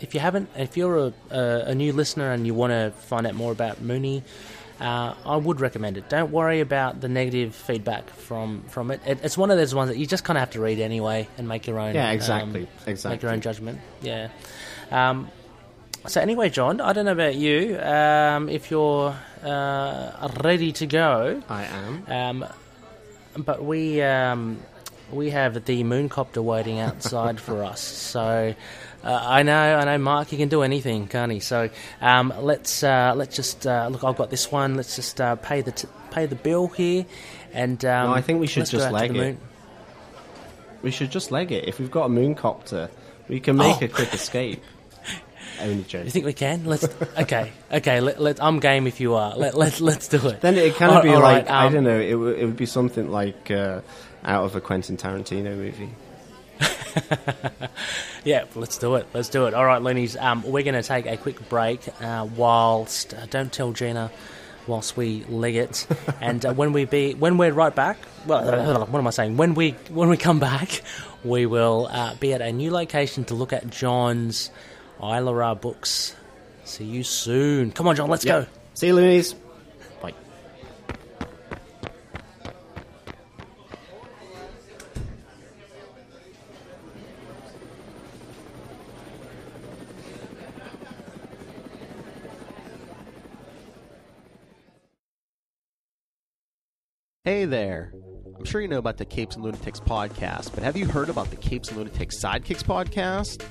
[0.00, 3.26] If you haven't, if you're a, a, a new listener and you want to find
[3.26, 4.22] out more about Mooney,
[4.80, 6.08] uh, I would recommend it.
[6.08, 9.00] Don't worry about the negative feedback from from it.
[9.06, 9.20] it.
[9.22, 11.48] It's one of those ones that you just kind of have to read anyway and
[11.48, 11.94] make your own.
[11.94, 13.16] Yeah, exactly, um, exactly.
[13.16, 13.80] Make your own judgment.
[14.02, 14.28] Yeah.
[14.90, 15.30] Um,
[16.06, 17.78] so anyway, John, I don't know about you.
[17.80, 22.04] Um, if you're uh, ready to go, I am.
[22.06, 22.46] Um,
[23.44, 24.60] but we um,
[25.10, 27.80] we have the mooncopter waiting outside for us.
[27.80, 28.54] So
[29.06, 30.28] uh, I know, I know, Mark.
[30.28, 31.38] He can do anything, can't he?
[31.38, 31.70] So
[32.00, 34.02] um, let's uh, let's just uh, look.
[34.02, 34.74] I've got this one.
[34.74, 37.06] Let's just uh, pay the t- pay the bill here,
[37.52, 39.38] and um, no, I think we should just leg it.
[40.82, 41.68] We should just leg it.
[41.68, 42.90] If we've got a mooncopter,
[43.28, 43.84] we can make oh.
[43.84, 44.64] a quick escape.
[45.60, 46.06] Only joking.
[46.06, 46.64] You think we can?
[46.64, 46.88] Let's.
[47.16, 48.00] Okay, okay.
[48.00, 49.36] Let, let, I'm game if you are.
[49.36, 50.40] Let let let's do it.
[50.40, 52.00] Then it kind of be like right, um, I don't know.
[52.00, 53.82] It, w- it would be something like uh,
[54.24, 55.90] out of a Quentin Tarantino movie.
[58.24, 59.06] yeah, let's do it.
[59.12, 59.54] Let's do it.
[59.54, 63.52] All right, Loonies, um, we're going to take a quick break uh, whilst, uh, don't
[63.52, 64.10] tell Gena,
[64.66, 65.86] whilst we leg it.
[66.20, 69.36] and uh, when we be when we're right back, well, what am I saying?
[69.36, 70.82] When we when we come back,
[71.24, 74.50] we will uh, be at a new location to look at John's
[75.02, 76.14] Isla books.
[76.64, 77.70] See you soon.
[77.70, 78.44] Come on, John, let's yep.
[78.44, 78.50] go.
[78.74, 79.34] See you, Loonies.
[97.26, 97.92] Hey there.
[98.38, 101.28] I'm sure you know about the Capes and Lunatics podcast, but have you heard about
[101.28, 103.42] the Capes and Lunatics Sidekicks podcast?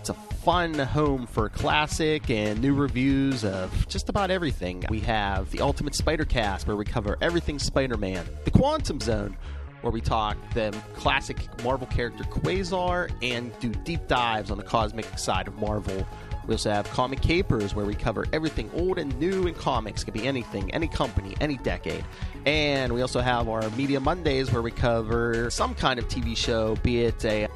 [0.00, 4.84] It's a fun home for classic and new reviews of just about everything.
[4.88, 9.36] We have the Ultimate Spider Cast, where we cover everything Spider Man, the Quantum Zone,
[9.82, 15.18] where we talk the classic Marvel character Quasar and do deep dives on the cosmic
[15.18, 16.08] side of Marvel
[16.48, 20.02] we also have Comic Capers, where we cover everything old and new in comics.
[20.02, 22.04] It could be anything, any company, any decade.
[22.46, 26.74] And we also have our Media Mondays, where we cover some kind of TV show,
[26.76, 27.48] be it a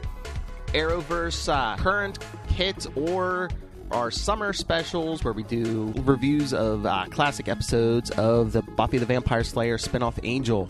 [0.69, 3.51] Arrowverse uh, current hit or
[3.90, 9.06] our summer specials where we do reviews of uh, classic episodes of the Buffy the
[9.06, 10.69] Vampire Slayer spinoff Angel.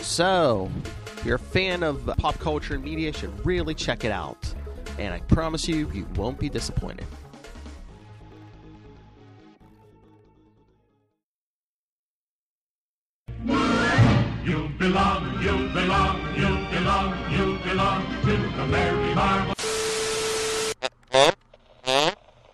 [0.00, 0.70] So,
[1.18, 4.54] if you're a fan of pop culture and media, you should really check it out.
[4.98, 7.06] And I promise you, you won't be disappointed.
[14.46, 19.54] You belong, you belong, you belong, you belong to the Merry Marvel.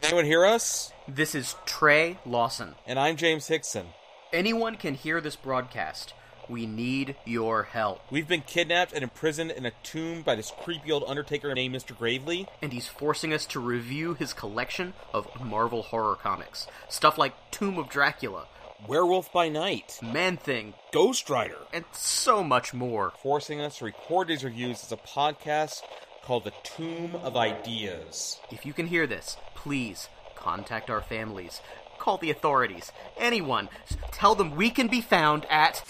[0.02, 0.90] anyone hear us?
[1.06, 2.76] This is Trey Lawson.
[2.86, 3.88] And I'm James Hickson.
[4.32, 6.14] Anyone can hear this broadcast.
[6.48, 8.00] We need your help.
[8.10, 11.96] We've been kidnapped and imprisoned in a tomb by this creepy old undertaker named Mr.
[11.96, 12.46] Gravely.
[12.62, 16.66] And he's forcing us to review his collection of Marvel horror comics.
[16.88, 18.46] Stuff like Tomb of Dracula,
[18.88, 23.12] Werewolf by Night, Man Thing, Ghost Rider, and so much more.
[23.22, 25.82] Forcing us to record these reviews as a podcast
[26.24, 28.40] called The Tomb of Ideas.
[28.50, 31.60] If you can hear this, please contact our families.
[31.98, 32.90] Call the authorities.
[33.16, 33.68] Anyone.
[34.10, 35.84] Tell them we can be found at.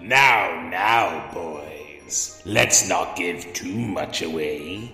[0.00, 2.40] Now, now, boys.
[2.46, 4.92] Let's not give too much away.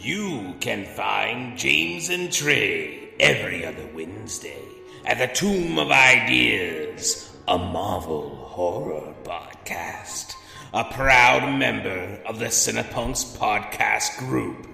[0.00, 4.65] You can find James and Trey every other Wednesday
[5.06, 10.34] at the Tomb of Ideas, a Marvel horror podcast.
[10.74, 14.66] A proud member of the Cinepunks podcast group.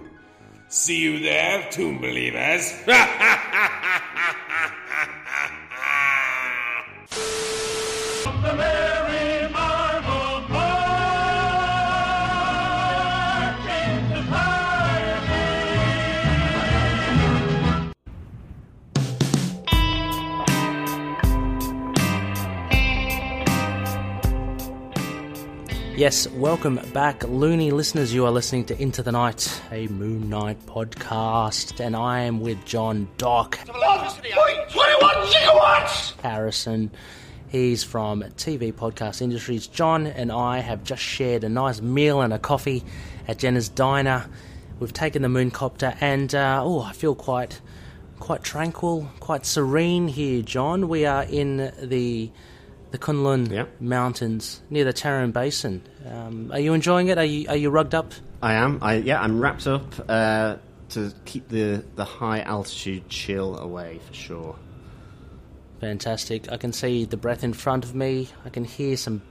[0.68, 2.72] See you there, Tomb Believers.
[25.94, 28.14] Yes, welcome back, loony listeners.
[28.14, 32.64] You are listening to Into the Night, a Moon Knight podcast, and I am with
[32.64, 33.98] John Doc 21
[35.28, 36.18] gigawatts!
[36.22, 36.90] Harrison.
[37.48, 39.66] He's from TV Podcast Industries.
[39.66, 42.82] John and I have just shared a nice meal and a coffee
[43.28, 44.24] at Gena's Diner.
[44.80, 47.60] We've taken the mooncopter, and uh, oh, I feel quite,
[48.18, 50.88] quite tranquil, quite serene here, John.
[50.88, 52.30] We are in the
[52.92, 53.64] the Kunlun Yeah.
[53.80, 55.82] Mountains near the Tarim Basin.
[56.08, 57.18] Um, are you enjoying it?
[57.18, 58.12] Are you are you rugged up?
[58.42, 58.78] I am.
[58.82, 59.20] I yeah.
[59.20, 60.56] I'm wrapped up uh,
[60.90, 64.56] to keep the the high altitude chill away for sure.
[65.80, 66.50] Fantastic.
[66.52, 68.28] I can see the breath in front of me.
[68.44, 69.22] I can hear some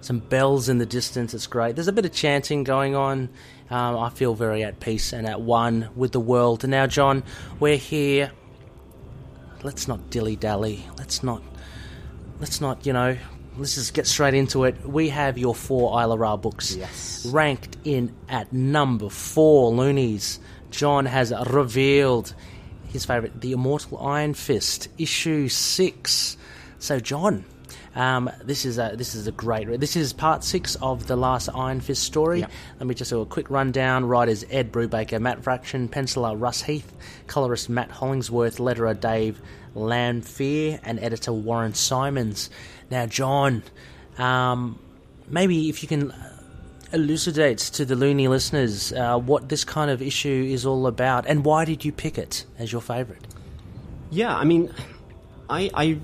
[0.00, 1.34] some bells in the distance.
[1.34, 1.74] It's great.
[1.74, 3.28] There's a bit of chanting going on.
[3.70, 6.64] Um, I feel very at peace and at one with the world.
[6.64, 7.24] And now, John,
[7.60, 8.30] we're here.
[9.62, 10.86] Let's not dilly dally.
[10.96, 11.42] Let's not.
[12.40, 12.86] Let's not.
[12.86, 13.16] You know.
[13.56, 14.86] Let's just get straight into it.
[14.86, 17.26] We have your four Isla Ra books Yes.
[17.28, 19.72] ranked in at number four.
[19.72, 20.38] Loonies.
[20.70, 22.34] John has revealed
[22.92, 26.36] his favorite, The Immortal Iron Fist, issue six.
[26.78, 27.44] So, John,
[27.96, 29.80] um, this is a this is a great.
[29.80, 32.40] This is part six of the last Iron Fist story.
[32.40, 32.50] Yep.
[32.78, 34.04] Let me just do a quick rundown.
[34.04, 36.92] Writers Ed Brubaker, Matt Fraction, penciler Russ Heath,
[37.26, 39.40] colorist Matt Hollingsworth, letterer Dave
[39.78, 42.50] Lanphear, and editor Warren Simons.
[42.90, 43.62] Now, John,
[44.18, 44.78] um,
[45.28, 46.12] maybe if you can
[46.92, 51.44] elucidate to the loony listeners uh, what this kind of issue is all about, and
[51.44, 53.26] why did you pick it as your favorite?
[54.10, 54.72] Yeah, I mean,
[55.50, 55.98] I, I,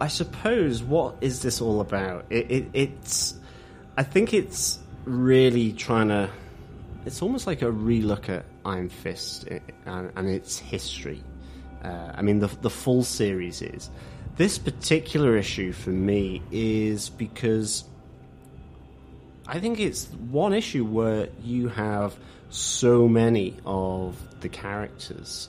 [0.00, 2.26] I suppose what is this all about?
[2.30, 3.34] It, it, it's,
[3.96, 6.30] I think it's really trying to.
[7.06, 9.48] It's almost like a relook at Iron Fist
[9.86, 11.22] and, and its history.
[11.82, 13.90] Uh, I mean, the the full series is.
[14.36, 17.84] This particular issue for me is because
[19.46, 22.16] I think it's one issue where you have
[22.50, 25.48] so many of the characters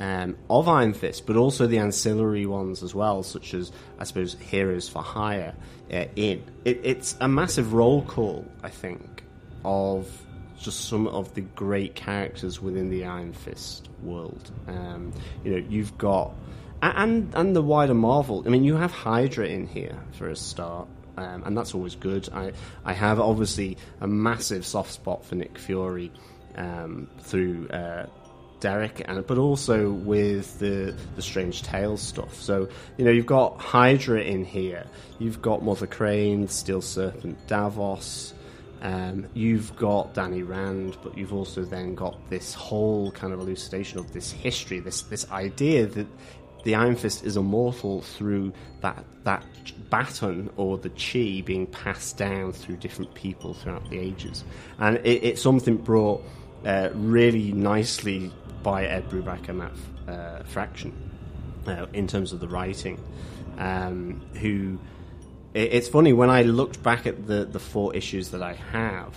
[0.00, 4.34] um, of Iron Fist, but also the ancillary ones as well, such as I suppose
[4.34, 5.54] Heroes for Hire.
[5.92, 9.24] Uh, in it, it's a massive roll call, I think,
[9.64, 10.06] of
[10.58, 14.50] just some of the great characters within the Iron Fist world.
[14.66, 15.12] Um,
[15.44, 16.34] you know, you've got
[16.82, 18.42] and and the wider Marvel.
[18.46, 20.88] I mean, you have Hydra in here for a start.
[21.16, 22.28] Um, and that's always good.
[22.32, 22.52] I,
[22.84, 26.12] I have obviously a massive soft spot for Nick Fury
[26.54, 28.06] um, through uh,
[28.60, 32.34] Derek, and but also with the the Strange Tales stuff.
[32.34, 34.86] So you know you've got Hydra in here,
[35.18, 38.34] you've got Mother Crane, Steel Serpent, Davos.
[38.80, 43.98] Um, you've got Danny Rand, but you've also then got this whole kind of elucidation
[43.98, 46.06] of this history, this this idea that
[46.64, 49.44] the Iron Fist is immortal through that that
[49.90, 54.44] baton or the chi being passed down through different people throughout the ages,
[54.78, 56.22] and it, it's something brought
[56.64, 58.30] uh, really nicely
[58.62, 59.72] by Ed Brubaker and Matt
[60.08, 60.92] uh, Fraction
[61.66, 63.02] uh, in terms of the writing,
[63.58, 64.78] um, who.
[65.54, 69.14] It- It's funny when I looked back at the, the four issues that I have,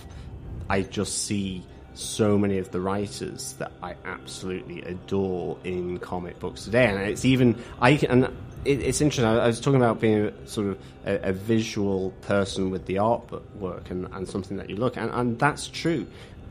[0.68, 1.62] I just see
[1.94, 7.24] so many of the writers that I absolutely adore in comic books today, and it's
[7.24, 7.90] even I.
[8.08, 8.24] And
[8.64, 9.26] it, it's interesting.
[9.26, 14.06] I, was talking about being sort of a, a visual person with the artwork and,
[14.12, 16.06] and something that you look, and, and that's true.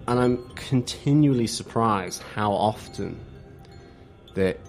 [0.08, 3.18] And I'm continually surprised how often
[4.36, 4.60] that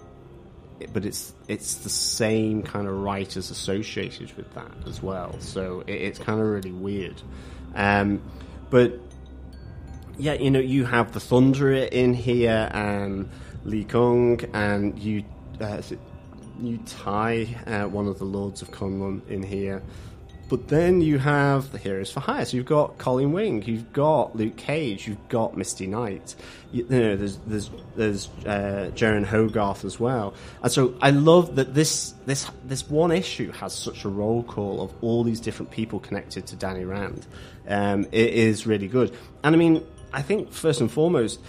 [0.93, 5.35] but it's it's the same kind of writers associated with that as well.
[5.39, 7.21] So it, it's kind of really weird.
[7.75, 8.21] Um,
[8.69, 8.99] but
[10.17, 13.29] yeah, you know, you have the Thunderer in here and
[13.65, 15.23] Lei Kung, and you
[15.59, 15.81] uh,
[16.61, 19.81] Yu-Ti uh, one of the Lords of Kunlun in here.
[20.53, 22.45] But then you have the Heroes for Hire.
[22.45, 26.35] So you've got Colleen Wing, you've got Luke Cage, you've got Misty Knight.
[26.71, 30.35] You, you know, there's there's there's uh, Jeryn Hogarth as well.
[30.61, 34.79] And so I love that this this this one issue has such a roll call
[34.83, 37.25] of all these different people connected to Danny Rand.
[37.67, 39.17] Um, it is really good.
[39.43, 41.39] And I mean, I think first and foremost,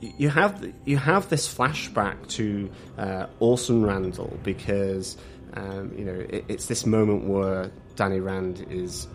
[0.00, 5.16] you have you have this flashback to uh, Orson Randall because
[5.54, 7.70] um, you know it, it's this moment where
[8.00, 9.08] Danny Rand is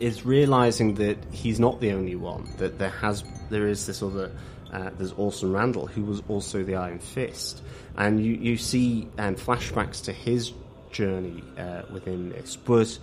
[0.00, 4.32] is realizing that he's not the only one that there has there is this other
[4.72, 7.62] uh, there's Orson Randall who was also the Iron Fist
[7.98, 10.54] and you you see um, flashbacks to his
[10.90, 12.98] journey uh, within this but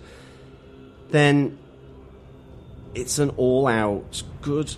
[1.10, 1.56] then
[2.96, 4.74] it's an all out good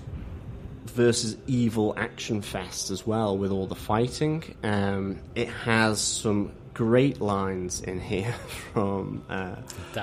[0.89, 4.43] versus evil action fest as well with all the fighting.
[4.63, 8.33] Um, it has some great lines in here
[8.73, 9.55] from uh,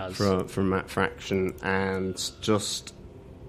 [0.10, 2.96] from from Matt Fraction and just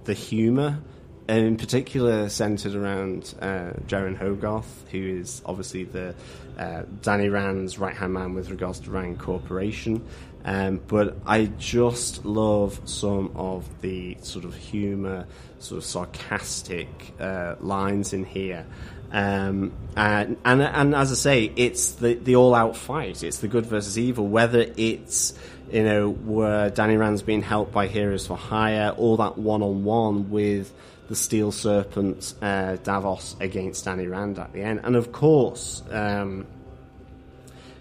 [0.04, 0.78] the humour.
[1.26, 6.14] In particular, centered around uh, Jeryn Hogarth, who is obviously the
[6.58, 10.04] uh, Danny Rand's right hand man with regards to Rand Corporation.
[10.44, 15.26] Um, but I just love some of the sort of humour,
[15.60, 18.66] sort of sarcastic uh, lines in here.
[19.14, 23.22] Um, and, and and as I say, it's the the all out fight.
[23.22, 24.26] It's the good versus evil.
[24.26, 25.34] Whether it's
[25.70, 29.84] you know where Danny Rand's being helped by Heroes for Hire, or that one on
[29.84, 30.72] one with
[31.08, 36.44] the Steel Serpent uh, Davos against Danny Rand at the end, and of course um,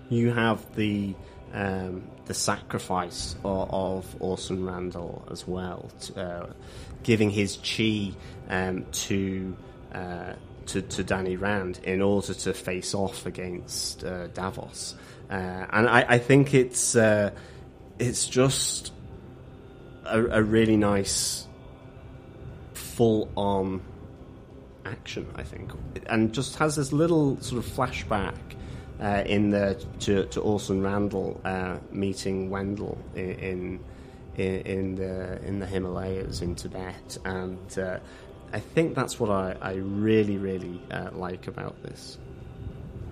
[0.09, 1.15] you have the
[1.51, 6.53] um, the sacrifice of, of Orson Randall as well, to, uh,
[7.03, 8.11] giving his chi
[8.49, 9.55] um, to,
[9.93, 10.33] uh,
[10.67, 14.95] to to Danny Rand in order to face off against uh, Davos,
[15.29, 17.31] uh, and I, I think it's uh,
[17.99, 18.93] it's just
[20.05, 21.47] a, a really nice
[22.73, 23.81] full on
[24.85, 25.71] action, I think,
[26.07, 28.35] and just has this little sort of flashback
[29.01, 33.79] uh, in the to, to Orson Randall uh, meeting Wendell in, in
[34.37, 37.99] in the in the Himalayas in Tibet, and uh,
[38.53, 42.17] I think that's what I, I really really uh, like about this.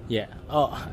[0.07, 0.27] Yeah.
[0.49, 0.87] Oh,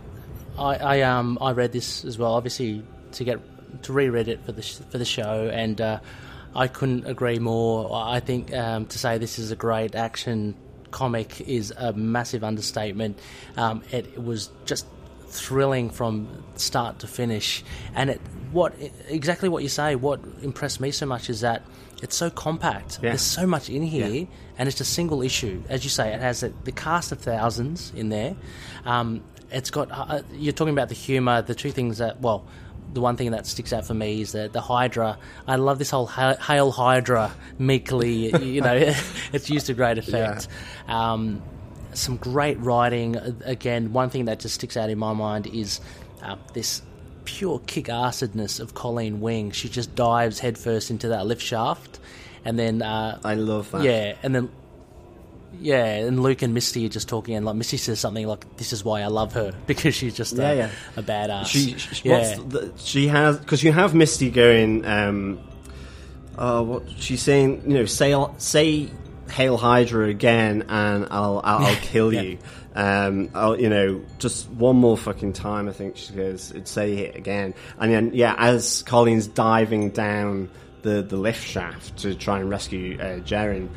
[0.59, 2.33] I, I um I read this as well.
[2.33, 3.39] Obviously, to get
[3.83, 6.01] to reread it for the sh- for the show, and uh,
[6.55, 7.91] I couldn't agree more.
[7.93, 10.57] I think um, to say this is a great action
[10.91, 13.19] comic is a massive understatement.
[13.57, 14.87] Um, it was just
[15.27, 17.63] thrilling from start to finish,
[17.95, 18.21] and it
[18.53, 18.75] what
[19.09, 19.95] exactly what you say.
[19.95, 21.63] What impressed me so much is that
[22.03, 22.99] it's so compact.
[23.03, 23.11] Yeah.
[23.11, 24.27] There's so much in here, Yeah.
[24.59, 25.63] and it's a single issue.
[25.69, 28.37] As you say, it has the, the cast of thousands in there.
[28.85, 31.43] Um, it's got uh, you're talking about the humour.
[31.43, 32.45] The two things that well.
[32.91, 35.19] The one thing that sticks out for me is the, the Hydra.
[35.47, 38.35] I love this whole Hail Hydra meekly.
[38.43, 38.75] you know,
[39.33, 40.49] it's used to great effect.
[40.87, 41.43] Um,
[41.93, 43.17] some great writing.
[43.19, 45.81] Uh, Again, one thing that just sticks out in my mind is
[46.23, 46.81] uh, this
[47.29, 49.51] pure kick assedness of Colleen Wing.
[49.51, 51.99] She just dives headfirst into that lift shaft,
[52.45, 53.83] and then uh, I love that.
[53.83, 54.49] yeah, and then
[55.61, 58.73] yeah, and Luke and Misty are just talking, and like Misty says something like, "This
[58.73, 60.71] is why I love her because she's just Yeah, a, yeah.
[60.97, 64.85] a badass." She, she, yeah, the, she has because you have Misty going.
[64.87, 65.39] Um,
[66.37, 68.89] uh, what she's saying, you know, say say
[69.31, 72.21] Hail Hydra again, and I'll I'll, I'll kill Yeah.
[72.23, 72.39] you.
[72.79, 75.69] Um, I'll, you know, just one more fucking time.
[75.69, 80.49] I think she goes, "It'd say it again." And then, yeah, as Colleen's diving down
[80.83, 83.69] the the lift shaft to try and rescue uh, Jeryn.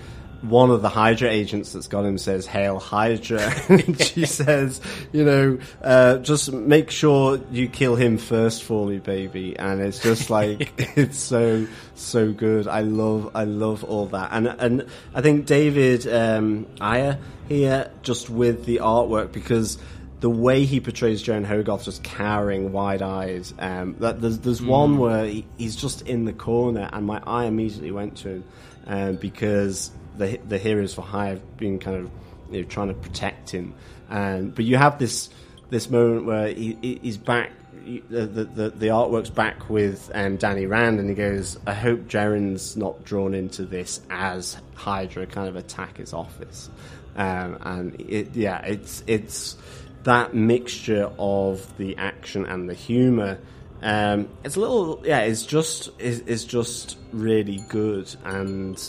[0.42, 3.54] One of the Hydra agents that's got him says, Hail Hydra.
[3.70, 4.82] and she says,
[5.12, 9.58] you know, uh, just make sure you kill him first for me, baby.
[9.58, 12.68] And it's just like, it's so, so good.
[12.68, 14.30] I love, I love all that.
[14.32, 19.78] And, and I think David, um, Aja here, just with the artwork, because
[20.22, 23.54] the way he portrays Jeryn Hogarth just cowering, wide eyes.
[23.60, 27.46] Um, that there's there's one where he, he's just in the corner, and my eye
[27.46, 28.44] immediately went to him
[28.86, 32.12] um, because the the heroes for hire have been kind of
[32.52, 33.74] you know, trying to protect him.
[34.10, 35.30] And but you have this
[35.70, 37.52] this moment where he, he- he's back.
[37.84, 42.78] The, the, the, artwork's back with um, Danny Rand, and he goes, "I hope Jeryn's
[42.78, 46.70] not drawn into this as Hydra kind of attack his office."
[47.16, 49.58] Um, and it, yeah, it's it's
[50.04, 53.40] that mixture of the action and the humor.
[53.82, 55.22] Um, it's a little, yeah.
[55.22, 58.80] It's just, is is just really good, and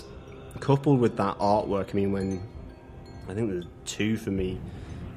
[0.63, 1.91] coupled with that artwork.
[1.91, 2.41] I mean, when
[3.29, 4.61] I think there's two for me.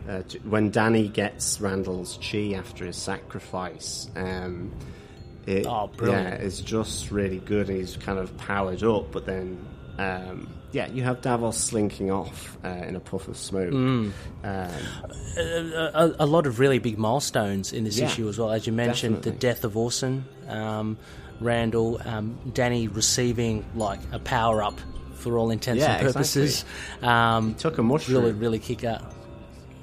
[0.10, 4.72] Uh, when Danny gets Randall's chi after his sacrifice, um,
[5.48, 7.70] it, Oh, yeah, it's just really good.
[7.70, 9.66] He's kind of powered up, but then,
[9.98, 13.72] um, yeah, you have Davos slinking off uh, in a puff of smoke.
[13.72, 14.12] Mm.
[14.44, 14.72] Um,
[15.38, 18.52] a, a lot of really big milestones in this Yeah, issue as well.
[18.52, 19.32] As you mentioned, definitely.
[19.32, 20.98] the death of Orson, um,
[21.40, 24.80] Randall, um, Danny receiving like a power up
[25.26, 26.64] for all intents Yeah, and purposes.
[27.02, 28.22] Um, took a mushroom.
[28.22, 29.02] Really, really kick out.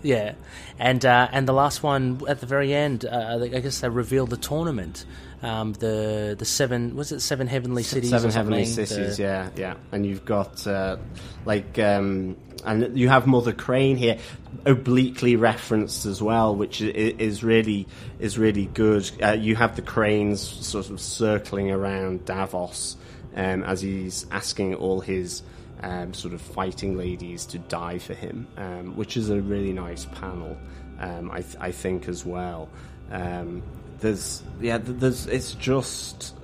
[0.03, 0.35] Yeah,
[0.79, 4.31] and uh, and the last one at the very end, uh, I guess they revealed
[4.31, 5.05] the tournament.
[5.43, 8.11] Um, the the seven was it seven heavenly cities?
[8.11, 9.75] Seven heavenly cities, The- yeah, yeah.
[9.91, 10.97] And you've got uh,
[11.45, 14.19] like, um, and you have Mother Crane here,
[14.65, 17.89] obliquely referenced as well, which is really
[18.21, 19.11] is really good.
[19.23, 22.97] Uh, you have the cranes sort of circling around Davos
[23.37, 25.43] um, as he's asking all his.
[25.85, 30.05] Um, sort of fighting ladies to die for him, um, which is a really nice
[30.05, 30.57] panel,
[31.01, 32.69] um, I, th- I think as well.
[33.11, 33.65] Um,
[33.99, 36.37] there's yeah, there's it's just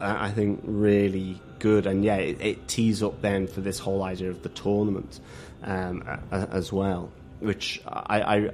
[0.00, 4.02] uh, I think really good, and yeah, it, it tees up then for this whole
[4.02, 5.20] idea of the tournament
[5.62, 7.10] um, a- a- as well,
[7.40, 8.50] which I, I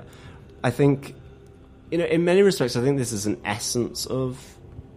[0.65, 1.15] I think
[1.93, 4.52] you know in many respects I think this is an essence of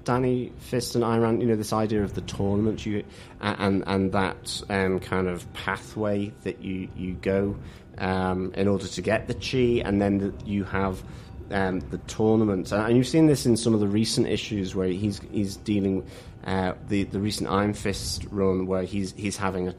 [0.06, 1.42] Danny Fist and Iran.
[1.42, 3.04] You know this idea of the tournament you
[3.42, 7.58] and and that um, kind of pathway that you you go
[7.98, 11.04] um, in order to get the chi, and then the, you have
[11.52, 12.72] um, the tournament.
[12.72, 16.06] And you've seen this in some of the recent issues where he's he's dealing
[16.46, 19.76] uh, the the recent Iron Fist run where he's he's having a,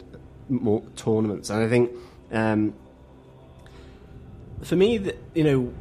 [0.49, 1.93] more tournaments, and I think.
[2.33, 2.75] Um,
[4.63, 5.75] for me, th- you know,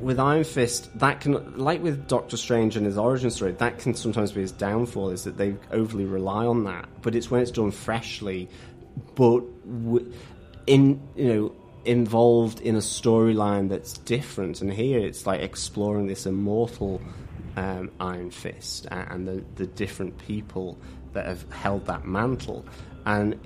[0.00, 3.94] with Iron Fist, that can, like with Doctor Strange and his origin story, that can
[3.94, 6.88] sometimes be his downfall, is that they overly rely on that.
[7.02, 8.48] But it's when it's done freshly,
[9.14, 9.42] but
[10.66, 11.52] in, you know,
[11.84, 14.60] involved in a storyline that's different.
[14.60, 17.00] And here it's like exploring this immortal
[17.56, 20.78] um, Iron Fist and the, the different people
[21.12, 22.64] that have held that mantle.
[23.06, 23.38] And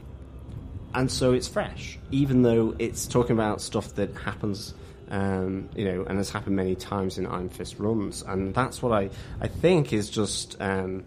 [0.94, 4.74] and so it's fresh, even though it's talking about stuff that happens,
[5.15, 8.93] um, you know, and has happened many times in Iron Fist runs, and that's what
[8.93, 9.11] I
[9.41, 11.05] I think is just um,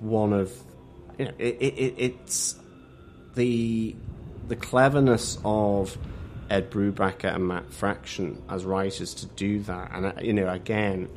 [0.00, 0.52] one of,
[1.18, 2.56] you know, it, it, it, it's
[3.34, 3.96] the
[4.48, 5.96] the cleverness of
[6.50, 11.08] Ed Brubaker and Matt Fraction as writers to do that, and uh, you know, again,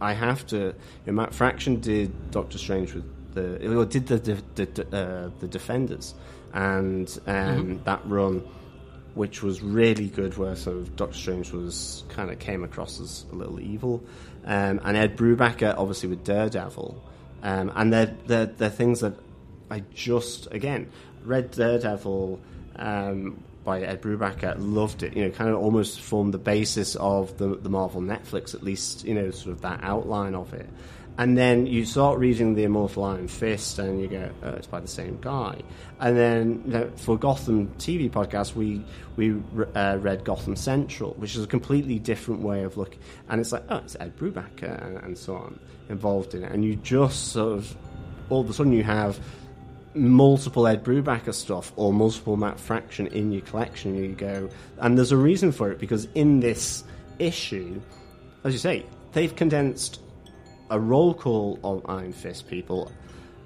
[0.00, 0.56] I have to.
[0.56, 0.74] You
[1.06, 5.48] know, Matt Fraction did Doctor Strange with the, or did the the, the, uh, the
[5.48, 6.14] Defenders,
[6.54, 8.42] and um, that run,
[9.14, 13.24] which was really good, where sort of Doctor Strange was kind of came across as
[13.32, 14.02] a little evil,
[14.44, 17.02] um, and Ed Brubaker obviously with Daredevil,
[17.42, 19.14] um, and they're, they're they're things that
[19.70, 20.90] I just again
[21.24, 22.40] read Daredevil.
[22.76, 25.16] Um, by Ed Brubaker, loved it.
[25.16, 29.04] You know, kind of almost formed the basis of the the Marvel Netflix, at least
[29.04, 30.68] you know, sort of that outline of it.
[31.16, 34.80] And then you start reading the Immortal Iron Fist, and you go, oh, "It's by
[34.80, 35.60] the same guy."
[36.00, 38.84] And then you know, for Gotham TV podcast, we
[39.16, 39.40] we
[39.76, 42.98] uh, read Gotham Central, which is a completely different way of looking.
[43.28, 46.64] And it's like, oh, it's Ed Brubaker and, and so on involved in it, and
[46.64, 47.76] you just sort of
[48.28, 49.20] all of a sudden you have
[49.94, 53.94] multiple Ed Brubaker stuff or multiple Matt Fraction in your collection.
[53.94, 56.82] You go, and there's a reason for it because in this
[57.20, 57.80] issue,
[58.42, 60.00] as you say, they've condensed
[60.70, 62.90] a roll call of Iron Fist people,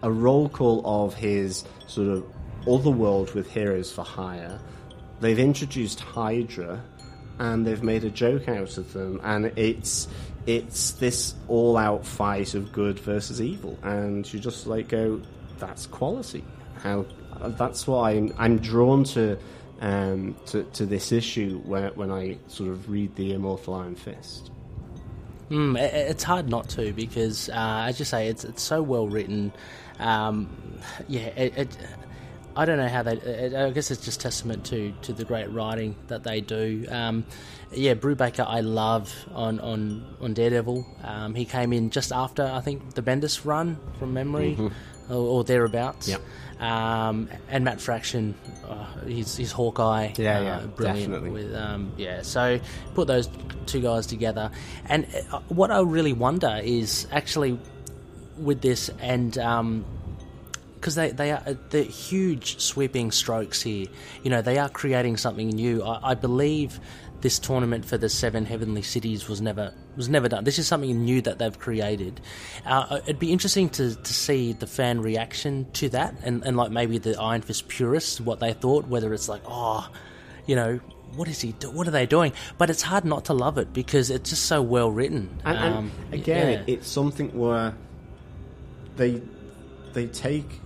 [0.02, 2.24] a roll call of his sort of
[2.68, 4.58] other world with Heroes for Hire.
[5.20, 6.82] They've introduced Hydra,
[7.38, 10.08] and they've made a joke out of them, and it's
[10.46, 15.20] it's this all-out fight of good versus evil, and you just like go,
[15.58, 16.44] that's quality.
[16.82, 17.04] How
[17.40, 19.38] that's why I'm, I'm drawn to,
[19.80, 24.50] um, to to this issue when when I sort of read the Immortal Iron Fist.
[25.50, 29.52] Mm, it's hard not to because, uh, as you say, it's it's so well written.
[29.98, 30.48] Um,
[31.08, 31.76] yeah, it, it,
[32.54, 33.14] I don't know how they.
[33.16, 36.84] It, I guess it's just testament to to the great writing that they do.
[36.90, 37.24] Um,
[37.72, 40.86] yeah, Brubaker, I love on on on Daredevil.
[41.02, 44.72] Um, he came in just after I think the Bendis run from memory, Mhm.
[45.08, 46.08] Or, or thereabouts.
[46.08, 46.22] Yep.
[46.60, 48.34] Um, and Matt Fraction,
[48.68, 50.12] uh, he's, he's Hawkeye.
[50.16, 51.30] Yeah, uh, yeah, brilliant definitely.
[51.30, 52.58] With um, yeah, so
[52.94, 53.28] put those
[53.66, 54.50] two guys together,
[54.86, 57.58] and uh, what I really wonder is actually
[58.36, 59.36] with this and.
[59.38, 59.84] Um,
[60.74, 63.86] because they, they are the huge sweeping strokes here.
[64.22, 65.82] You know, they are creating something new.
[65.82, 66.78] I, I believe
[67.20, 70.44] this tournament for the seven heavenly cities was never was never done.
[70.44, 72.20] This is something new that they've created.
[72.64, 76.70] Uh, it'd be interesting to, to see the fan reaction to that, and, and like
[76.70, 78.86] maybe the Iron Fist purists what they thought.
[78.86, 79.88] Whether it's like, oh,
[80.46, 80.76] you know,
[81.16, 81.52] what is he?
[81.52, 82.32] Do- what are they doing?
[82.56, 85.40] But it's hard not to love it because it's just so well written.
[85.44, 86.74] And, and Um, again, yeah.
[86.74, 87.74] it's something where
[88.96, 89.20] they
[89.92, 90.60] they take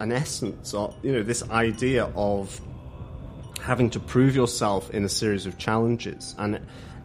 [0.00, 2.60] an essence of you know this idea of
[3.58, 6.56] having to prove yourself in a series of challenges, and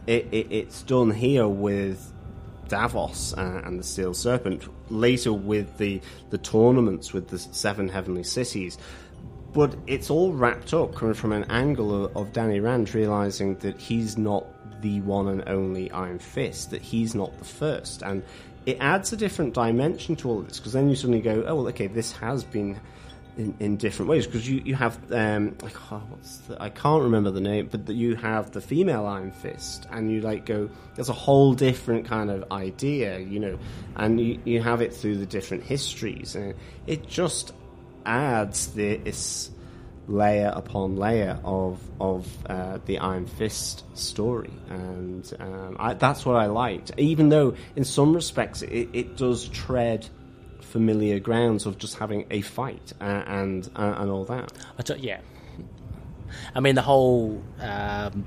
[0.06, 2.12] it, it, it's done here with
[2.68, 4.68] Davos and the Steel Serpent.
[4.90, 6.00] Later with the
[6.30, 8.78] the tournaments with the seven heavenly cities.
[9.52, 13.80] But it's all wrapped up coming from an angle of, of Danny Rand realizing that
[13.80, 14.46] he's not
[14.82, 18.02] the one and only Iron Fist, that he's not the first.
[18.02, 18.24] And
[18.66, 21.54] it adds a different dimension to all of this because then you suddenly go, oh,
[21.54, 22.80] well, okay, this has been
[23.36, 26.02] in, in different ways because you, you have, um, like, oh,
[26.48, 30.10] the, I can't remember the name, but that you have the female Iron Fist and
[30.10, 33.58] you like go, there's a whole different kind of idea, you know,
[33.96, 36.34] and you, you have it through the different histories.
[36.34, 36.54] And
[36.86, 37.52] it just
[38.06, 39.50] adds this
[40.06, 46.36] layer upon layer of of uh, the Iron Fist story, and um, I, that's what
[46.36, 46.92] I liked.
[46.98, 50.08] Even though, in some respects, it, it does tread
[50.74, 54.52] familiar grounds of just having a fight uh, and uh, and all that.
[54.76, 55.20] I t- yeah.
[56.52, 58.24] I mean, the whole, um,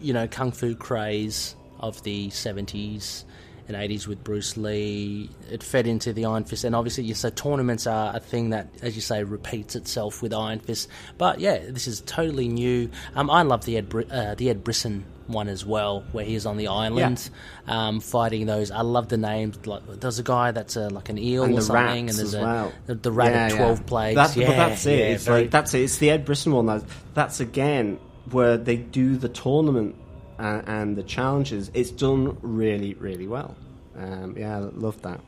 [0.00, 3.24] you know, kung fu craze of the 70s
[3.66, 6.62] and 80s with Bruce Lee, it fed into the Iron Fist.
[6.62, 10.32] And obviously, you say tournaments are a thing that, as you say, repeats itself with
[10.32, 10.88] Iron Fist.
[11.18, 12.90] But yeah, this is totally new.
[13.16, 16.46] Um, I love the Ed, Br- uh, the Ed Brisson one as well, where he's
[16.46, 17.28] on the island
[17.66, 18.70] um, fighting those.
[18.70, 19.64] I love the names.
[19.66, 22.18] Like, there's a guy that's uh, like an eel And or the something, rats and
[22.18, 22.72] there's a, well.
[22.86, 23.58] the, the rat Yeah, of yeah.
[23.58, 24.14] 12 plagues.
[24.16, 24.98] That's, yeah, that's it.
[24.98, 25.82] yeah, it's very- like that's it.
[25.82, 26.66] It's the Ed Brisson one.
[26.66, 26.84] That's,
[27.14, 27.98] that's again
[28.30, 29.96] where they do the tournament
[30.38, 31.70] uh, and the challenges.
[31.74, 33.56] It's done really, really well.
[33.96, 35.20] Um, yeah, I love that.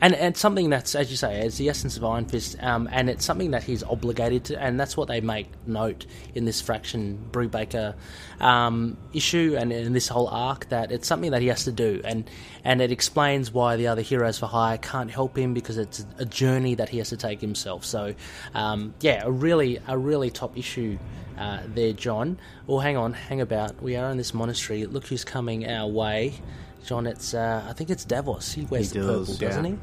[0.00, 3.10] And and something that's, as you say, is the essence of Iron Fist, um, and
[3.10, 6.06] it's something that he's obligated to, and that's what they make note
[6.36, 7.94] in this Fraction Brubaker
[8.38, 12.00] um, issue and in this whole arc that it's something that he has to do,
[12.04, 12.30] and
[12.62, 16.24] and it explains why the other heroes for hire can't help him because it's a
[16.24, 17.84] journey that he has to take himself.
[17.84, 18.14] So,
[18.54, 20.96] um, yeah, a really a really top issue
[21.36, 22.38] uh, there, John.
[22.68, 23.82] Well, hang on, hang about.
[23.82, 24.86] We are in this monastery.
[24.86, 26.34] Look who's coming our way.
[26.84, 28.52] John, it's uh, I think it's Davos.
[28.52, 29.70] He wears He the does, purple, doesn't yeah.
[29.72, 29.78] he?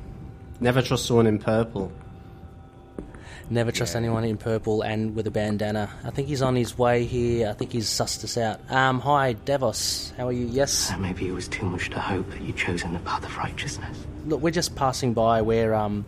[0.59, 1.91] Never trust someone in purple.
[3.49, 5.91] Never trust anyone in purple and with a bandana.
[6.03, 7.47] I think he's on his way here.
[7.47, 8.59] I think he's sussed us out.
[8.72, 10.13] Um, hi, Davos.
[10.17, 10.47] How are you?
[10.47, 10.91] Yes.
[10.91, 13.97] Uh, Maybe it was too much to hope that you'd chosen the path of righteousness.
[14.26, 15.43] Look, we're just passing by.
[15.43, 16.05] We're um,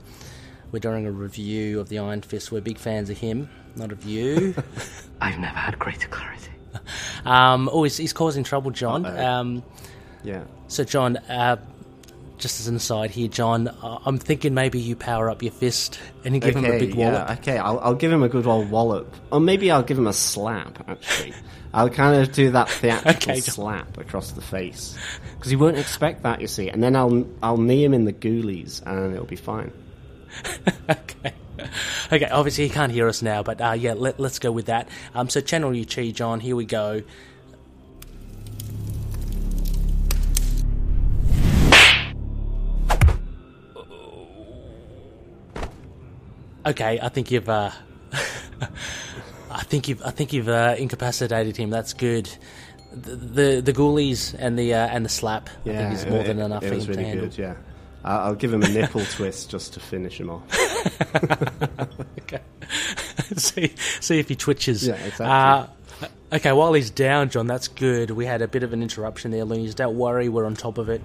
[0.72, 2.52] we're doing a review of the Iron Fist.
[2.52, 4.56] We're big fans of him, not of you.
[5.22, 6.52] I've never had greater clarity.
[7.26, 9.06] um, oh, he's, he's causing trouble, John.
[9.06, 9.64] Um,
[10.24, 10.44] Yeah.
[10.68, 11.58] so, John, uh,
[12.38, 16.00] just as an aside here, John, uh, I'm thinking maybe you power up your fist
[16.24, 17.40] and you give him a big yeah, wallop.
[17.40, 19.14] okay, I'll, I'll give him a good old wallop.
[19.32, 21.34] Or maybe I'll give him a slap, actually.
[21.74, 24.96] I'll kind of do that theatrical Okay, slap across the face.
[25.36, 26.70] Because he won't expect that, you see.
[26.70, 29.72] And then I'll, I'll knee him in the ghoulies, and it'll be fine.
[30.90, 31.34] okay.
[32.12, 34.88] Okay, obviously he can't hear us now, but uh, yeah, let, let's go with that.
[35.16, 36.40] Um, so channel your chi, John.
[36.40, 37.02] Here we go.
[46.68, 47.50] Okay, I think you've.
[47.50, 47.72] Uh,
[49.52, 50.02] I think you've.
[50.04, 51.70] I think you've uh, incapacitated him.
[51.70, 52.30] That's good.
[52.92, 55.50] The the, the ghoulies and the uh, and the slap.
[55.66, 57.26] I think is more it- than it- enough It for was really handle.
[57.28, 57.56] good, yeah.
[58.04, 60.44] I'll, I'll give him a nipple twist just to finish him off.
[62.22, 62.42] okay.
[63.36, 64.86] see, see if he twitches.
[64.88, 65.26] Yeah, exactly.
[65.26, 68.12] Uh, okay, while he's down, John, that's good.
[68.12, 69.76] We had a bit of an interruption there, Loonies.
[69.76, 71.02] Don't worry, we're on top of it.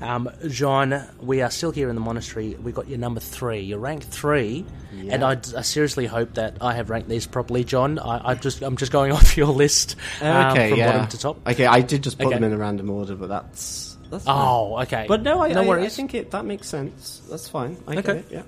[0.00, 2.54] Um, John, we are still here in the monastery.
[2.54, 3.60] We got your number three.
[3.60, 7.98] You're rank three, and I, I seriously hope that I have ranked these properly, John.
[7.98, 10.92] I, I just I'm just going off your list um, okay, from yeah.
[10.92, 11.48] bottom to top.
[11.48, 12.36] Okay, I did just put Okay.
[12.36, 14.36] them in a random order, but that's that's fine.
[14.36, 15.06] Oh, okay.
[15.08, 15.86] But no, I, no I, worries.
[15.92, 17.22] I think it that makes sense.
[17.30, 17.78] That's fine.
[17.86, 18.18] I Okay.
[18.18, 18.42] it, yeah.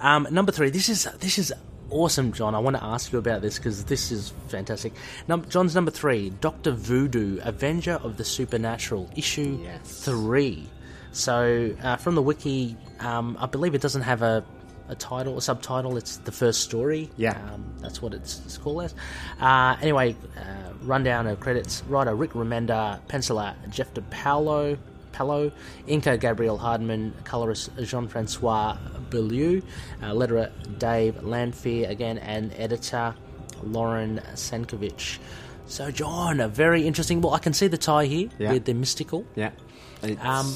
[0.00, 0.70] Um, number three.
[0.70, 1.52] This is this is
[1.94, 2.54] awesome, John.
[2.54, 4.92] I want to ask you about this because this is fantastic.
[5.28, 10.04] Num- John's number three, Doctor Voodoo, Avenger of the Supernatural, issue Yes.
[10.04, 10.68] three.
[11.12, 14.44] So uh, from the wiki, um, I believe it doesn't have a,
[14.88, 15.96] a title, a subtitle.
[15.96, 17.08] It's the first story.
[17.16, 17.38] Yeah.
[17.52, 18.94] um, that's what it's, it's called as.
[19.40, 24.76] Uh, anyway, uh, rundown of credits: writer Rick Remender, penciler Jefte Palo.
[25.14, 25.52] Palo,
[25.88, 28.76] inker Gabriel Hardman, colorist Jean Francois
[29.10, 29.62] Beaulieu,
[30.02, 33.14] uh, letterer Dave Lanphear again, and editor
[33.62, 35.18] Lauren Sankovitch.
[35.66, 37.20] So, John, a very interesting.
[37.22, 38.52] Well, I can see the tie here Yeah.
[38.52, 39.24] with the mystical.
[39.36, 39.52] Yeah.
[40.20, 40.52] Um,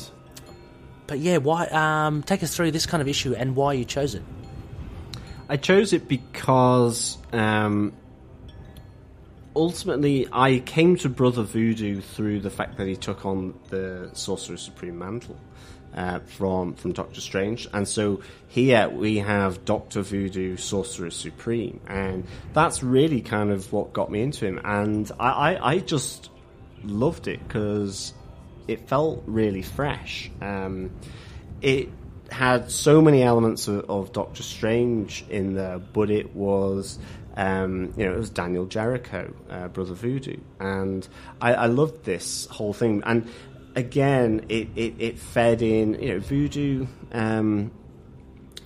[1.07, 1.67] But yeah, why?
[1.69, 4.23] Um, take us through this kind of issue and why you chose it.
[5.49, 7.95] I chose it because um,
[9.55, 14.57] ultimately I came to Brother Voodoo through the fact that he took on the Sorcerer
[14.57, 15.39] Supreme mantle
[15.95, 22.25] uh, from from Doctor Strange, and so here we have Doctor Voodoo, Sorcerer Supreme, and
[22.53, 26.31] that's really kind of what got me into him, and I, I, I just
[26.85, 28.13] loved it because
[28.69, 30.31] it felt really fresh.
[30.41, 30.91] Um,
[31.63, 31.89] it
[32.31, 36.99] had so many elements of, of Doctor Strange in there, but it was,
[37.39, 41.07] um, you know, it was Daniel Jericho, uh, Brother Voodoo, and
[41.41, 43.01] I, I loved this whole thing.
[43.07, 43.31] And
[43.77, 46.89] again, it, it, it fed in, you know, Voodoo.
[47.13, 47.71] Um,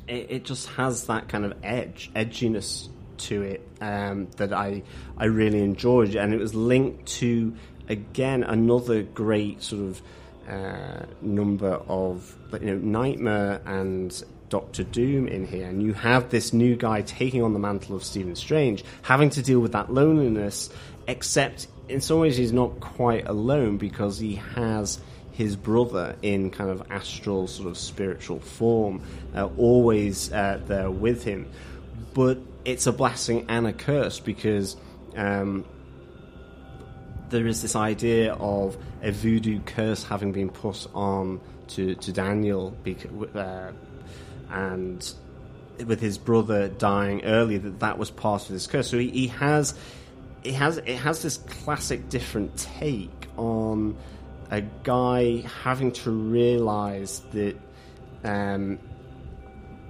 [0.09, 2.89] it, it just has that kind of edge, edginess
[3.19, 4.83] to it um, that I
[5.19, 7.55] I really enjoyed, and it was linked to
[7.91, 10.03] again another great sort of
[10.49, 16.53] uh, number of you know Nightmare and Doctor Doom in here, and you have this
[16.53, 20.69] new guy taking on the mantle of Stephen Strange, having to deal with that loneliness,
[21.09, 25.01] except in some ways he's not quite alone because he has
[25.31, 29.01] his brother in kind of astral sort of spiritual form,
[29.35, 31.51] uh, always uh, there with him.
[32.13, 34.77] But it's a blessing and a curse because
[35.17, 35.65] um,
[37.31, 42.77] there is this idea of a voodoo curse having been put on to, to Daniel
[43.35, 43.73] uh,
[44.53, 45.13] and
[45.87, 49.27] with his brother dying early that that was part of this curse so he, he
[49.27, 49.75] has
[50.45, 53.97] it has it has this classic different take on
[54.51, 57.57] a guy having to realize that
[58.23, 58.79] um,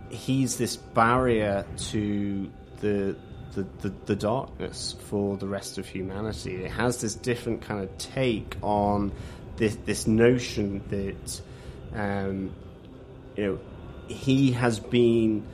[0.08, 3.16] he's this barrier to the,
[3.54, 6.64] the, the the darkness for the rest of humanity.
[6.64, 9.12] It has this different kind of take on
[9.56, 11.42] this this notion that
[11.94, 12.54] um,
[13.36, 13.58] you know
[14.08, 15.46] he has been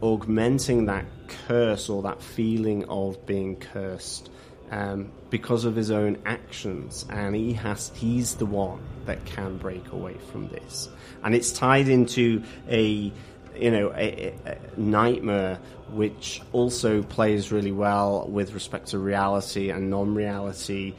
[0.00, 1.06] augmenting that
[1.46, 4.30] curse or that feeling of being cursed
[4.70, 9.92] um, because of his own actions, and he has he's the one that can break
[9.92, 10.88] away from this,
[11.22, 13.12] and it's tied into a
[13.54, 15.58] you know a, a, nightmare
[15.90, 20.94] which also plays really well with respect to reality and non-reality,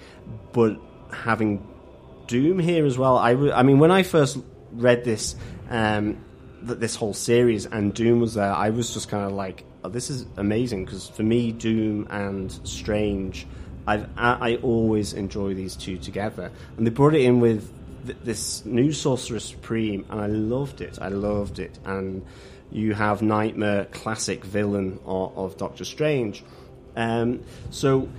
[0.51, 0.79] but
[1.11, 1.67] having
[2.27, 4.37] Doom here as well—I mean, when I first
[4.71, 5.35] read this,
[5.69, 6.23] um,
[6.65, 9.89] th- this whole series, and Doom was there, I was just kind of like, oh,
[9.89, 13.45] "This is amazing." Because for me, Doom and Strange,
[13.87, 17.71] I've, I, I always enjoy these two together, and they brought it in with
[18.05, 20.97] th- this new Sorcerer Supreme, and I loved it.
[21.01, 22.25] I loved it, and
[22.71, 26.43] you have Nightmare, classic villain of, of Doctor Strange.
[26.95, 28.09] Um, so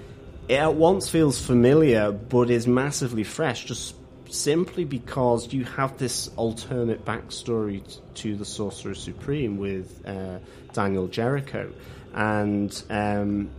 [0.49, 3.95] it at once feels familiar, but is massively fresh, just
[4.31, 7.83] simply because you have this alternate backstory
[8.15, 10.39] to the Sorcerer Supreme with uh,
[10.73, 11.73] Daniel Jericho,
[12.15, 13.51] and um,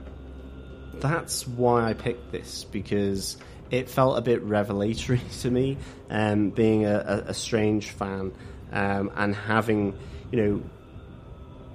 [0.99, 3.37] that's why I picked this because
[3.71, 5.77] it felt a bit revelatory to me,
[6.09, 8.31] um, being a, a, strange fan
[8.71, 9.97] um, and having,
[10.31, 10.63] you know,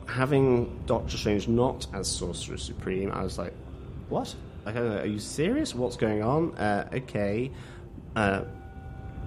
[0.07, 3.11] having Doctor Strange not as Sorcerer Supreme.
[3.13, 3.55] I was like,
[4.09, 4.35] what?
[4.65, 5.75] Like, are you serious?
[5.75, 6.55] What's going on?
[6.57, 7.51] Uh, okay.
[8.15, 8.45] Uh,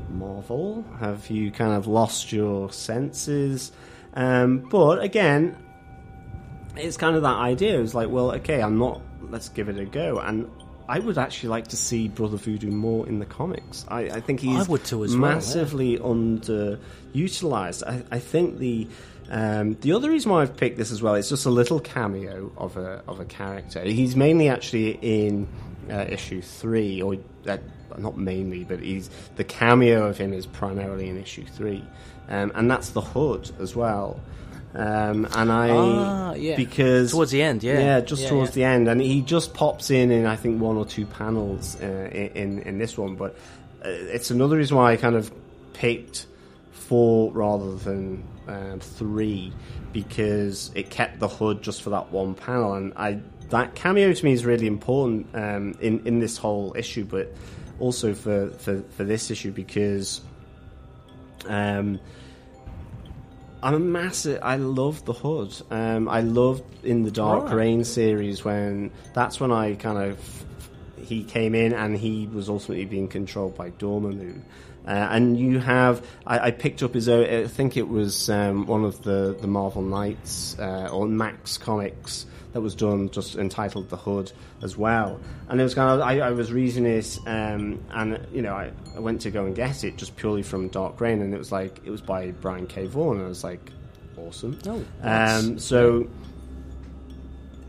[0.10, 3.72] Marvel, have you kind of lost your senses?
[4.14, 5.58] Um, but again,
[6.76, 7.82] it's kind of that idea.
[7.82, 9.02] It's like, well, okay, I'm not.
[9.30, 10.20] Let's give it a go.
[10.20, 10.50] And
[10.88, 13.86] I would actually like to see Brother Voodoo more in the comics.
[13.88, 15.36] I, I think he's I would too as well, yeah.
[15.36, 17.84] massively underutilized.
[17.88, 18.88] I, I think the
[19.30, 22.52] um, the other reason why I've picked this as well is just a little cameo
[22.58, 23.82] of a of a character.
[23.84, 25.48] He's mainly actually in
[25.90, 27.16] uh, issue three, or
[27.48, 27.58] uh,
[28.00, 31.84] not mainly, but he's the cameo of him is primarily in issue three,
[32.30, 34.20] um, and that's the Hood as well.
[34.76, 36.56] Um, and I Ah, yeah.
[36.56, 37.78] because Towards the end, yeah.
[37.80, 38.70] yeah, just Yeah, towards yeah.
[38.70, 41.86] the end, and he just pops in in I think one or two panels uh,
[42.12, 43.36] in in this one, but
[43.86, 45.32] uh, it's another reason why I kind of
[45.74, 46.26] picked
[46.72, 49.54] four rather than um, three
[49.92, 54.26] because it kept the hood just for that one panel, and I that cameo to
[54.26, 57.32] me is really important um, in in this whole issue, but
[57.80, 60.22] also for for, for this issue because.
[61.48, 62.00] Um,
[63.62, 64.40] I'm a massive.
[64.44, 65.56] I love the Hood.
[65.72, 67.56] Um, I loved in the Dark Right.
[67.56, 70.46] Reign series when that's when I kind of
[71.04, 74.42] he came in and he was ultimately being controlled by Dormammu.
[74.86, 78.66] Uh, and you have, I, I picked up his own, I think it was um,
[78.66, 83.90] one of the, the Marvel Knights uh, or Max Comics that was done, just entitled
[83.90, 84.32] The Hood
[84.62, 85.20] as well.
[85.50, 88.72] And it was kind of, I, I was reading it, um, and you know, I,
[88.96, 91.52] I went to go and get it just purely from Dark Reign, and it was
[91.52, 92.86] like, it was by Brian K.
[92.86, 93.72] Vaughan, and I was like,
[94.18, 94.58] awesome.
[94.68, 96.08] Oh, um, so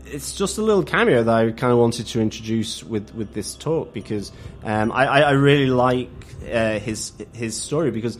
[0.05, 3.55] it's just a little cameo that I kind of wanted to introduce with, with this
[3.55, 4.31] talk because
[4.63, 6.09] um, I, I I really like
[6.51, 8.17] uh, his his story because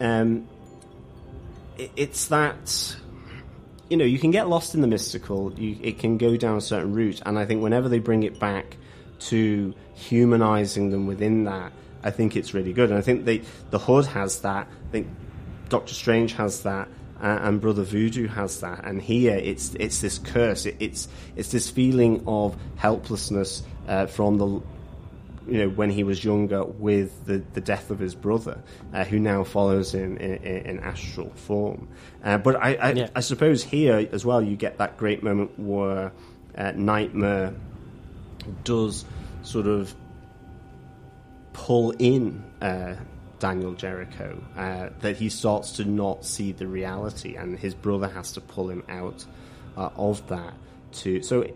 [0.00, 0.48] um,
[1.76, 2.96] it, it's that
[3.94, 5.52] you know you can get lost in the mystical.
[5.54, 7.22] You, it can go down a certain route.
[7.24, 8.76] And I think whenever they bring it back
[9.30, 11.72] to humanizing them within that
[12.04, 12.90] I think it's really good.
[12.90, 14.68] And I think they, the hood has that.
[14.68, 15.08] I think
[15.70, 16.88] Doctor Strange has that.
[17.20, 18.84] Uh, and Brother Voodoo has that.
[18.84, 20.66] And here, it's it's this curse.
[20.66, 24.60] It, it's it's this feeling of helplessness uh, from the
[25.46, 28.62] you know when he was younger with the, the death of his brother,
[28.92, 31.88] uh, who now follows him in, in, in astral form.
[32.22, 33.08] Uh, but I I, Yeah.
[33.14, 36.12] I suppose here as well, you get that great moment where
[36.56, 37.54] uh, Nightmare
[38.64, 39.04] does
[39.42, 39.94] sort of
[41.52, 42.96] pull in uh,
[43.38, 48.32] Daniel Jericho, uh, that he starts to not see the reality, and his brother has
[48.32, 49.24] to pull him out
[49.76, 50.54] uh, of that
[50.92, 51.46] to so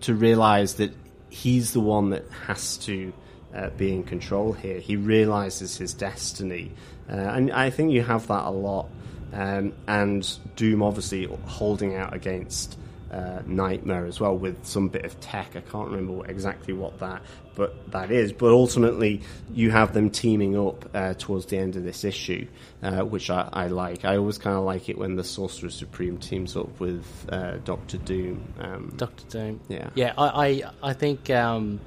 [0.00, 0.92] to realize that
[1.30, 3.12] he's the one that has to
[3.54, 4.78] uh, be in control here.
[4.78, 6.72] He realizes his destiny,
[7.10, 8.88] uh, and I think you have that a lot.
[9.32, 10.26] Um, and
[10.56, 12.78] Doom obviously holding out against
[13.10, 15.56] uh, Nightmare as well with some bit of tech.
[15.56, 17.22] I can't remember what, exactly what that,
[17.54, 18.32] but that is.
[18.32, 19.22] But ultimately,
[19.52, 22.46] you have them teaming up uh, towards the end of this issue,
[22.82, 24.04] uh, which I, I like.
[24.04, 27.98] I always kind of like it when the Sorcerer Supreme teams up with uh, Doctor
[27.98, 28.52] Doom.
[28.60, 29.60] Um, Doctor Doom.
[29.68, 29.90] Yeah.
[29.94, 30.12] yeah.
[30.16, 31.80] I I, I think um,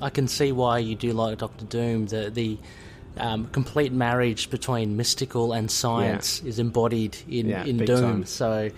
[0.00, 2.06] I can see why you do like Doctor Doom.
[2.06, 2.58] The the
[3.18, 8.00] um, complete marriage between mystical and science is embodied in Yeah, in Doom.
[8.00, 8.24] time.
[8.26, 8.70] So.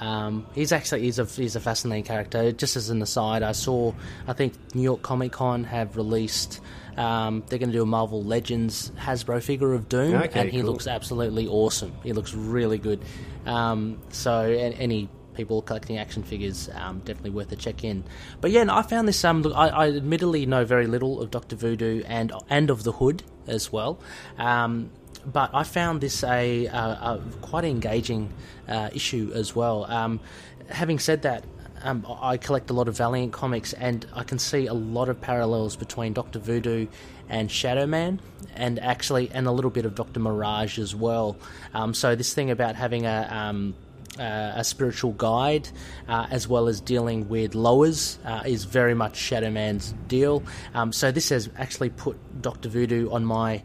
[0.00, 2.50] Um, he's actually he's a he's a fascinating character.
[2.50, 3.94] Just as an aside, I saw
[4.26, 6.60] I think New York Comic Con have released
[6.96, 10.60] um, they're going to do a Marvel Legends Hasbro figure of Doom, Okay, and he
[10.60, 10.72] cool.
[10.72, 11.92] looks absolutely awesome.
[12.02, 13.00] He looks really good.
[13.46, 18.04] Um, so any people collecting action figures, um, definitely worth a check in.
[18.40, 19.24] But yeah, no, I found this.
[19.24, 22.92] Um, look, I, I admittedly know very little of Doctor Voodoo and and of the
[22.92, 23.98] Hood as well.
[24.38, 24.90] Um,
[25.26, 28.32] but I found this a, a, a quite engaging
[28.68, 29.84] uh, issue as well.
[29.90, 30.20] Um,
[30.68, 31.44] having said that,
[31.84, 35.20] um, I collect a lot of Valiant comics, and I can see a lot of
[35.20, 36.86] parallels between Doctor Voodoo
[37.28, 38.20] and Shadow Man,
[38.54, 41.36] and actually, and a little bit of Doctor Mirage as well.
[41.74, 43.74] Um, so this thing about having a um,
[44.18, 45.68] uh, a spiritual guide,
[46.08, 50.42] uh, as well as dealing with lowers, uh, is very much Shadow Man's deal.
[50.72, 53.62] Um, so this has actually put Doctor Voodoo on my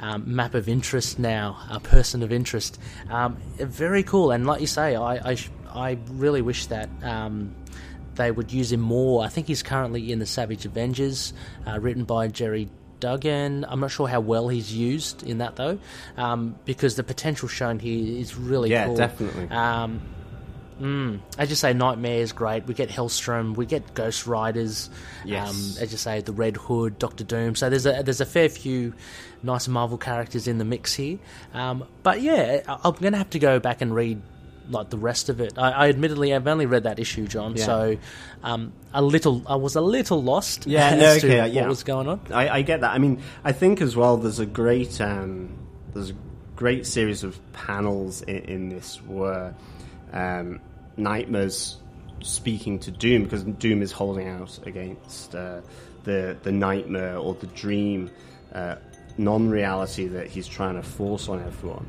[0.00, 2.78] um, map of interest now, a person of interest.
[3.08, 5.36] Um, very cool, and like you say, I I,
[5.72, 6.90] I really wish that.
[8.16, 9.24] They would use him more.
[9.24, 11.32] I think he's currently in the Savage Avengers,
[11.66, 12.68] uh, written by Gerry
[13.00, 13.64] Duggan.
[13.68, 15.78] I'm not sure how well he's used in that though,
[16.16, 18.96] um, because the potential shown here is really Yeah, cool.
[18.96, 19.48] definitely.
[19.48, 20.00] Um,
[20.80, 22.66] mm, as you say, Nightmare is great.
[22.66, 24.88] We get Hellstrom, we get Ghost Riders.
[25.24, 25.48] Yes.
[25.50, 27.54] Um, as you say, the Red Hood, Doctor Doom.
[27.56, 28.92] So there's a there's a fair few
[29.42, 31.18] nice Marvel characters in the mix here.
[31.54, 34.20] Um, but yeah, I'm going to have to go back and read
[34.70, 35.58] like the rest of it.
[35.58, 37.56] I, I admittedly I've only read that issue, John.
[37.56, 37.64] Yeah.
[37.64, 37.96] So
[38.42, 40.66] um, a little, I was a little lost.
[40.66, 41.66] Yeah, no, okay, what yeah.
[41.66, 42.20] was going on.
[42.32, 42.92] I, I get that.
[42.92, 44.16] I mean, I think as well.
[44.16, 45.56] There's a great um,
[45.92, 46.16] there's a
[46.56, 49.54] great series of panels in, in this where
[50.12, 50.60] um,
[50.96, 51.78] Nightmare's
[52.20, 55.60] speaking to Doom because Doom is holding out against uh,
[56.04, 58.10] the the nightmare or the dream
[58.54, 58.76] uh,
[59.18, 61.88] non-reality that he's trying to force on everyone,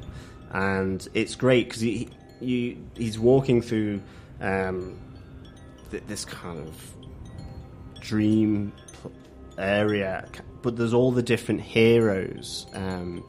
[0.52, 2.10] and it's great because he
[2.44, 4.02] you, he's walking through
[4.42, 5.00] um,
[5.92, 6.96] th- this kind of
[8.00, 9.12] dream pl-
[9.58, 10.28] area,
[10.62, 13.24] but there's all the different heroes, um,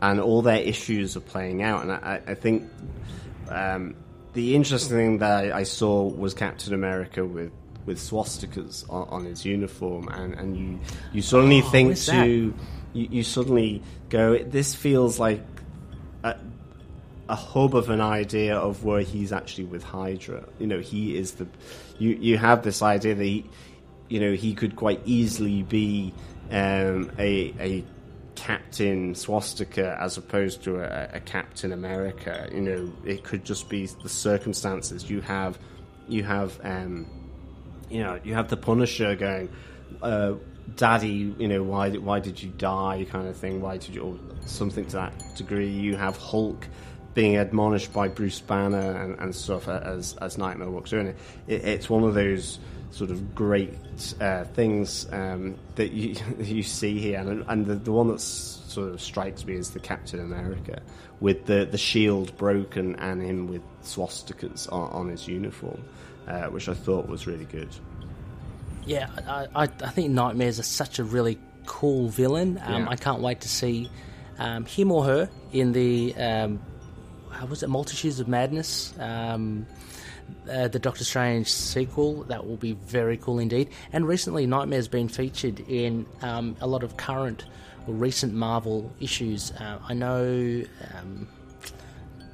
[0.00, 1.82] and all their issues are playing out.
[1.82, 2.70] And I, I think
[3.48, 3.94] um,
[4.34, 7.52] the interesting thing that I, I saw was Captain America with
[7.86, 10.78] with swastikas on, on his uniform, and, and you
[11.12, 12.54] you suddenly Oh, think to you,
[12.92, 15.42] you suddenly go, this feels like.
[16.24, 16.36] A,
[17.28, 20.44] a hub of an idea of where he's actually with Hydra.
[20.58, 21.46] You know, he is the.
[21.98, 23.44] You you have this idea that he,
[24.08, 26.14] you know, he could quite easily be
[26.50, 27.84] um, a a
[28.34, 32.48] Captain Swastika as opposed to a, a Captain America.
[32.52, 35.10] You know, it could just be the circumstances.
[35.10, 35.58] You have,
[36.08, 37.06] you have, um,
[37.90, 39.50] you know, you have the Punisher going.
[40.02, 40.34] Uh,
[40.76, 43.60] daddy, you know, why why did you die, kind of thing.
[43.60, 45.68] Why did you, or something to that degree.
[45.68, 46.66] You have Hulk
[47.14, 51.00] being admonished by Bruce Banner and, and stuff as as Nightmare walks through.
[51.00, 51.08] And
[51.46, 52.58] it, it's one of those
[52.90, 53.74] sort of great
[54.20, 58.90] uh, things um, that you you see here, and, and the, the one that sort
[58.90, 60.80] of strikes me is the Captain America
[61.20, 65.82] with the the shield broken and him with swastikas on, on his uniform,
[66.26, 67.68] uh, which I thought was really good.
[68.84, 72.58] Yeah, I, I, I think Nightmares are such a really cool villain.
[72.64, 72.88] Um, Yeah.
[72.88, 73.90] I can't wait to see
[74.38, 76.60] um, him or her in the um,
[77.48, 79.66] was it Multitudes of Madness, um,
[80.50, 82.24] uh, the Doctor Strange sequel.
[82.24, 83.70] That will be very cool indeed.
[83.92, 87.44] And recently, Nightmare's been featured in um, a lot of current
[87.86, 89.52] or recent Marvel issues.
[89.52, 90.64] Uh, I know.
[90.94, 91.28] Um,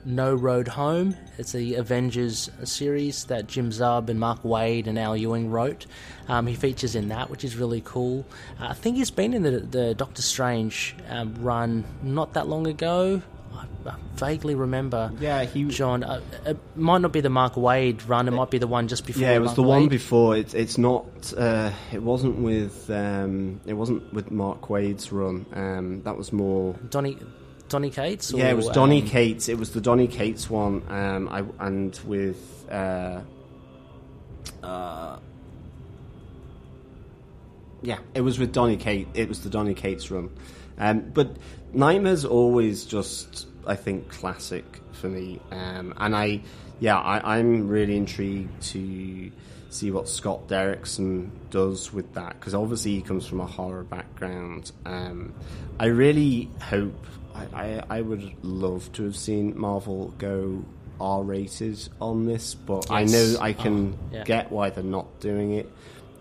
[0.04, 1.16] no Road Home.
[1.38, 5.86] It's the Avengers series that Jim Zub and Mark Waid and Al Ewing wrote.
[6.28, 8.26] Um, he features in that, which is really cool.
[8.60, 12.66] Uh, I think he's been in the, the Doctor Strange um, run not that long
[12.66, 13.22] ago.
[13.54, 15.12] I, I vaguely remember.
[15.20, 16.02] Yeah, he John.
[16.02, 18.28] Uh, it might not be the Mark Waid run.
[18.28, 19.22] It might be the one just before.
[19.22, 20.36] Yeah, it was Mark the one before.
[20.36, 21.06] It's it's not.
[21.36, 22.90] Uh, it wasn't with.
[22.90, 25.46] Um, it wasn't with Mark Waid's run.
[25.52, 26.74] Um, that was more.
[26.90, 27.18] Donny,
[27.68, 28.32] Donny Cates.
[28.32, 29.48] yeah, it was Donny um, Cates.
[29.48, 30.82] It was the Donny Cates one.
[30.88, 32.66] Um, I and with.
[32.70, 33.20] Uh,
[34.62, 35.18] uh,
[37.82, 39.08] yeah, it was with Donny Kate.
[39.14, 40.30] It was the Donny Cates run.
[40.78, 41.36] Um, but
[41.74, 45.40] Nightmare's always just, I think, classic for me.
[45.50, 46.40] Um, and I,
[46.80, 49.30] yeah, I, I'm really intrigued to
[49.70, 54.70] see what Scott Derrickson does with that because obviously he comes from a horror background.
[54.86, 55.34] Um,
[55.80, 57.06] I really hope.
[57.34, 60.64] I, I, I would love to have seen Marvel go
[61.00, 64.22] R rated on this, but I know I can Oh, yeah.
[64.24, 65.68] get why they're not doing it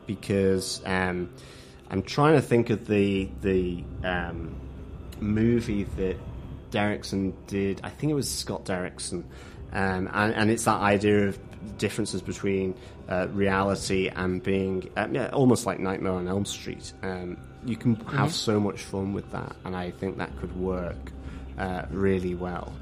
[0.07, 1.29] because um,
[1.91, 4.55] I'm trying to think of the the um,
[5.23, 6.17] movie that
[6.71, 7.79] Derrickson did.
[7.83, 9.23] I think it was Scott Derrickson,
[9.71, 11.39] um, and, and it's that idea of
[11.77, 12.75] differences between
[13.09, 16.93] uh, reality and being uh, yeah, almost like Nightmare on Elm Street.
[17.01, 18.33] Um, you can have Mhm.
[18.33, 21.11] so much fun with that, and I think that could work
[21.57, 22.73] uh, really well.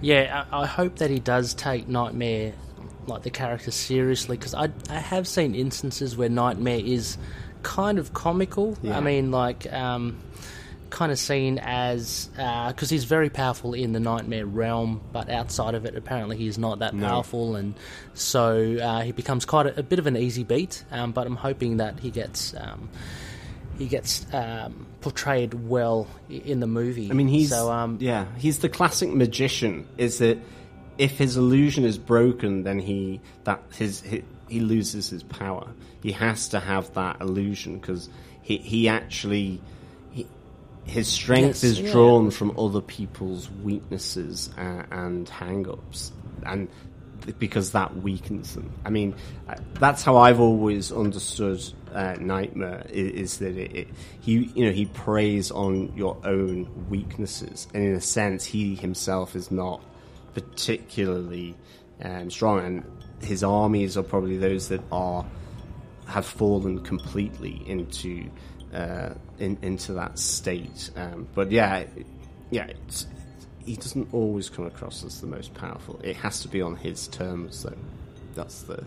[0.00, 2.52] Yeah, I, I hope that he does take Nightmare,
[3.06, 7.18] like the character, seriously because I, I have seen instances where Nightmare is
[7.62, 8.76] kind of comical.
[8.82, 8.96] Yeah.
[8.96, 10.18] I mean, like, um,
[10.92, 15.84] kind of seen as because he's very powerful in the Nightmare realm, but outside of
[15.86, 17.08] it, apparently he's not that No.
[17.08, 17.74] powerful, and
[18.14, 20.84] so uh, he becomes quite a, a bit of an easy beat.
[20.92, 22.54] Um, but I'm hoping that he gets.
[22.56, 22.88] Um,
[23.78, 27.10] he gets um, portrayed well in the movie.
[27.10, 29.88] I mean, he's so um, yeah, he's the classic magician.
[29.96, 30.38] Is that
[30.98, 35.66] if his illusion is broken, then he that his, he he loses his power.
[36.02, 38.10] He has to have that illusion because
[38.42, 39.60] he he actually
[40.84, 41.92] his strength Yes, is yeah.
[41.92, 46.12] drawn from other people's weaknesses uh, and hang-ups
[46.44, 46.68] and
[47.22, 48.72] th- because that weakens them.
[48.84, 49.14] I mean,
[49.48, 53.88] uh, that's how I've always understood uh, Nightmare is, is that it, it,
[54.20, 59.36] he, you know, he preys on your own weaknesses, and in a sense, he himself
[59.36, 59.82] is not
[60.34, 61.54] particularly
[62.02, 62.84] um, strong, and
[63.22, 65.24] his armies are probably those that are
[66.06, 68.28] have fallen completely into
[68.74, 69.10] uh,
[69.42, 70.90] in, into that state.
[70.96, 71.84] Um, but yeah,
[72.50, 72.68] yeah,
[73.64, 76.00] he doesn't always come across as the most powerful.
[76.02, 77.76] It has to be on his terms, though.
[78.34, 78.84] That's the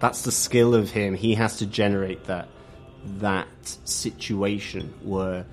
[0.00, 1.14] that's the skill of him.
[1.14, 2.48] He has to generate that
[3.04, 3.48] that
[3.84, 5.46] situation where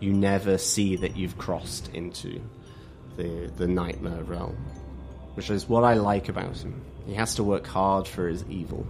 [0.00, 2.40] you never see that you've crossed into
[3.16, 4.56] the the nightmare realm,
[5.34, 6.80] which is what I like about him.
[7.06, 8.86] He has to work hard for his evil.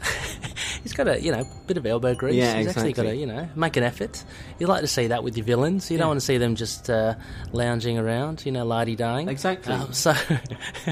[0.82, 2.34] He's got a you know bit of elbow grease.
[2.36, 4.24] Yeah, He's actually got to you know make an effort.
[4.58, 5.90] You like to see that with your villains.
[5.90, 6.00] You Yeah.
[6.02, 7.14] don't want to see them just uh,
[7.52, 9.28] lounging around, you know, lardy dying.
[9.28, 9.74] Exactly.
[9.74, 10.14] Um, so,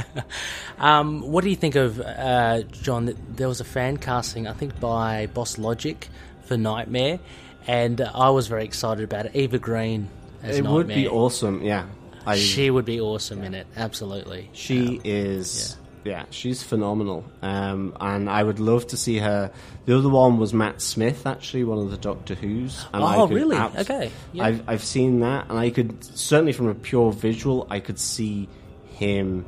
[0.79, 3.15] um, what do you think of uh, John?
[3.31, 6.09] There was a fan casting, I think, by Boss Logic
[6.43, 7.19] for Nightmare,
[7.67, 9.33] and I was very excited about it.
[9.35, 10.09] Eva Green
[10.43, 10.75] as it Nightmare.
[10.75, 11.63] would be awesome.
[11.63, 11.87] Yeah,
[12.27, 13.67] I, she would be awesome in it.
[13.77, 14.51] Absolutely.
[14.53, 15.77] She is.
[15.79, 15.85] Yeah.
[16.31, 17.25] She's phenomenal.
[17.43, 19.51] Um, and I would love to see her.
[19.87, 22.85] The other one was Matt Smith, actually, one of the Doctor Who's.
[22.93, 23.57] And I Oh, really?
[23.57, 24.45] abs- Okay, yeah.
[24.45, 28.49] I've, I've seen that, and I could, certainly from a pure visual, I could see
[28.91, 29.45] him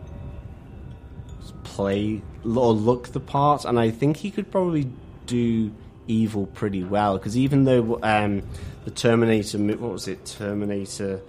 [1.65, 4.91] play or look the part, and I think he could probably
[5.27, 5.73] do
[6.09, 7.19] evil pretty well.
[7.19, 8.43] Because even though um,
[8.85, 11.21] the Terminator, what was it, Terminator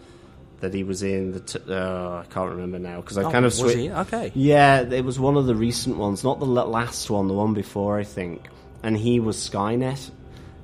[0.62, 3.46] that he was in, the t- uh, I can't remember now because I Oh, kind
[3.46, 3.78] of was switched.
[3.78, 3.92] he?
[3.92, 4.32] Okay.
[4.34, 8.00] Yeah, it was one of the recent ones, not the last one, the one before,
[8.00, 8.48] I think.
[8.84, 10.10] And he was Skynet,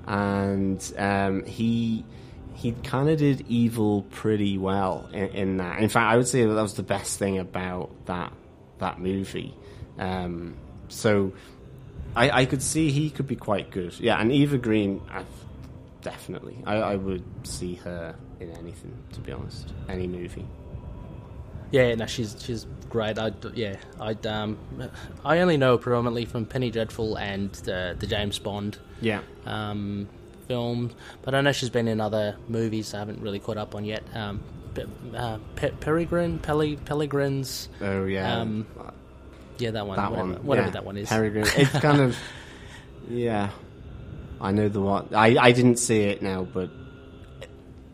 [0.07, 2.03] and um, he
[2.55, 5.79] he kind of did evil pretty well in, in that.
[5.79, 8.31] In fact, I would say that, that was the best thing about that
[8.79, 9.53] that movie.
[9.99, 10.55] Um,
[10.87, 11.33] so
[12.15, 13.99] I, I could see he could be quite good.
[13.99, 15.23] Yeah, and Eva Green, i
[16.01, 18.97] definitely, I, I would see her in anything.
[19.13, 20.45] To be honest, any movie.
[21.71, 23.19] Yeah, no, she's she's great.
[23.19, 24.57] I yeah, I um,
[25.25, 29.21] I only know her predominantly from Penny Dreadful and the the James Bond Yeah.
[29.45, 30.07] um,
[30.47, 30.93] films,
[31.23, 32.93] but I know she's been in other movies.
[32.93, 34.03] I haven't really caught up on yet.
[34.13, 34.41] Um,
[35.15, 37.67] uh, Pe- Peregrine, Pele, Pellegrin's.
[37.81, 38.39] Oh yeah.
[38.39, 38.65] Um,
[39.57, 39.97] yeah, that one.
[39.97, 40.71] that whatever, one, whatever yeah.
[40.73, 41.09] that one is.
[41.09, 41.47] Peregrine.
[41.55, 42.17] It's kind of,
[43.09, 43.49] yeah.
[44.39, 45.09] I know the one.
[45.13, 46.69] I I didn't see it now, but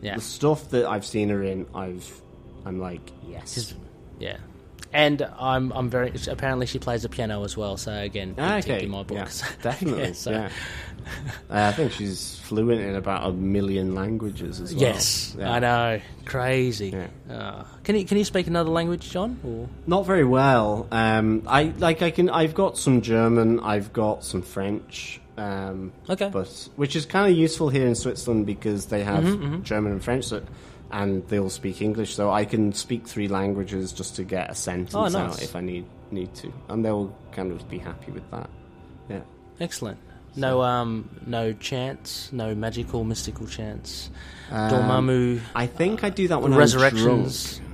[0.04, 2.08] yeah, the stuff that I've seen her in, I've,
[2.64, 3.74] I'm like, yes.
[4.20, 4.36] Yeah.
[4.92, 7.76] And I'm I'm very apparently she plays the piano as well.
[7.76, 9.42] So again, Ah, okay, in my yeah, books.
[9.62, 10.04] definitely.
[10.04, 10.48] Yeah, so- yeah.
[11.50, 14.82] Uh, I think she's fluent in about a million languages as well.
[14.84, 15.52] Yes, Yeah.
[15.52, 16.90] I know, crazy.
[17.28, 17.34] Yeah.
[17.34, 19.38] Uh, can you can you speak another language, John?
[19.44, 19.68] Or?
[19.86, 20.86] Not very well.
[20.92, 22.30] Um, I like I can.
[22.30, 23.60] I've got some German.
[23.60, 25.20] I've got some French.
[25.36, 26.30] Um, Okay.
[26.32, 29.62] but which is kind of useful here in Switzerland because they have Mhm, mhm.
[29.64, 30.42] German and French, so,
[30.92, 32.14] and they all speak English.
[32.14, 35.14] So I can speak three languages just to get a sentence Oh, nice.
[35.14, 38.48] out if I need need to, and they'll kind of be happy with that.
[39.10, 39.20] Yeah.
[39.60, 39.98] Excellent.
[40.36, 44.10] No, um, no chants, no magical, mystical chance.
[44.52, 45.40] Um, Dormammu.
[45.54, 47.60] I think I do that when resurrections.
[47.60, 47.64] I'm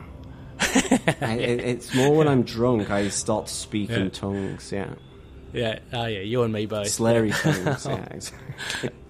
[0.99, 1.23] drunk.
[1.23, 2.91] I, it, it's more when I'm drunk.
[2.91, 4.09] I start speaking Yeah.
[4.11, 4.73] tongues.
[4.73, 4.91] Yeah.
[5.53, 6.87] Yeah, oh yeah, you and me both.
[6.87, 7.85] Slurry tongues.
[7.87, 8.07] yeah.
[8.11, 8.91] Exactly.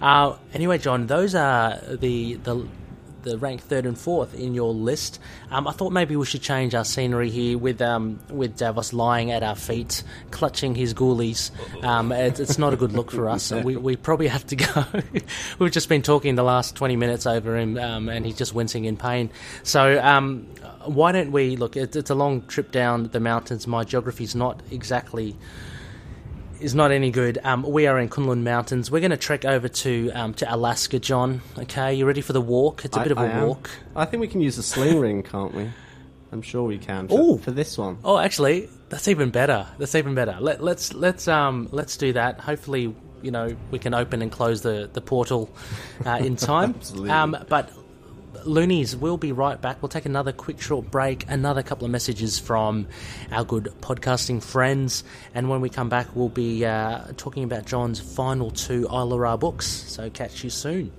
[0.00, 2.66] Uh, anyway, John, those are the the
[3.22, 5.18] the rank third and fourth in your list.
[5.50, 9.30] Um, I thought maybe we should change our scenery here with um, with Davos lying
[9.30, 11.50] at our feet, clutching his ghoulies.
[11.82, 13.50] Um, it, it's not a good look for us.
[13.52, 14.84] We, we probably have to go.
[15.58, 18.84] We've just been talking the last twenty minutes over him, um, and he's just wincing
[18.84, 19.30] in pain.
[19.62, 20.46] So um,
[20.84, 21.76] why don't we look?
[21.76, 23.66] It, it's a long trip down the mountains.
[23.66, 25.36] My geography's not exactly
[26.62, 27.38] is not any good.
[27.42, 28.90] Um, we are in Kunlun Mountains.
[28.90, 31.42] We're going to trek over to um, to Alaska, John.
[31.58, 32.84] Okay, you ready for the walk?
[32.84, 33.48] It's a I- bit of a I am.
[33.48, 33.70] walk.
[33.96, 35.68] I think we can use a sling ring, can't we?
[36.30, 37.08] I'm sure we can.
[37.08, 37.38] For, Ooh.
[37.38, 37.98] for this one.
[38.04, 39.66] Oh, actually, that's even better.
[39.78, 40.36] That's even better.
[40.40, 42.40] Let, let's let's um let's do that.
[42.40, 45.50] Hopefully, you know, we can open and close the the portal
[46.06, 46.74] uh, in time.
[46.78, 47.10] Absolutely.
[47.10, 47.70] Um, but
[48.44, 49.82] Loonies, we'll be right back.
[49.82, 52.86] We'll take another quick short break, another couple of messages from
[53.30, 55.04] our good podcasting friends,
[55.34, 59.38] and when we come back, we'll be uh, talking about John's final two Isla Ilara
[59.38, 59.66] books.
[59.66, 60.92] So catch you soon.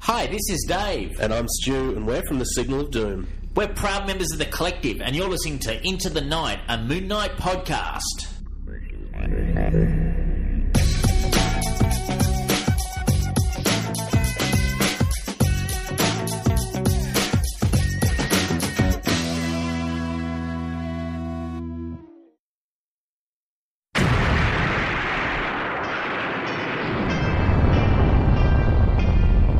[0.00, 1.18] Hi, this is Dave.
[1.20, 3.26] And I'm Stu, and we're from the Signal of Doom.
[3.56, 7.06] We're proud members of the collective, and you're listening to Into the Night, a Moon
[7.06, 8.02] Knight podcast.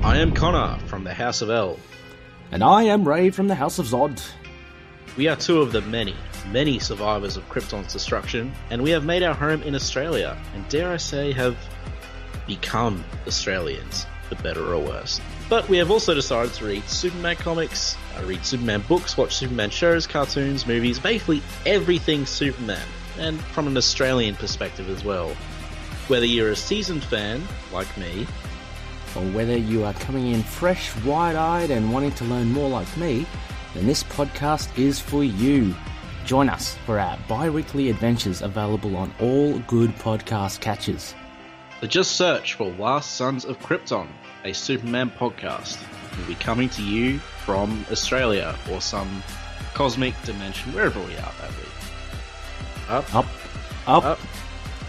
[0.03, 1.79] I am Connor from the House of El.
[2.55, 4.25] And I am Ray from the House of Zod.
[5.17, 6.15] We are two of the many,
[6.53, 10.93] many survivors of Krypton's destruction, and we have made our home in Australia, and dare
[10.93, 11.57] I say, have
[12.47, 15.21] become Australians, for better or worse.
[15.49, 19.71] But we have also decided to read Superman comics, uh, read Superman books, watch Superman
[19.71, 22.87] shows, cartoons, movies, basically everything Superman,
[23.19, 25.31] and from an Australian perspective as well.
[26.07, 28.29] Whether you're a seasoned fan, like me,
[29.17, 32.97] Or whether you are coming in fresh, wide eyed, and wanting to learn more like
[32.97, 33.27] me,
[33.75, 35.75] then this podcast is for you.
[36.25, 41.15] Join us for our bi weekly adventures available on all good podcast catches.
[41.81, 44.09] So just search for Last Sons of Krypton,
[44.45, 45.79] a Superman podcast.
[46.17, 49.23] We'll be coming to you from Australia or some
[49.75, 51.69] cosmic dimension, wherever we are, that week.
[52.89, 53.27] Up, up,
[53.87, 54.19] up, up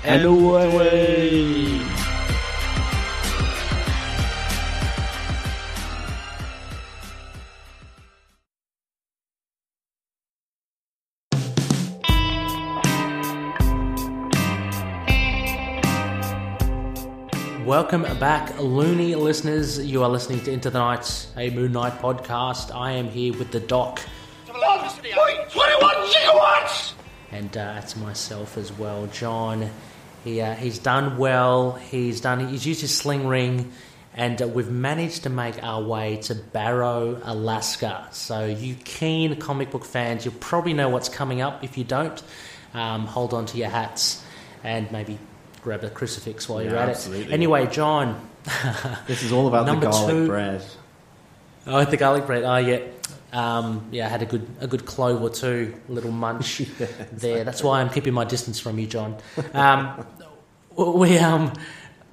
[0.03, 1.81] and away.
[17.66, 19.84] Welcome back, loony listeners.
[19.84, 22.70] You are listening to Into the Night, a Moon Knight podcast.
[22.72, 24.02] I am here with the Doc,
[24.46, 26.94] 1.21 gigawatts!
[27.32, 29.72] and uh, it's myself as well, John.
[30.24, 31.72] He uh, he's done well.
[31.72, 32.48] He's done.
[32.50, 33.72] He's used his sling ring,
[34.14, 38.10] and uh, we've managed to make our way to Barrow, Alaska.
[38.12, 41.64] So, you keen comic book fans, you'll probably know what's coming up.
[41.64, 42.22] If you don't,
[42.76, 44.24] um, hold on to your hats
[44.64, 45.18] and maybe
[45.66, 47.26] grab a crucifix while you're at absolutely.
[47.26, 47.34] it.
[47.34, 48.30] Anyway, John.
[49.08, 50.64] This is all about the Number garlic two- bread.
[51.66, 52.44] Oh, the garlic bread.
[52.44, 52.82] Oh, yeah.
[53.34, 56.60] Um, yeah, I had a good a good clove or two, a little munch
[57.12, 57.44] there.
[57.44, 59.18] That's why I'm keeping my distance from you, John.
[59.54, 60.06] Um,
[60.78, 61.52] we um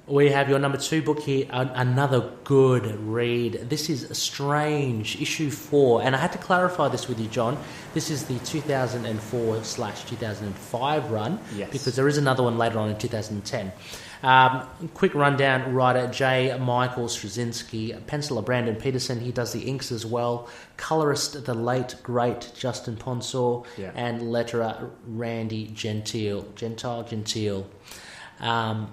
[0.05, 3.69] we have your number two book here, an- another good read.
[3.69, 7.57] This is Strange, issue four, and I had to clarify this with you, John.
[7.93, 11.69] This is the 2004 slash 2005 run Yes.
[11.71, 13.71] because there is another one later on in 2010.
[14.23, 16.57] Um, quick rundown writer J.
[16.57, 20.47] Michael Straczynski, penciler Brandon Peterson, he does the inks as well.
[20.77, 23.91] Colorist, the late, great Justin Ponsor, Yeah.
[23.95, 26.45] and letterer Randy Gentile.
[26.55, 27.65] Gentile, Gentile.
[28.39, 28.91] Um,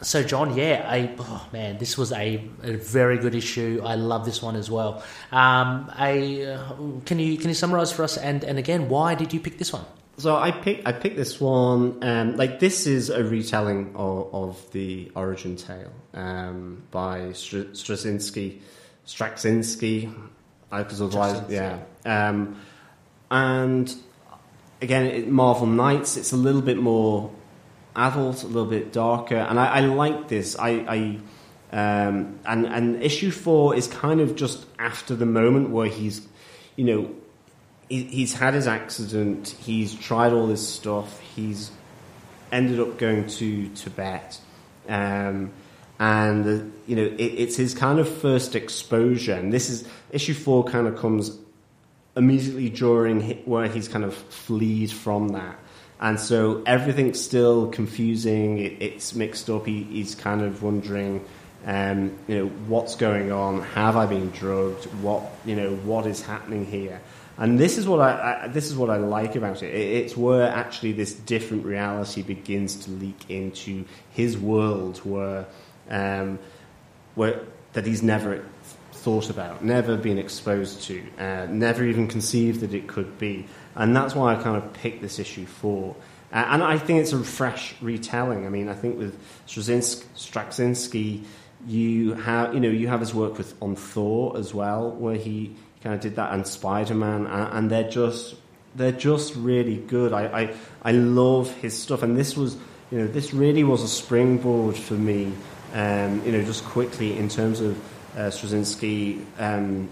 [0.00, 3.80] so, John, yeah, I, oh man, this was a, a very good issue.
[3.84, 5.02] I love this one as well.
[5.32, 8.16] Um, uh, can you can you summarize for us?
[8.16, 9.84] And, and again, why did you pick this one?
[10.16, 12.02] So I picked I picked this one.
[12.02, 18.60] Um, like this is a retelling of, of the origin tale um, by Str- Straczynski,
[19.06, 20.14] Straczynski,
[20.70, 21.78] because otherwise, yeah.
[22.04, 22.60] Um,
[23.30, 23.92] and
[24.82, 26.16] again, it, Marvel Knights.
[26.16, 27.30] It's a little bit more
[27.96, 30.56] adult, a little bit darker, and I, I like this.
[30.58, 31.18] I, I
[31.74, 36.26] um, and and issue four is kind of just after the moment where he's,
[36.76, 37.14] you know,
[37.88, 39.56] he, he's had his accident.
[39.60, 41.20] He's tried all this stuff.
[41.20, 41.70] He's
[42.52, 44.40] ended up going to Tibet,
[44.88, 45.50] um,
[45.98, 49.34] and uh, you know it, it's his kind of first exposure.
[49.34, 50.62] And this is issue four.
[50.64, 51.36] Kind of comes
[52.16, 55.58] immediately during where he's kind of fleed from that.
[56.00, 58.58] And so everything's still confusing.
[58.58, 59.66] It, it's mixed up.
[59.66, 61.24] He, he's kind of wondering,
[61.66, 63.62] um, you know, what's going on?
[63.62, 64.84] Have I been drugged?
[65.02, 67.00] What, you know, what is happening here?
[67.36, 69.74] And this is what I, I this is what I like about it.
[69.74, 70.04] it.
[70.04, 75.46] It's where actually this different reality begins to leak into his world, where,
[75.90, 76.38] um,
[77.14, 77.40] where
[77.72, 78.44] that he's never
[78.92, 83.46] thought about, never been exposed to, uh, never even conceived that it could be.
[83.76, 85.96] And that's why I kind of picked this issue for.
[86.32, 88.44] And I think it's a fresh retelling.
[88.46, 91.24] I mean, I think with Straczynski, Straczynski
[91.66, 95.54] you have, you know, you have his work with on Thor as well, where he
[95.82, 98.34] kind of did that, and Spider Man, and, and they're just
[98.74, 100.12] they're just really good.
[100.12, 102.56] I, I I love his stuff, and this was,
[102.90, 105.32] you know, this really was a springboard for me.
[105.72, 107.76] Um, you know, just quickly in terms of
[108.16, 109.88] uh, Straczynski, um,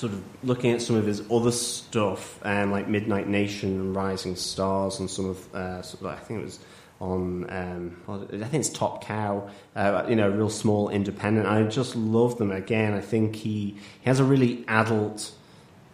[0.00, 4.34] sort of looking at some of his other stuff, um, like Midnight Nation and Rising
[4.34, 6.58] Stars, and some of, uh, sort of- I think it was
[7.00, 11.46] on, um, I think it's Top Cow, uh, you know, real small independent.
[11.46, 12.50] I just love them.
[12.50, 15.32] Again, I think he, he has a really adult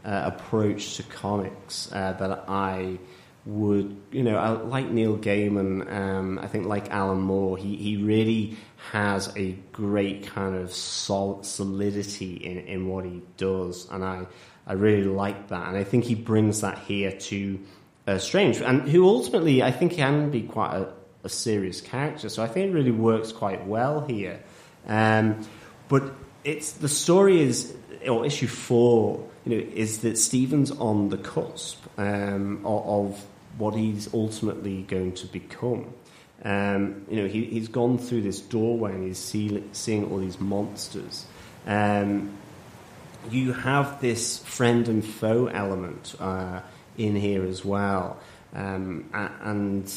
[0.05, 2.99] uh, approach to comics uh, that I
[3.45, 5.93] would, you know, I like Neil Gaiman.
[5.93, 8.57] Um, I think like Alan Moore, he he really
[8.93, 14.27] has a great kind of sol- solidity in in what he does, and I
[14.67, 17.61] I really like that, and I think he brings that here to
[18.07, 20.93] uh, Strange, and who ultimately I think can be quite a,
[21.25, 22.29] a serious character.
[22.29, 24.41] So I think it really works quite well here.
[24.87, 25.47] Um,
[25.89, 26.15] but
[26.45, 27.75] it's the story is
[28.09, 33.27] or issue four, you know, is that Stephen's on the cusp um, of, of
[33.59, 35.93] what he's ultimately going to become.
[36.45, 40.39] Um, you know, he, he's gone through this doorway and he's see, seeing all these
[40.39, 41.27] monsters.
[41.67, 42.37] Um,
[43.31, 46.61] you have this friend and foe element uh,
[46.97, 48.19] in here as well,
[48.55, 49.93] um, and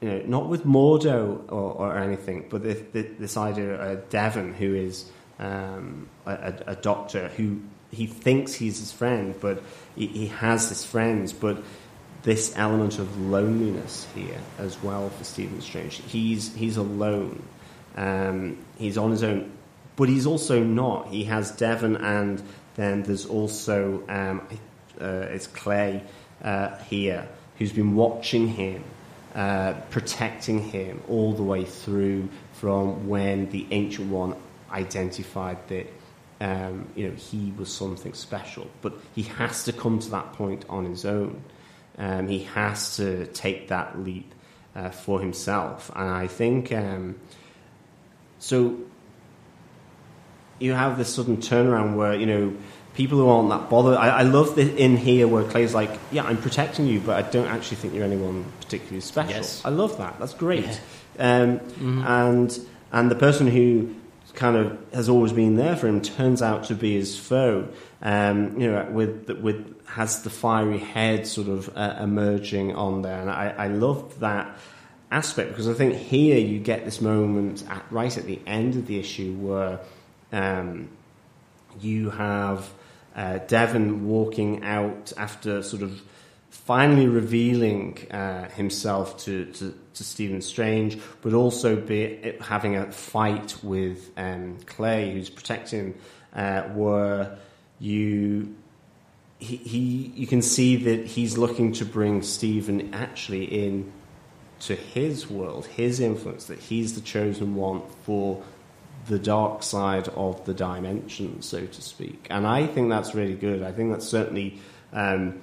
[0.00, 4.54] you know, not with Mordo or, or anything, but this, this idea of uh, Devon,
[4.54, 9.62] who is um, a, a, a doctor who he thinks he's his friend, but
[9.94, 11.62] he, he has his friends, but
[12.22, 15.96] this element of loneliness here as well for Stephen Strange.
[15.96, 17.42] He's he's alone.
[17.96, 19.50] Um, he's on his own,
[19.96, 21.08] but he's also not.
[21.08, 22.42] He has Devon, and
[22.74, 24.46] then there's also um,
[25.00, 26.02] uh, it's Clay
[26.42, 27.28] uh, here
[27.58, 28.82] who's been watching him,
[29.34, 34.36] uh, protecting him all the way through from when the Ancient One
[34.70, 35.86] identified that
[36.40, 38.68] um, you know he was something special.
[38.80, 41.42] But he has to come to that point on his own.
[41.98, 44.32] Um, he has to take that leap
[44.74, 47.16] uh, for himself, and I think um,
[48.38, 48.78] so.
[50.58, 52.56] You have this sudden turnaround where you know
[52.94, 53.96] people who aren't that bothered.
[53.96, 57.28] I, I love the in here where Clay's like, "Yeah, I'm protecting you, but I
[57.28, 59.62] don't actually think you're anyone particularly special." Yes.
[59.64, 60.18] I love that.
[60.18, 60.80] That's great.
[61.18, 62.06] Um, Mm-hmm.
[62.06, 62.60] And
[62.92, 63.94] and the person who
[64.34, 67.68] kind of has always been there for him turns out to be his foe.
[68.00, 73.20] Um, you know, with with has the fiery head sort of uh, emerging on there,
[73.20, 74.56] and I, I love that
[75.10, 78.86] aspect because I think here you get this moment at, right at the end of
[78.86, 79.80] the issue where
[80.32, 80.88] um,
[81.80, 82.70] you have
[83.14, 86.02] uh, Devon walking out after sort of
[86.48, 93.56] finally revealing uh, himself to, to, to, Stephen Strange, but also be, having a fight
[93.62, 95.94] with um, Clay, who's protecting,
[96.34, 97.38] uh, where
[97.80, 98.54] you
[99.42, 99.78] he, he
[100.14, 103.92] you can see that he's looking to bring Stephen actually in
[104.60, 108.42] to his world, his influence, that he's the chosen one for
[109.08, 112.26] the dark side of the dimension, so to speak.
[112.30, 113.64] And I think that's really good.
[113.64, 114.60] I think that's certainly
[114.92, 115.40] um,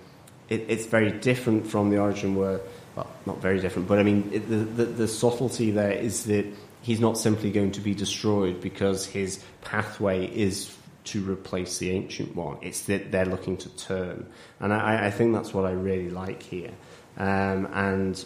[0.48, 2.62] it, it's very different from the origin where,
[2.96, 6.46] well, not very different, but I mean it, the, the, the subtlety there is that
[6.82, 10.74] he's not simply going to be destroyed because his pathway is
[11.12, 12.58] to replace the ancient one.
[12.62, 14.26] It's that they're looking to turn,
[14.60, 16.72] and I, I think that's what I really like here.
[17.18, 18.24] Um, and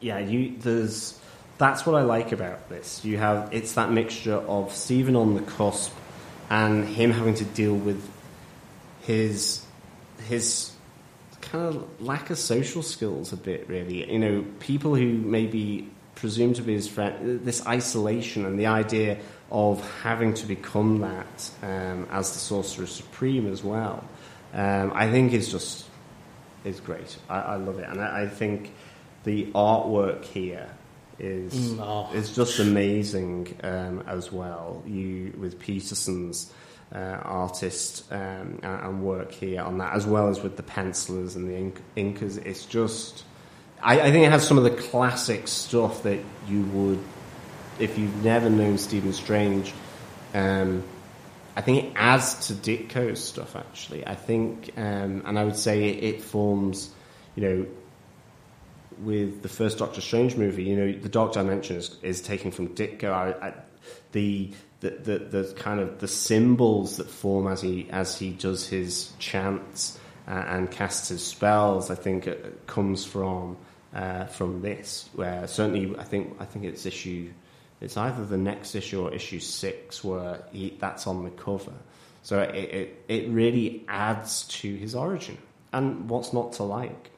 [0.00, 1.18] yeah, you there's
[1.58, 3.04] that's what I like about this.
[3.04, 5.92] You have it's that mixture of Stephen on the cusp
[6.50, 8.08] and him having to deal with
[9.02, 9.64] his
[10.28, 10.72] his
[11.40, 14.10] kind of lack of social skills a bit really.
[14.10, 19.18] You know, people who maybe presume to be his friend, this isolation and the idea
[19.50, 24.04] of having to become that um, as the sorcerer supreme as well.
[24.52, 25.86] Um, I think is just
[26.64, 27.16] is great.
[27.28, 28.72] I, I love it, and I, I think
[29.24, 30.68] the artwork here
[31.18, 32.14] is mm, oh.
[32.14, 34.82] is just amazing um, as well.
[34.86, 36.52] You with Peterson's
[36.94, 41.48] uh, artist um, and work here on that, as well as with the pencilers and
[41.48, 42.44] the ink- inkers.
[42.44, 43.24] It's just,
[43.82, 47.02] I, I, think it has some of the classic stuff that you would,
[47.78, 49.72] if you've never known Stephen Strange.
[50.34, 50.82] Um,
[51.56, 54.06] I think it adds to Ditko's stuff actually.
[54.06, 56.90] I think, um, and I would say it, forms,
[57.34, 57.66] you know,
[59.02, 62.68] with the first Doctor Strange movie, you know, the Dark Dimension is, is taken from
[62.68, 63.10] Ditko.
[63.10, 63.54] I, I,
[64.12, 68.66] the, the, the, the, kind of the symbols that form as he as he does
[68.66, 69.98] his chants
[70.28, 73.56] uh, and casts his spells, I think, it uh, comes from
[73.94, 75.08] uh, from this.
[75.14, 77.30] Where certainly, I think I think it's issue.
[77.86, 81.72] It's either the next issue or issue six where he, that's on the cover.
[82.24, 85.38] So it, it, it really adds to his origin.
[85.72, 87.12] And what's not to like?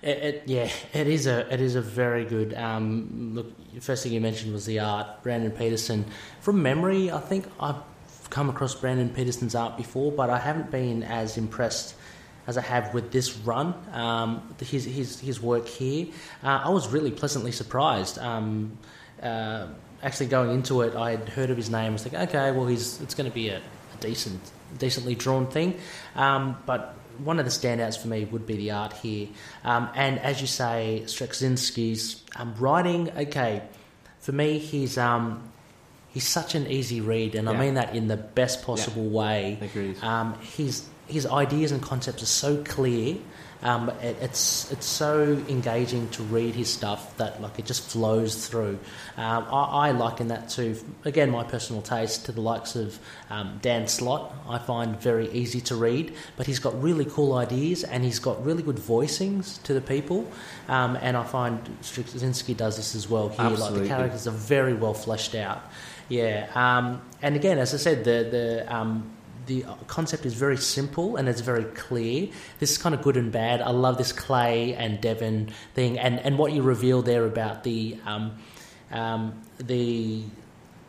[0.00, 2.54] It, it, yeah, it is a it is a very good.
[2.54, 3.52] Um, look,
[3.82, 5.22] first thing you mentioned was the art.
[5.22, 6.06] Brandon Peterson,
[6.40, 7.82] from memory, I think I've
[8.30, 11.94] come across Brandon Peterson's art before, but I haven't been as impressed
[12.46, 13.74] as I have with this run.
[13.92, 16.06] Um, his his his work here,
[16.42, 18.18] uh, I was really pleasantly surprised.
[18.18, 18.78] Um,
[19.22, 19.66] uh,
[20.02, 21.90] actually, going into it, I had heard of his name.
[21.90, 24.40] I was like, okay, well, he's it's going to be a, a decent,
[24.78, 25.78] decently drawn thing,
[26.16, 29.28] um, but one of the standouts for me would be the art here.
[29.64, 33.62] Um, and as you say, Straczynski's um, writing, okay,
[34.18, 35.50] for me, he's um,
[36.08, 37.54] he's such an easy read, and yeah.
[37.54, 39.18] I mean that in the best possible yeah.
[39.18, 39.58] way.
[39.60, 40.02] Agreed.
[40.02, 43.16] Um, his his ideas and concepts are so clear
[43.62, 48.46] um, it, it's it's so engaging to read his stuff that like it just flows
[48.46, 48.78] through.
[49.16, 52.98] Um, I, I, liken that to again my personal taste to the likes of
[53.30, 54.32] um, Dan Slott.
[54.48, 58.44] I find very easy to read, but he's got really cool ideas and he's got
[58.44, 60.30] really good voicings to the people.
[60.68, 63.46] Um, and I find Straczynski does this as well here.
[63.46, 63.80] Absolutely.
[63.80, 65.62] Like the characters are very well fleshed out.
[66.08, 69.10] Yeah, um, and again, as I said, the the um,
[69.52, 72.28] the concept is very simple and it's very clear.
[72.58, 73.60] This is kind of good and bad.
[73.60, 77.98] I love this Clay and Devon thing, and, and what you reveal there about the
[78.06, 78.38] um,
[78.90, 80.22] um, the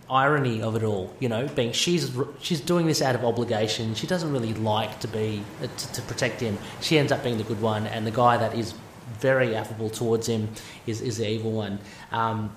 [0.09, 1.13] irony of it all.
[1.19, 3.95] You know, being she's she's doing this out of obligation.
[3.95, 6.57] She doesn't really like to be uh, to, to protect him.
[6.81, 8.73] She ends up being the good one, and the guy that is
[9.19, 10.49] very affable towards him
[10.87, 11.79] is is the evil one.
[12.11, 12.55] Um,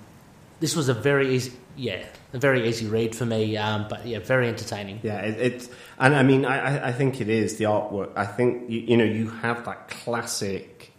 [0.60, 2.02] this was a very easy, yeah,
[2.36, 5.00] a very easy read for me, um, but yeah, very entertaining.
[5.02, 8.12] Yeah, it, it's and I mean, I, I think it is the artwork.
[8.14, 10.92] I think you, you know you have that classic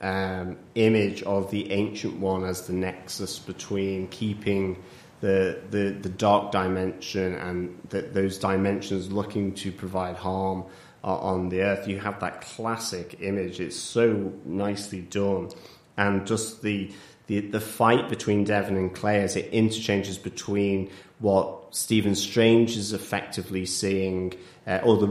[0.00, 4.82] um, image of the ancient one as the nexus between keeping
[5.20, 10.64] the the, the dark dimension and the, those dimensions looking to provide harm
[11.02, 11.88] uh, on the earth.
[11.88, 13.60] You have that classic image.
[13.60, 15.50] It's so nicely done,
[15.96, 16.92] and just the
[17.26, 22.92] the, the fight between Devon and Clay as it interchanges between what Stephen Strange is
[22.92, 24.34] effectively seeing,
[24.66, 25.06] uh, or the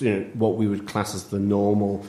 [0.00, 2.04] you know what we would class as the normal,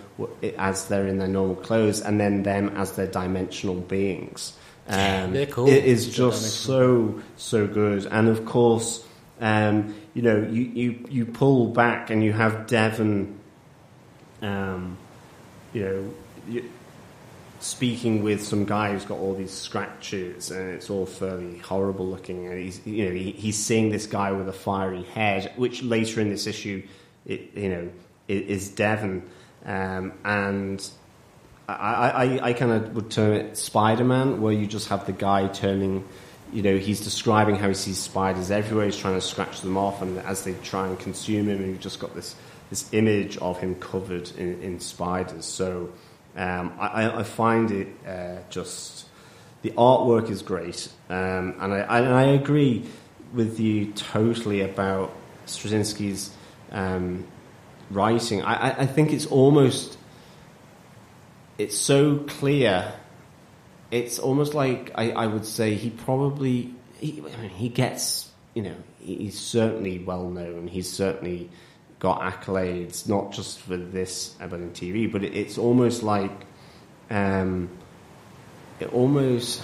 [0.57, 4.53] as they're in their normal clothes, and then them as their dimensional beings.
[4.87, 5.67] Um, They're cool.
[5.67, 9.05] It is just so so good, and of course,
[9.39, 13.39] um, you know, you, you you pull back and you have Devon,
[14.41, 14.97] um,
[15.73, 16.13] you know,
[16.49, 16.69] you,
[17.63, 22.47] speaking with some guy who's got all these scratches and it's all fairly horrible looking,
[22.47, 26.21] and he's you know he, he's seeing this guy with a fiery head, which later
[26.21, 26.83] in this issue,
[27.25, 27.89] it you know,
[28.27, 29.23] is Devon,
[29.65, 30.89] um, and.
[31.65, 35.13] I, I, I kind of would term it Spider Man, where you just have the
[35.13, 36.05] guy turning,
[36.51, 40.01] you know, he's describing how he sees spiders everywhere, he's trying to scratch them off,
[40.01, 42.35] and as they try and consume him, and you've just got this,
[42.69, 45.45] this image of him covered in, in spiders.
[45.45, 45.89] So
[46.35, 49.05] um, I, I- find it uh, just,
[49.61, 52.85] the artwork is great, um, and, I, I, I agree
[53.33, 55.11] with you totally about
[55.45, 56.31] Straczynski's
[56.71, 57.25] um,
[57.89, 58.41] writing.
[58.41, 59.97] I, I, I think it's almost
[61.57, 62.91] it's so clear.
[63.91, 68.63] It's almost like I, I would say he probably he, I mean, he gets you
[68.63, 70.67] know he's certainly well known.
[70.67, 71.49] He's certainly
[72.03, 76.31] got accolades not just for this but in TV, but it, it's almost like
[77.09, 77.69] um,
[78.79, 79.63] it almost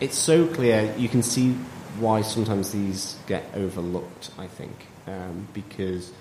[0.00, 1.52] it's so clear you can see
[2.00, 4.30] why sometimes these get overlooked.
[4.36, 6.12] I think um, because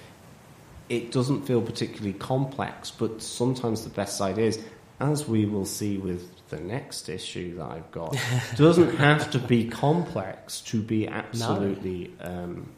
[0.88, 4.60] it doesn't feel particularly complex, but sometimes the best ideas,
[5.00, 8.16] as we will see with the next issue that I've got,
[8.56, 12.70] doesn't have to be complex to be absolutely um,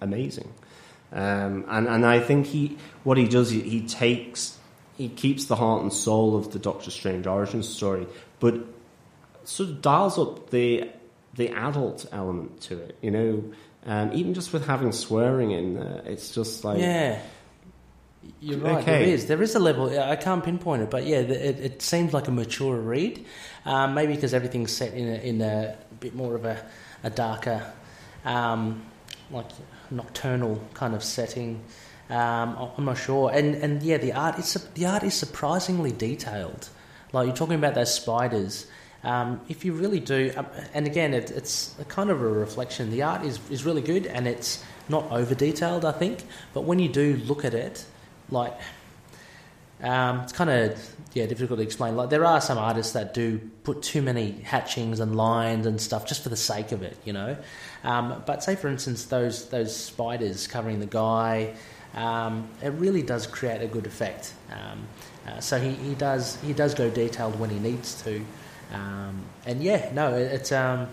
[0.00, 0.52] amazing.
[1.12, 4.56] Um, and and I think he what he does he, he takes
[4.96, 8.06] he keeps the heart and soul of the Doctor Strange origin story,
[8.38, 8.54] but
[9.44, 10.88] sort of dials up the
[11.34, 12.98] the adult element to it.
[13.00, 13.44] You know,
[13.86, 17.20] um, even just with having swearing in there, it's just like yeah.
[18.38, 18.78] You're right.
[18.82, 19.04] Okay.
[19.04, 19.26] There is.
[19.26, 19.98] There is a level.
[19.98, 23.24] I can't pinpoint it, but yeah, it, it seems like a mature read.
[23.64, 26.62] Um, maybe because everything's set in a, in a bit more of a,
[27.02, 27.72] a darker,
[28.26, 28.84] um,
[29.30, 29.46] like
[29.90, 31.62] nocturnal kind of setting.
[32.08, 33.30] Um, I'm not sure.
[33.30, 36.68] And and yeah, the art is the art is surprisingly detailed.
[37.12, 38.66] Like you're talking about those spiders.
[39.02, 42.90] Um, if you really do, um, and again, it, it's kind of a reflection.
[42.90, 46.22] The art is, is really good, and it's not over detailed, I think.
[46.52, 47.86] But when you do look at it,
[48.30, 48.52] like
[49.82, 51.96] um, it's kind of yeah difficult to explain.
[51.96, 56.06] Like there are some artists that do put too many hatchings and lines and stuff
[56.06, 57.36] just for the sake of it, you know.
[57.82, 61.54] Um, but say for instance those those spiders covering the guy,
[61.94, 64.34] um, it really does create a good effect.
[64.50, 64.86] Um,
[65.26, 68.24] uh, so he, he does he does go detailed when he needs to,
[68.72, 70.88] um, and yeah, no, it, it's um,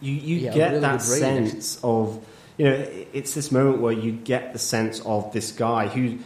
[0.00, 2.24] you you yeah, get really that sense of
[2.56, 6.18] you know it's this moment where you get the sense of this guy who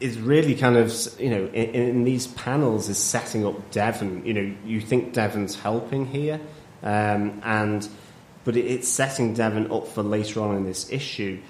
[0.00, 4.24] is really kind of you know in, in these panels is setting up Devon.
[4.24, 6.40] You know, you think Devon's helping here,
[6.82, 7.88] um, and
[8.44, 11.40] but it, it's setting Devon up for later on in this issue.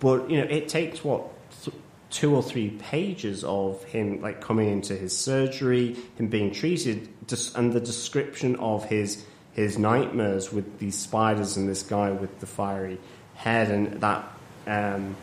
[0.00, 1.28] But you know, it takes what
[1.62, 1.76] th-
[2.10, 7.56] two or three pages of him like coming into his surgery, him being treated, just,
[7.56, 12.46] and the description of his his nightmares with these spiders and this guy with the
[12.46, 12.98] fiery
[13.34, 14.24] head, and that.
[14.66, 15.16] Um,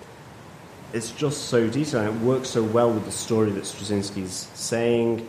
[0.96, 5.28] it's just so detailed and it works so well with the story that Straczynski's saying.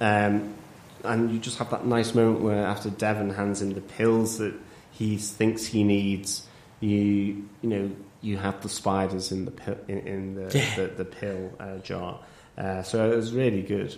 [0.00, 0.54] Um,
[1.04, 4.54] and you just have that nice moment where after Devon hands him the pills that
[4.92, 6.46] he thinks he needs,
[6.80, 7.90] you you know
[8.20, 10.76] you have the spiders in the pill, in, in the, Yeah.
[10.76, 12.20] the the pill uh, jar.
[12.56, 13.96] Uh, so it was really good.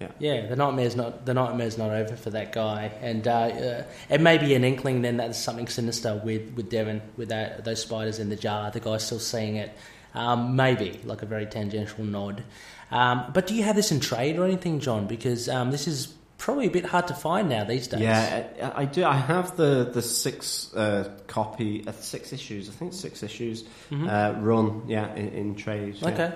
[0.00, 0.08] Yeah.
[0.18, 4.20] Yeah, the nightmare's not the nightmare's not over for that guy, and uh, uh, it
[4.20, 7.82] may be an inkling then that there's something sinister with with Devon with that those
[7.82, 8.70] spiders in the jar.
[8.70, 9.70] The guy's still seeing it,
[10.14, 12.42] um, maybe like a very tangential nod.
[12.90, 15.06] Um, but do you have this in trade or anything, John?
[15.06, 16.08] Because um, this is
[16.38, 18.00] probably a bit hard to find now these days.
[18.00, 19.04] Yeah, I, I do.
[19.04, 22.68] I have the the six uh, copy, uh, six issues.
[22.68, 24.08] I think six issues Mhm.
[24.08, 24.82] uh, run.
[24.88, 25.96] Yeah, in, in trade.
[26.00, 26.08] yeah.
[26.08, 26.32] Okay.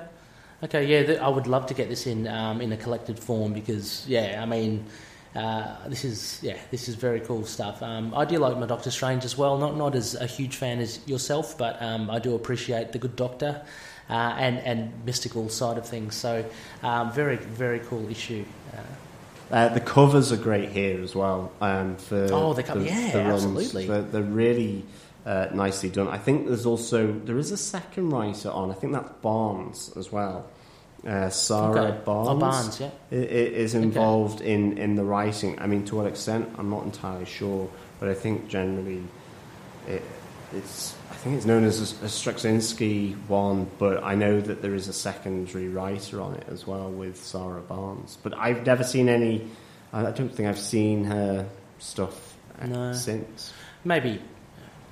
[0.65, 3.53] Okay, yeah, th- I would love to get this in um, in a collected form
[3.53, 4.87] because, yeah, I mean,
[5.37, 7.83] uh, this is yeah, this is very cool stuff.
[7.83, 9.59] Um, I do like my Doctor Strange as well.
[9.59, 13.17] Not not as a huge fan as yourself, but um, I do appreciate the good
[13.17, 13.63] Doctor
[14.09, 16.15] uh, and and mystical side of things.
[16.15, 16.45] So,
[16.83, 18.45] um, very very cool issue.
[18.73, 18.81] Uh,
[19.49, 21.53] Uh, the covers are great here as well.
[21.61, 23.45] Um, for Oh, they come- the, yeah, the runs.
[23.45, 23.87] absolutely.
[23.87, 24.83] They're, they're really
[25.25, 26.09] uh, nicely done.
[26.09, 26.99] I think there's also
[27.29, 28.71] there is a second writer on.
[28.71, 30.47] I think that's Barnes as well.
[31.07, 31.99] Uh, Sarah Okay.
[32.05, 32.91] Barnes, Oh, Barnes, yeah.
[33.13, 33.85] is Okay.
[33.85, 35.57] involved in, in the writing.
[35.61, 37.69] I mean, to what extent, I'm not entirely sure,
[38.01, 39.03] but I think generally
[39.87, 40.03] it,
[40.53, 40.95] it's.
[41.11, 44.89] I think it's known as a, a Straczynski one, but I know that there is
[44.89, 48.19] a secondary writer on it as well with Sarah Barnes.
[48.23, 49.47] But I've never seen any
[49.93, 51.47] I, I don't think I've seen her
[51.79, 52.93] stuff uh, No.
[52.93, 53.53] since.
[53.85, 54.21] maybe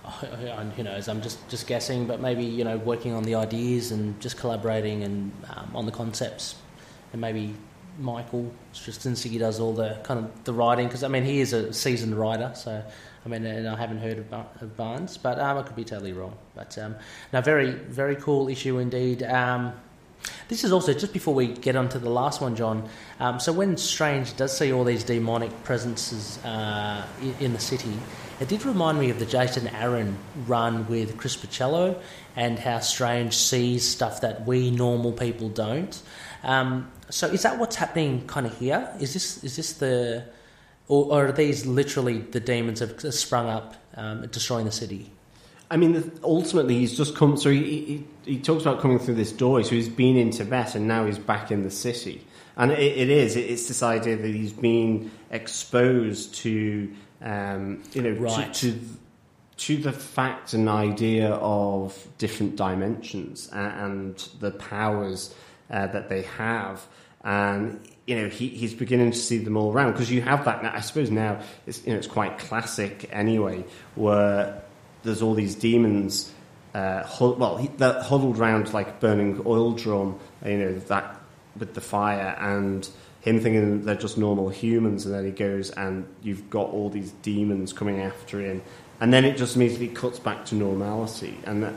[0.05, 1.09] who knows?
[1.09, 5.03] I'm just just guessing but maybe you know working on the ideas and just collaborating
[5.03, 6.57] and um, on the concepts.
[7.13, 7.55] And maybe
[7.99, 11.73] michael straczynski does all the kind of the writing because i mean he is a
[11.73, 12.83] seasoned writer so
[13.25, 16.37] i mean and i haven't heard of, barnes but um, i could be totally wrong.
[16.55, 16.97] But um,
[17.33, 19.23] no very very cool issue indeed.
[19.23, 19.73] Um,
[20.49, 22.89] this is also just before we get on to the last one, John.
[23.21, 27.07] Um, so when Strange does see all these demonic presences uh,
[27.41, 27.93] in the city,
[28.41, 30.17] it did remind me of the Jason Aaron
[30.47, 32.01] run with Chris Bachalo
[32.37, 36.01] and how Strange sees stuff that we normal people don't.
[36.43, 38.93] Um, so is that what's happening kind of here?
[39.01, 40.25] Is this is this the
[40.89, 45.11] or, or are these literally the demons have sprung up um, destroying the city?
[45.71, 47.37] I mean, ultimately, he's just come.
[47.37, 49.63] So he, he, he talks about coming through this door.
[49.65, 52.25] So he's been in Tibet and now he's back in the city.
[52.57, 53.35] And it, it is.
[53.35, 56.93] It's this idea that he's been exposed to,
[57.23, 58.53] um, you know, Right.
[58.55, 58.81] to, to
[59.57, 65.33] to the fact and idea of different dimensions and the powers
[65.71, 66.85] uh, that they have.
[67.23, 70.63] And you know, he, he's beginning to see them all around because you have that.
[70.63, 73.65] Now, I suppose now it's you know it's quite classic anyway,
[73.95, 74.63] where
[75.05, 76.33] there's all these demons.
[76.75, 81.21] Uh, well, he, they're huddled around like a burning oil drum, you know that
[81.57, 82.89] with the fire, and
[83.25, 87.11] him thinking they're just normal humans, and then he goes and you've got all these
[87.23, 88.61] demons coming after him,
[89.01, 91.75] and then it just immediately cuts back to normality, and that,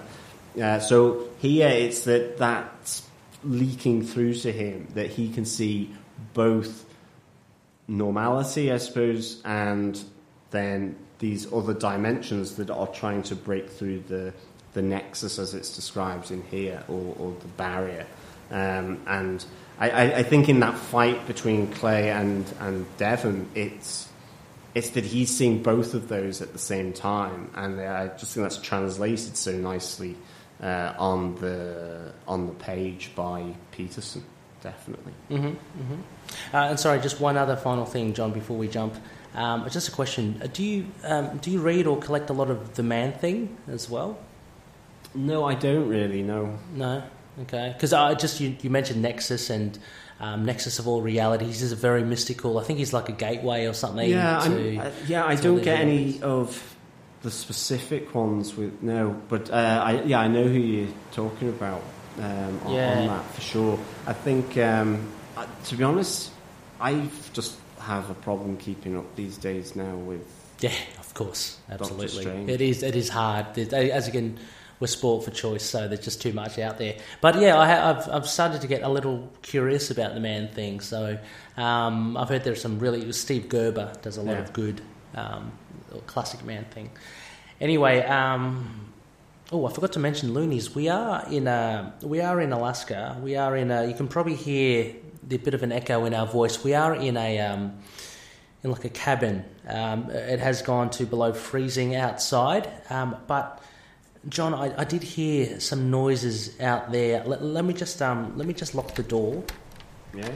[0.61, 3.07] uh, so here it's that that's
[3.45, 5.89] leaking through to him that he can see
[6.33, 6.83] both
[7.87, 9.97] normality, I suppose, and
[10.51, 14.33] then these other dimensions that are trying to break through the
[14.73, 18.05] the nexus as it's described in here, or, or the barrier.
[18.51, 19.43] Um, and
[19.79, 24.07] I, I, I think in that fight between Clay and and Devon, it's
[24.73, 28.45] it's that he's seeing both of those at the same time, and I just think
[28.45, 30.15] that's translated so nicely
[30.61, 34.23] uh, on the on the page by Peterson.
[34.61, 35.13] Definitely.
[35.29, 36.01] hmm hmm
[36.53, 38.95] Uh, and sorry, just one other final thing, John, before we jump.
[39.35, 42.49] Um, just a question: uh, Do you um, do you read or collect a lot
[42.49, 44.17] of the Man Thing as well?
[45.13, 46.23] No, I don't really.
[46.23, 46.57] No.
[46.73, 47.03] No.
[47.41, 47.71] Okay.
[47.73, 49.77] Because I just you, you mentioned Nexus and
[50.19, 52.57] um, Nexus of all realities is a very mystical.
[52.57, 54.09] I think he's like a gateway or something.
[54.09, 55.25] Yeah, to, I'm, uh, yeah.
[55.25, 56.75] I don't get any of
[57.21, 61.81] the specific ones with no, but uh, I yeah, I know who you're talking about
[62.19, 62.99] um, on, Yeah.
[62.99, 63.79] on that for sure.
[64.07, 66.31] I think um, uh, to be honest,
[66.79, 70.25] I just have a problem keeping up these days now with
[70.59, 72.25] Yeah, of course, absolutely.
[72.51, 72.81] It is.
[72.81, 73.57] It is hard.
[73.57, 74.39] As again,
[74.79, 76.95] we're sport for choice, so there's just too much out there.
[77.21, 80.49] But yeah, I, ha- I've I've started to get a little curious about the man
[80.49, 80.79] thing.
[80.81, 81.17] So
[81.57, 83.11] um, I've heard there's some really.
[83.11, 84.39] Steve Gerber does a lot Yeah.
[84.43, 84.81] of good
[85.15, 85.51] um,
[86.05, 86.91] classic man thing.
[87.59, 88.91] Anyway, um,
[89.51, 90.75] oh, I forgot to mention loonies.
[90.75, 93.17] We are in uh, we are in Alaska.
[93.21, 93.71] We are in.
[93.71, 94.93] A, you can probably hear
[95.27, 96.63] the bit of an echo in our voice.
[96.63, 97.39] We are in a.
[97.39, 97.79] Um,
[98.63, 99.45] in like a cabin.
[99.67, 103.61] Um, it has gone to below freezing outside, um, but
[104.29, 107.23] John, I, I did hear some noises out there.
[107.25, 109.43] Let, let me just um, let me just lock the door.
[110.13, 110.29] yeah.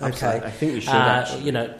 [0.00, 1.42] Okay, I think we should Uh, actually.
[1.44, 1.74] You know,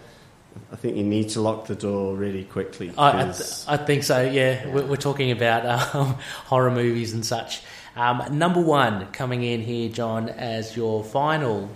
[0.72, 2.90] I think you need to lock the door really quickly.
[2.96, 4.22] I, I, 'cause- I think so.
[4.22, 6.14] Yeah, We're, we're talking about um,
[6.46, 7.62] horror movies and such.
[7.94, 11.68] Um, number one coming in here, John, as your final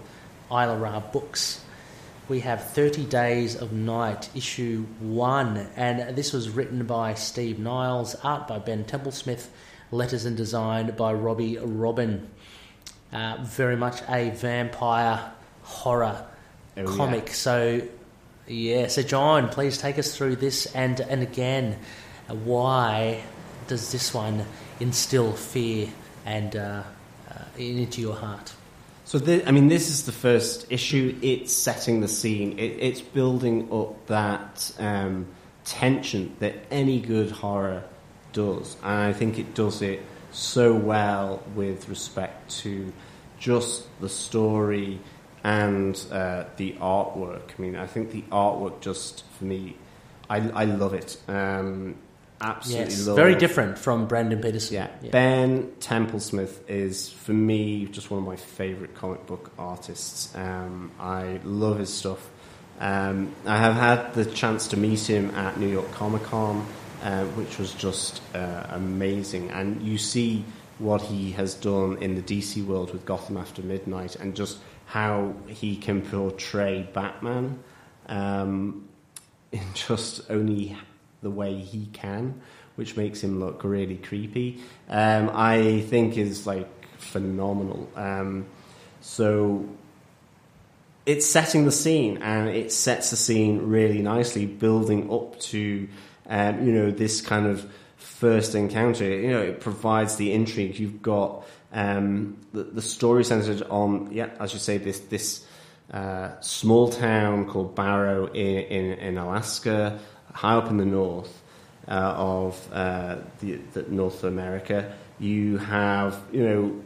[0.50, 1.60] Isla Ra books.
[2.28, 8.14] We have 30 Days of Night, issue one, and this was written by Steve Niles,
[8.22, 9.46] art by Ben Templesmith,
[9.90, 12.28] letters and design by Robbie Robin.
[13.12, 16.26] Uh, very much a vampire horror
[16.76, 16.96] Oh, yeah.
[16.96, 17.30] comic.
[17.34, 17.82] So,
[18.46, 18.86] yeah.
[18.86, 21.76] So, John, please take us through this, and and again,
[22.28, 23.22] uh, why
[23.66, 24.44] does this one
[24.78, 25.88] instill fear
[26.24, 26.82] and uh,
[27.30, 28.52] uh, into your heart?
[29.04, 31.18] So, thi- I mean, this is the first issue.
[31.22, 32.56] It's setting the scene.
[32.60, 35.26] It, it's building up that um,
[35.64, 37.82] tension that any good horror
[38.32, 40.00] does, and I think it does it
[40.32, 42.92] so well with respect to
[43.38, 45.00] just the story
[45.42, 47.42] and uh, the artwork.
[47.58, 49.76] I mean, I think the artwork just for me,
[50.28, 51.16] I, I love it.
[51.28, 51.96] Um,
[52.40, 54.74] absolutely Yes, love very different from Brandon Peterson.
[54.74, 55.10] yeah.
[55.10, 60.34] Ben Templesmith is, for me, just one of my favourite comic book artists.
[60.36, 62.28] Um, I love his stuff.
[62.78, 66.66] Um, I have had the chance to meet him at New York Comic Con,
[67.02, 69.50] uh, which was just uh, amazing.
[69.50, 70.44] And you see
[70.78, 75.34] what he has done in the DC world with Gotham After Midnight and just how
[75.46, 77.62] he can portray Batman
[78.06, 78.88] um,
[79.52, 80.76] in just only
[81.22, 82.40] the way he can,
[82.76, 84.60] which makes him look really creepy.
[84.88, 87.88] Um, I think is like phenomenal.
[87.94, 88.46] Um,
[89.00, 89.68] so
[91.06, 95.88] it's setting the scene, and it sets the scene really nicely, building up to
[96.30, 99.04] um, you know this kind of first encounter.
[99.04, 100.78] You know, it provides the intrigue.
[100.78, 105.44] You've got um, the, the story centered on, yeah, as you say, this this
[105.92, 109.98] uh, small town called Barrow in, in, in, Alaska,
[110.32, 111.42] high up in the north
[111.88, 114.94] uh, of uh, the, the North America.
[115.18, 116.80] You have, you know,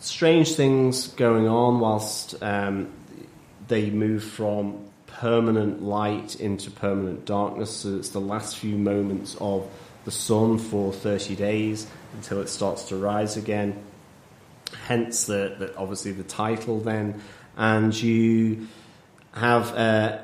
[0.00, 2.92] strange things going on whilst um,
[3.68, 4.84] they move from
[5.22, 7.70] permanent light into permanent darkness.
[7.70, 9.70] So it's the last few moments of
[10.04, 13.80] the sun for 30 days until it starts to rise again.
[14.88, 17.22] Hence, the, the obviously the title then.
[17.56, 18.66] And you
[19.32, 20.22] have uh,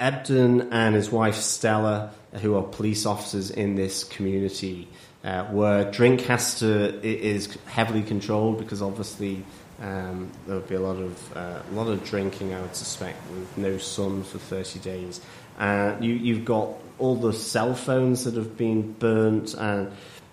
[0.00, 4.88] Ebdon and his wife Stella, who are police officers in this community,
[5.22, 9.44] uh, where drink has to is heavily controlled because obviously
[9.80, 13.18] um, there would be a lot of uh, a lot of drinking, I would suspect,
[13.30, 15.20] with no sun for 30 days.
[15.58, 19.92] Uh, you, you've got all the cell phones that have been burnt, and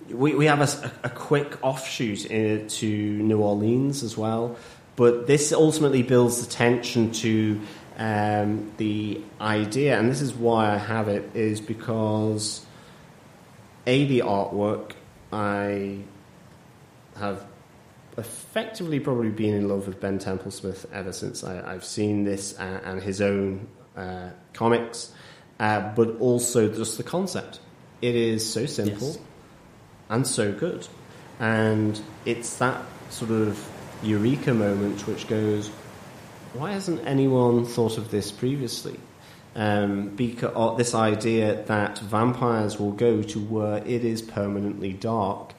[0.10, 4.56] we, we have a, a quick offshoot in, to New Orleans as well.
[4.96, 7.62] But this ultimately builds the tension to
[7.98, 12.66] um, the idea, and this is why I have it, is because
[13.86, 14.94] a the artwork
[15.32, 16.00] I
[17.18, 17.46] have
[18.18, 22.82] effectively probably been in love with Ben Templesmith ever since I, have seen this and,
[22.86, 25.12] and his own uh, comics,
[25.60, 27.60] uh, but also just the concept.
[28.02, 29.20] It is so simple yes.
[30.10, 30.88] and so good,
[31.40, 33.70] and it's that sort of
[34.04, 35.70] eureka moment which goes,
[36.54, 39.00] why hasn't anyone thought of this previously?
[39.58, 45.55] Um, because uh, this idea that vampires will go to where it is permanently dark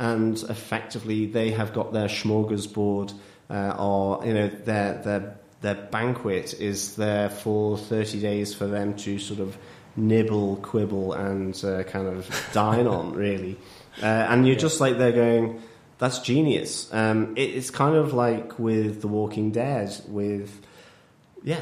[0.00, 3.12] and effectively they have got their smorgasbord
[3.50, 8.94] uh, or you know their their their banquet is there for 30 days for them
[8.96, 9.56] to sort of
[9.96, 13.58] nibble, quibble, and uh, kind of dine on, really.
[14.02, 14.60] Uh, and you're yeah.
[14.60, 15.60] just like they're going,
[15.98, 16.92] that's genius.
[16.94, 20.62] Um, it, it's kind of like with The Walking Dead, with,
[21.42, 21.60] yeah,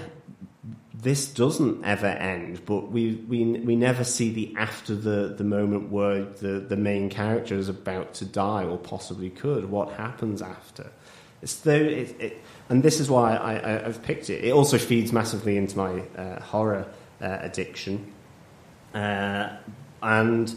[1.00, 5.92] this doesn't ever end, but we, we, we never see the after the, the moment
[5.92, 9.66] where the, the main character is about to die or possibly could.
[9.66, 10.90] What happens after?
[11.40, 14.44] It's though it, it, and this is why I, I, have picked it.
[14.44, 16.88] It also feeds massively into my uh, horror
[17.20, 18.12] uh, addiction,
[18.92, 19.50] uh,
[20.02, 20.52] and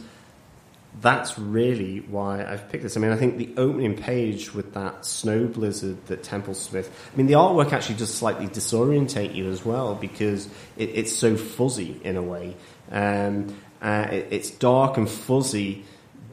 [1.00, 2.98] that's really why I've picked this.
[2.98, 6.88] I mean, I think the opening page with that snow blizzard that Templesmith.
[6.88, 11.38] I mean, the artwork actually does slightly disorientate you as well because it, it's so
[11.38, 12.56] fuzzy in a way.
[12.92, 15.86] Um, uh, it, it's dark and fuzzy,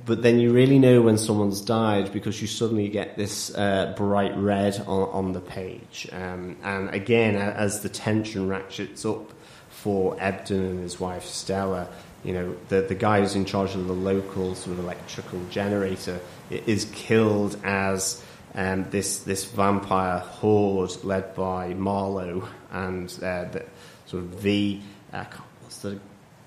[0.05, 4.37] but then you really know when someone's died because you suddenly get this uh, bright
[4.37, 6.09] red on, on the page.
[6.11, 9.33] Um, and again, as the tension ratchets up
[9.71, 11.89] for Ebdon and his wife Stella
[12.25, 16.21] you know, the, the guy who's in charge of the local sort of electrical generator
[16.51, 18.23] is killed as
[18.55, 23.65] um, this this vampire horde led by Marlowe and uh, the,
[24.07, 24.81] sort of the
[25.13, 25.25] uh,
[25.63, 26.01] what's the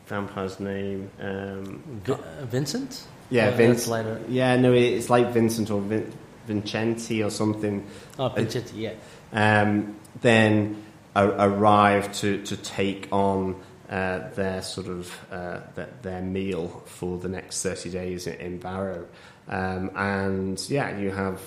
[0.08, 1.10] vampire's name?
[1.20, 3.06] Um, uh, Vincent.
[3.30, 4.30] Yeah, Vincent.
[4.30, 6.12] Yeah, no, it's like Vincent or Vin-
[6.48, 7.88] Vincenti or something.
[8.20, 8.94] Oh, Vincenti, yeah.
[9.32, 10.84] Um, then
[11.16, 13.56] arrive to to take on
[13.92, 18.58] uh, their sort of uh, their, their, meal for the next 30 days in, in
[18.58, 19.06] Barrow.
[19.50, 21.42] Um, and yeah, you have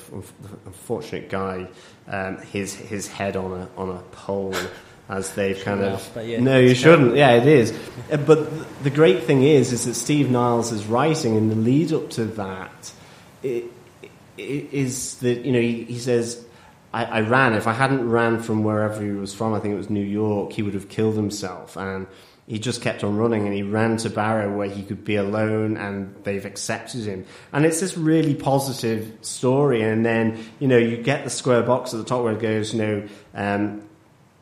[0.66, 1.68] unfortunate guy,
[2.06, 4.54] um, his his head on a on a pole
[5.08, 7.16] as they've kind of yeah, no, you shouldn't.
[7.16, 7.72] Yeah, it is.
[8.10, 11.92] Uh, but the great thing is, is that Steve Niles is writing in the lead
[11.92, 12.92] up to that.
[13.42, 13.64] It,
[14.36, 16.44] it is that you know he, he says
[16.94, 17.54] I, I, ran.
[17.54, 20.52] If I hadn't ran from wherever he was from, I think it was New York,
[20.52, 21.76] he would have killed himself.
[21.76, 22.06] And
[22.46, 25.76] he just kept on running and he ran to Barrow where he could be alone
[25.78, 27.24] and they've accepted him.
[27.52, 29.82] And it's this really positive story.
[29.82, 32.74] And then, you know, you get the square box at the top where it goes,
[32.74, 33.82] you know, um,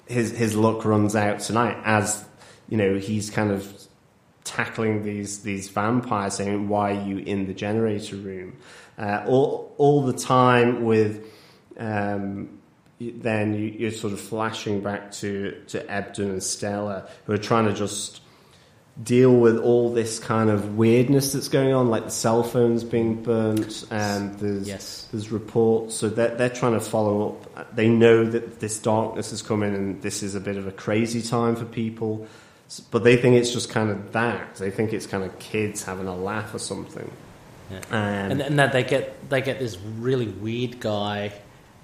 [0.07, 2.25] his, his luck runs out tonight as,
[2.69, 3.73] you know, he's kind of
[4.43, 8.57] tackling these, these vampires saying, why are you in the generator room?
[8.99, 11.25] Uh, all, all the time with,
[11.79, 12.59] um,
[13.11, 17.67] then you, are sort of flashing back to, to Ebdon and Stella, who are trying
[17.67, 18.21] to just
[19.03, 23.23] deal with all this kind of weirdness that's going on, like the cell phones being
[23.23, 25.09] burnt, and there's Yes.
[25.13, 25.95] there's reports.
[25.95, 27.75] So they're they're trying to follow up.
[27.75, 31.23] They know that this darkness is coming, and this is a bit of a crazy
[31.23, 32.27] time for people.
[32.91, 34.57] But they think it's just kind of that.
[34.57, 37.11] They think it's kind of kids having a laugh or something.
[37.71, 37.79] Yeah.
[37.91, 41.33] Um, and, and that they get they get this really weird guy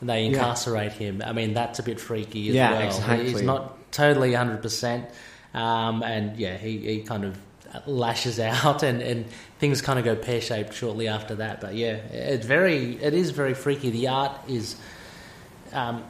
[0.01, 0.28] and they Yeah.
[0.31, 1.23] incarcerate him.
[1.25, 2.86] I mean, that's a bit freaky as Yeah, well.
[2.86, 3.31] exactly.
[3.31, 5.07] He's not totally hundred percent,
[5.55, 7.39] um, and yeah, he, he kind of
[7.86, 9.27] lashes out, and, and
[9.59, 11.60] things kind of go pear shaped shortly after that.
[11.60, 13.91] But yeah, it's very it is very freaky.
[13.91, 14.77] The art is.
[15.73, 16.05] Um,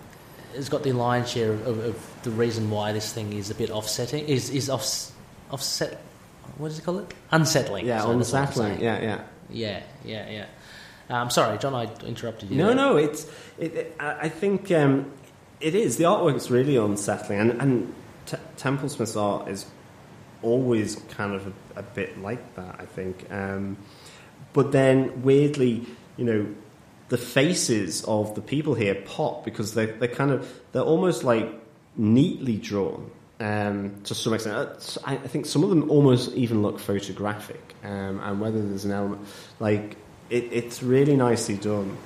[0.55, 3.55] has got the lion's share of, of, of the reason why this thing is a
[3.55, 5.13] bit offsetting is is off,
[5.51, 6.01] offset.
[6.57, 7.13] What does it call it?
[7.31, 7.87] Unsettling.
[7.87, 8.81] yeah, So unsettling.
[8.81, 9.21] Yeah, yeah.
[9.51, 10.47] Yeah, yeah, yeah.
[11.11, 12.57] Um, sorry, John, I interrupted you.
[12.57, 12.75] No, there.
[12.75, 13.31] no, it's.
[13.59, 15.11] It, it, I think um,
[15.61, 15.97] it is.
[15.97, 17.95] The artwork's really unsettling, and, and
[18.27, 19.67] T- Templesmith's art is
[20.43, 22.77] always kind of a, a bit like that.
[22.79, 23.77] I think, um,
[24.53, 26.47] but then weirdly, you know,
[27.09, 31.49] the faces of the people here pop because they they're kind of they're almost like
[31.97, 33.11] neatly drawn.
[33.41, 38.21] Um, to some extent, Uh, I think some of them almost even look photographic, um,
[38.21, 39.27] and whether there's an element
[39.59, 39.97] like
[40.31, 41.97] it, it's really nicely done.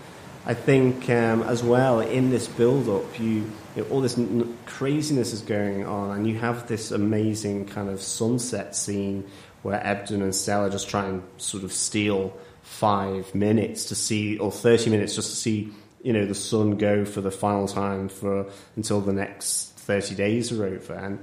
[0.44, 5.32] I think um, as well in this build-up, you, you know, all this n- craziness
[5.32, 9.24] is going on, and you have this amazing kind of sunset scene
[9.62, 14.50] where Ebden and Stella just try and sort of steal five minutes to see, or
[14.50, 18.50] thirty minutes just to see, you know, the sun go for the final time for
[18.74, 21.20] until the next thirty days are over, and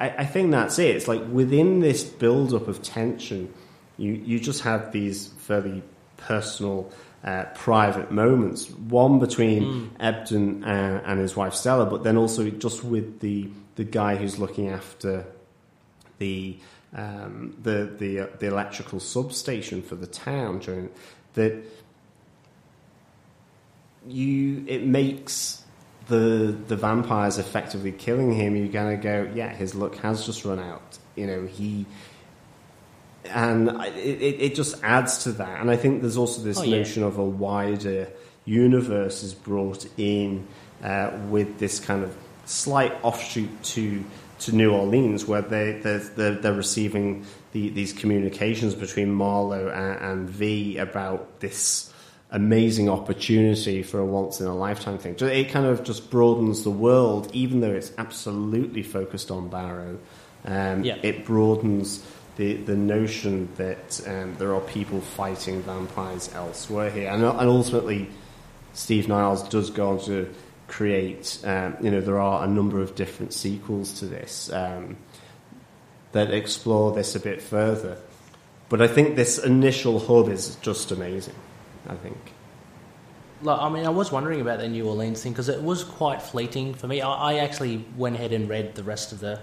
[0.00, 0.96] I, I think that's it.
[0.96, 3.52] It's like within this build-up of tension,
[3.98, 5.82] you you just have these fairly
[6.26, 6.90] personal,
[7.24, 8.70] uh, private moments.
[8.70, 9.88] One between Mm.
[10.00, 14.38] Ebden uh, and his wife Stella, but then also just with the the guy who's
[14.38, 15.24] looking after
[16.18, 16.56] the
[16.94, 20.90] um, the the uh, the electrical substation for the town during
[21.34, 21.52] that.
[24.06, 25.62] You it makes
[26.08, 28.56] the the vampires effectively killing him.
[28.56, 30.98] You're gonna go, yeah, his luck has just run out.
[31.14, 31.86] You know he
[33.30, 35.60] and it, it it just adds to that.
[35.60, 36.78] And I think there's also this Oh, yeah.
[36.78, 38.08] notion of a wider
[38.44, 40.46] universe is brought in
[40.82, 44.04] uh, with this kind of slight offshoot to
[44.40, 50.04] to New Orleans, where they they're, they're, they're receiving the, these communications between Marlowe and,
[50.04, 51.92] and V about this
[52.32, 55.16] amazing opportunity for a once in a lifetime thing.
[55.18, 59.98] So it kind of just broadens the world, even though it's absolutely focused on Barrow.
[60.44, 60.96] Um, Yeah.
[61.02, 62.02] It broadens
[62.36, 67.10] the, the notion that um, there are people fighting vampires elsewhere here.
[67.10, 68.08] And, and ultimately,
[68.72, 70.32] Steve Niles does go on to
[70.68, 74.96] create, um, you know, there are a number of different sequels to this um,
[76.12, 77.98] that explore this a bit further.
[78.70, 81.34] But I think this initial hub is just amazing,
[81.86, 82.16] I think.
[83.42, 86.22] Like, I mean, I was wondering about the New Orleans thing because it was quite
[86.22, 87.02] fleeting for me.
[87.02, 89.40] I, I actually went ahead and read the rest of the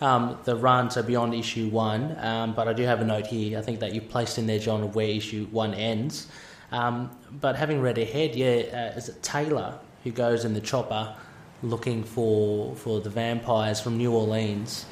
[0.00, 2.16] um, the run, so beyond issue one.
[2.18, 3.58] Um, but I do have a note here.
[3.58, 6.26] I think that you placed in there, John, of where issue one ends.
[6.72, 11.14] Um, but having read ahead, yeah, uh, is it Taylor who goes in the chopper
[11.62, 14.84] looking for for the vampires from New Orleans?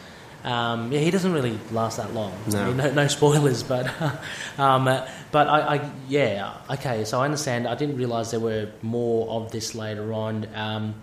[0.45, 2.33] Um, yeah, he doesn't really last that long.
[2.49, 2.63] No.
[2.63, 3.87] I mean, no, no spoilers, but
[4.59, 7.05] um, uh, but I, I yeah okay.
[7.05, 7.67] So I understand.
[7.67, 10.47] I didn't realize there were more of this later on.
[10.55, 10.95] Um,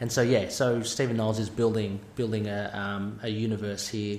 [0.00, 4.18] and so yeah, so Stephen Knowles is building building a um, a universe here.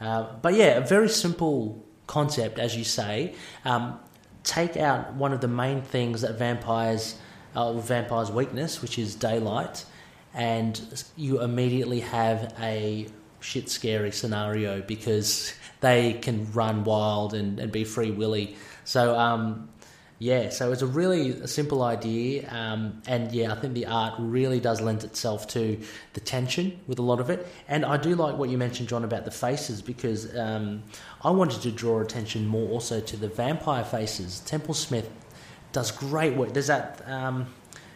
[0.00, 3.34] Uh, but yeah, a very simple concept, as you say.
[3.64, 3.98] Um,
[4.42, 7.16] take out one of the main things that vampires,
[7.54, 9.84] uh, vampires' weakness, which is daylight,
[10.34, 13.06] and you immediately have a
[13.40, 18.56] shit scary scenario because they can run wild and, and be free willy.
[18.84, 19.68] So um,
[20.20, 24.58] yeah, so it's a really simple idea, um, and yeah, I think the art really
[24.58, 25.80] does lend itself to
[26.14, 27.46] the tension with a lot of it.
[27.68, 30.82] And I do like what you mentioned, John, about the faces because um,
[31.22, 34.42] I wanted to draw attention more also to the vampire faces.
[34.44, 35.06] Templesmith
[35.70, 36.52] does great work.
[36.52, 37.00] There's that.
[37.08, 37.46] Um,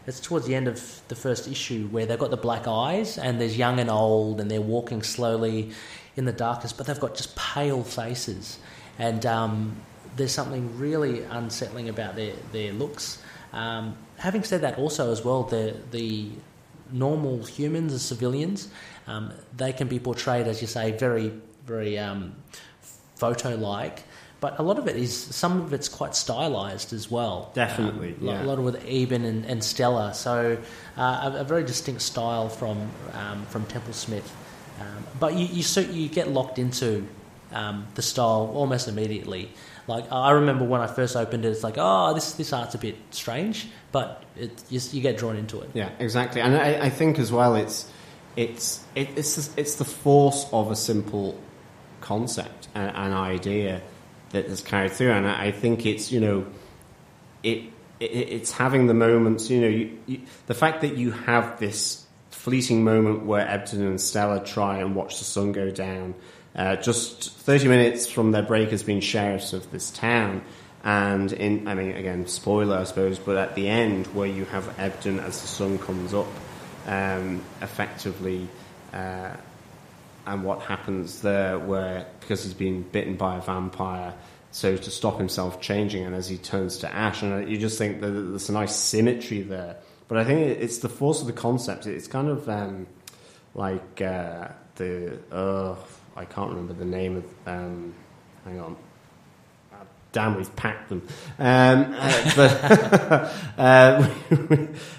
[0.06, 3.40] it's towards the end of the first issue where they've got the black eyes and
[3.40, 5.70] there's young and old and they're walking slowly
[6.16, 8.58] in the darkness, but they've got just pale faces.
[8.98, 9.76] And um,
[10.16, 13.22] there's something really unsettling about their, their looks.
[13.52, 16.28] Um, having said that, also as well, the, the
[16.90, 18.68] normal humans, the civilians,
[19.06, 21.32] um, they can be portrayed, as you say, very,
[21.66, 22.34] very um,
[23.16, 24.04] photo like.
[24.40, 27.52] But a lot of it is, some of it's quite stylized as well.
[27.54, 28.42] Definitely, Um, a lot- yeah.
[28.42, 30.12] A lot of with Eben and, and Stella.
[30.14, 30.58] So
[30.96, 34.28] uh, a, a very distinct style from um, from Templesmith.
[34.80, 37.06] Um, but you you, so, you get locked into
[37.52, 39.52] um, the style almost immediately.
[39.86, 42.78] Like I remember when I first opened it, it's like, oh, this this art's a
[42.78, 45.70] bit strange, but it, you, you get drawn into it.
[45.74, 46.40] Yeah, exactly.
[46.40, 47.90] And I, I think as well, it's
[48.36, 51.38] it's it, it's it's the force of a simple
[52.00, 53.82] concept, an, an idea
[54.30, 56.46] that is carried through, and I, I think it's you know
[57.42, 57.64] it,
[58.00, 59.50] it it's having the moments.
[59.50, 64.00] You know, you, you, the fact that you have this fleeting moment where Ebdon and
[64.00, 66.14] Stella try and watch the sun go down.
[66.54, 70.42] Uh, just 30 minutes from their break as being sheriffs of this town.
[70.84, 74.78] And in, I mean, again, spoiler, I suppose, but at the end, where you have
[74.78, 76.26] Ebdon as the sun comes up,
[76.86, 78.48] um, effectively,
[78.92, 79.30] uh,
[80.26, 84.14] and what happens there, where because he's been bitten by a vampire,
[84.50, 88.00] so to stop himself changing, and as he turns to ash, and you just think
[88.00, 89.76] that there's a nice symmetry there.
[90.08, 91.86] But I think it's the force of the concept.
[91.86, 92.86] It's kind of um,
[93.54, 95.76] like uh, the uh,
[96.16, 97.24] I can't remember the name of.
[97.46, 97.94] Um,
[98.44, 98.76] hang on.
[100.12, 101.08] Damn, we've packed them.
[101.38, 102.62] Um, uh, but
[103.58, 104.08] uh,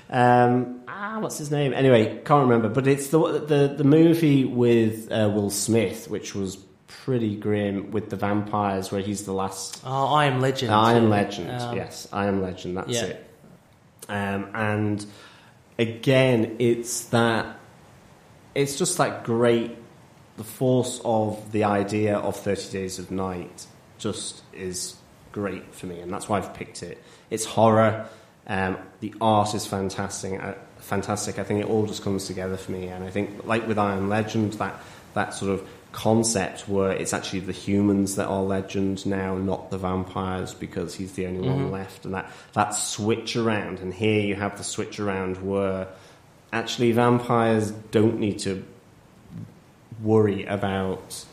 [0.09, 1.74] um, ah, what's his name?
[1.74, 2.67] Anyway, can't remember.
[2.67, 8.09] But it's the the, the movie with uh, Will Smith, which was pretty grim with
[8.09, 9.82] the vampires, where he's the last.
[9.85, 10.72] Oh, I am Legend.
[10.72, 11.51] I am Legend.
[11.51, 12.77] Um, yes, I am Legend.
[12.77, 13.03] That's yeah.
[13.03, 13.30] it.
[14.09, 15.06] Um, and
[15.77, 17.59] again, it's that.
[18.56, 19.77] It's just that great.
[20.37, 23.67] The force of the idea of Thirty Days of Night
[23.99, 24.95] just is
[25.31, 27.01] great for me, and that's why I've picked it.
[27.29, 28.07] It's horror.
[28.47, 30.41] Um, the art is fantastic.
[30.43, 31.39] Uh, fantastic.
[31.39, 33.95] I think it all just comes together for me, and I think, like with I
[33.95, 34.79] am Legend, that
[35.13, 39.77] that sort of concept where it's actually the humans that are legend now, not the
[39.77, 41.51] vampires, because he's the only Mhm.
[41.51, 43.79] one left, and that that switch around.
[43.79, 45.87] And here you have the switch around where
[46.51, 48.63] actually vampires don't need to
[50.01, 51.25] worry about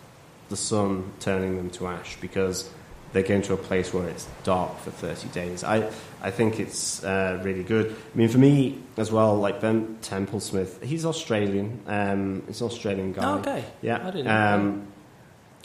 [0.48, 2.68] the sun turning them to ash because
[3.12, 5.64] they're going to a place where it's dark for 30 days.
[5.64, 5.90] I,
[6.22, 7.90] I think it's uh, really good.
[8.14, 11.80] I mean, for me as well, like Ben Templesmith, he's Australian.
[11.86, 13.24] Um, he's an Australian guy.
[13.24, 13.64] Oh, okay.
[13.82, 13.98] Yeah.
[14.00, 14.86] I didn't know um,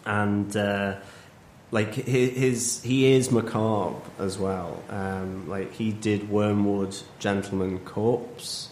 [0.05, 0.95] and uh,
[1.71, 4.81] like hi- his, he is macabre as well.
[4.89, 8.69] Um, like he did Wormwood Gentleman Corpse,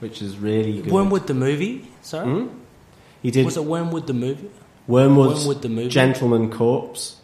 [0.00, 0.92] which is really good.
[0.92, 1.88] Wormwood the movie.
[2.02, 2.48] Sorry, Hmm?
[3.22, 4.50] He did Was it Wormwood the movie?
[4.88, 5.88] Wormwood, Wormwood the movie.
[5.88, 7.16] Gentleman Corpse.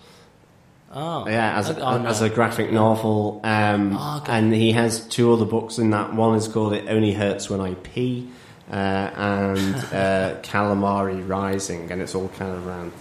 [0.92, 2.08] Oh, Yeah, as, Okay, oh, no.
[2.08, 3.40] as a graphic novel.
[3.44, 4.32] Um, Oh, okay.
[4.32, 6.14] And he has two other books in that.
[6.14, 8.28] One is called It Only Hurts When I Pee,
[8.70, 12.92] uh, and uh, Calamari Rising, and it's all kind of around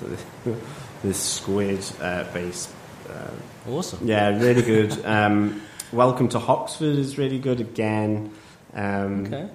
[0.43, 0.56] the,
[1.03, 2.69] this squid uh, based.
[3.09, 4.06] Uh, awesome.
[4.08, 5.06] Yeah, really good.
[5.06, 5.61] um,
[5.93, 8.32] Welcome to Hoxford is really good again.
[8.74, 9.50] Um, Okay.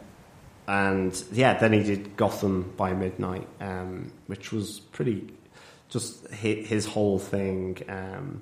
[0.67, 5.33] And yeah, then he did Gotham by Midnight, um, which was pretty.
[5.89, 8.41] Just his whole thing um,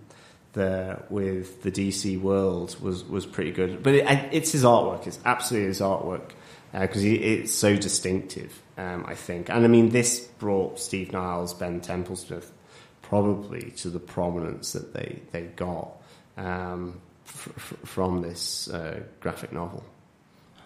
[0.52, 3.82] there with the DC world was was pretty good.
[3.82, 5.07] But it, it's his artwork.
[5.07, 6.31] It's absolutely his artwork
[6.73, 8.60] because it's so distinctive.
[8.78, 12.50] Um, I think, and I mean, this brought Steve Niles, Ben Templesmith,
[13.02, 15.90] probably to the prominence that they they got
[16.36, 19.84] um, f- f- from this uh, graphic novel.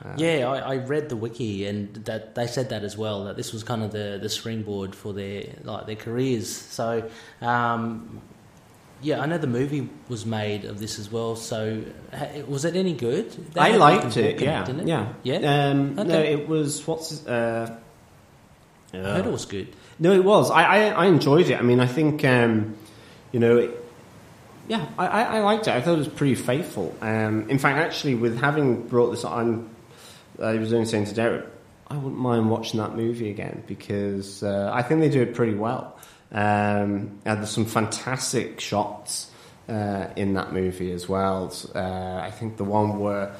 [0.04, 3.24] Uh, Yeah, I, I read the wiki, and that they said that as well.
[3.24, 6.50] That this was kind of the, the springboard for their like their careers.
[6.50, 7.08] So,
[7.40, 8.20] um,
[9.02, 11.36] yeah, I know the movie was made of this as well.
[11.36, 11.82] So,
[12.46, 13.30] was it any good?
[13.54, 14.40] They I liked it.
[14.40, 14.88] Yeah, didn't it?
[14.88, 15.70] yeah, yeah.
[15.70, 17.76] Um, No, it was what's his, uh,
[18.92, 19.68] I heard it was good.
[19.98, 20.50] No, it was.
[20.50, 21.58] I, I, I enjoyed it.
[21.58, 22.76] I mean, I think um,
[23.32, 23.84] you know, it,
[24.68, 25.72] yeah, I, I, I liked it.
[25.74, 26.94] I thought it was pretty faithful.
[27.00, 29.68] Um, in fact, actually, with having brought this on,
[30.42, 31.46] I was only saying to Derek,
[31.88, 35.54] I wouldn't mind watching that movie again because uh, I think they do it pretty
[35.54, 35.98] well.
[36.32, 39.30] Um, and there's some fantastic shots
[39.68, 41.52] uh, in that movie as well.
[41.74, 43.34] Uh, I think the one where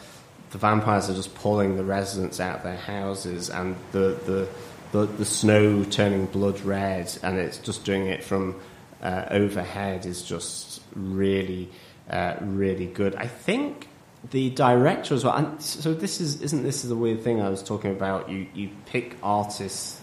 [0.51, 4.49] the vampires are just pulling the residents out of their houses and the, the,
[4.93, 8.61] the, the snow turning blood red and it's just doing it from
[9.03, 11.71] uh, overhead is just really,
[12.09, 13.17] uh, really good.
[13.17, 13.89] I think
[14.31, 15.35] the director as well.
[15.35, 18.29] And so this is isn't this is the weird thing I was talking about.
[18.29, 20.01] You you pick artists,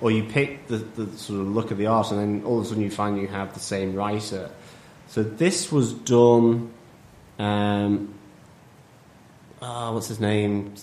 [0.00, 2.64] or you pick the, the sort of look of the art, and then all of
[2.64, 4.50] a sudden you find you have the same writer.
[5.08, 6.72] So this was done.
[7.38, 8.14] Um,
[9.60, 10.74] ah, what's his name?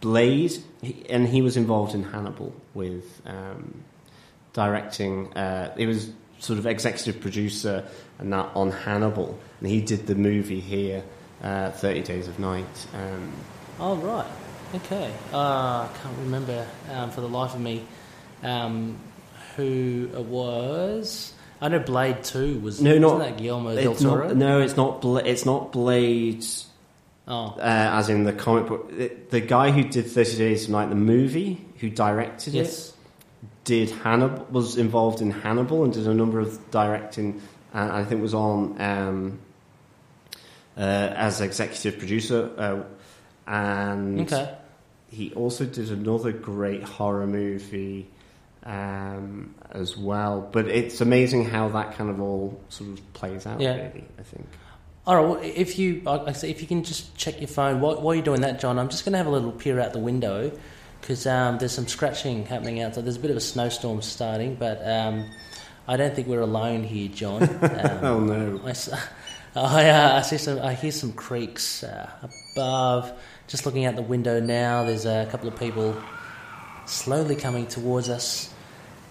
[0.00, 3.82] Blade, he, and he was involved in Hannibal with um,
[4.52, 5.32] directing.
[5.32, 7.86] Uh, he was sort of executive producer
[8.18, 11.02] and that on Hannibal, and he did the movie here,
[11.42, 12.86] uh, Thirty Days of Night.
[12.94, 13.32] Um,
[13.80, 14.26] Oh right,
[14.76, 15.12] okay.
[15.32, 17.84] Uh, I can't remember um, for the life of me
[18.42, 18.96] um,
[19.56, 21.32] who it was.
[21.60, 24.28] I know Blade Two was no, wasn't that Guillermo del Toro.
[24.28, 25.00] not, no, it's not.
[25.00, 26.44] Bla- it's not Blade.
[27.26, 27.54] Oh.
[27.56, 30.88] Uh, as in the comic book, the, the guy who did Thirty Days of Night,
[30.90, 32.90] the movie, who directed Yes.
[32.90, 32.94] it,
[33.64, 37.40] did Hannibal was involved in Hannibal and did a number of directing.
[37.72, 39.43] And I think was on um, uh,
[40.76, 42.82] as executive producer, uh,
[43.46, 44.54] and Okay.
[45.08, 48.08] he also did another great horror movie
[48.64, 50.48] um, as well.
[50.52, 53.60] But it's amazing how that kind of all sort of plays out.
[53.60, 53.76] Yeah.
[53.76, 54.46] Really, I think.
[55.06, 55.24] All right.
[55.28, 58.14] Well, if you, like I say, if you can just check your phone while, while
[58.14, 60.50] you're doing that, John, I'm just going to have a little peer out the window
[61.00, 63.04] because um, there's some scratching happening outside.
[63.04, 65.28] There's a bit of a snowstorm starting, but um,
[65.86, 67.42] I don't think we're alone here, John.
[67.62, 68.60] Um, Oh, no.
[68.64, 68.72] I,
[69.56, 70.58] I, uh, I see some.
[70.60, 72.10] I hear some creaks uh,
[72.56, 73.12] above.
[73.46, 75.94] Just looking out the window now, there's a couple of people
[76.86, 78.52] slowly coming towards us.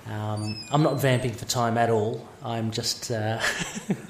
[0.10, 2.28] Um, I'm not vamping for time at all.
[2.44, 3.40] I'm just uh,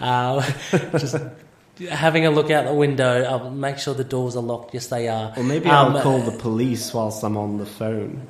[0.00, 0.42] uh,
[0.98, 1.16] just
[1.88, 3.22] having a look out the window.
[3.24, 4.72] I'll make sure the doors are locked.
[4.72, 5.32] Yes, they are.
[5.36, 8.28] Or maybe Um, I'll call the police whilst I'm on the phone.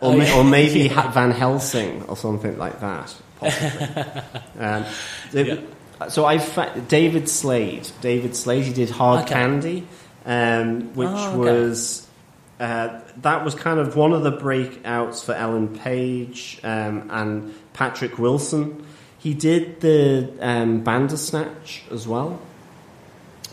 [0.00, 0.38] Or, Oh, ma- yeah.
[0.38, 1.10] or maybe Yeah.
[1.12, 3.14] Van Helsing or something like that.
[3.38, 4.12] Possibly.
[4.58, 4.84] um,
[5.32, 5.62] the-
[6.08, 7.88] So I fa- David Slade.
[8.00, 8.64] David Slade.
[8.64, 9.34] He did Hard Okay.
[9.34, 9.86] Candy,
[10.24, 11.52] um, which Oh, okay.
[11.60, 12.06] was
[12.58, 18.18] uh, that was kind of one of the breakouts for Ellen Page um, and Patrick
[18.18, 18.84] Wilson.
[19.18, 22.38] He did the um, Bandersnatch as well,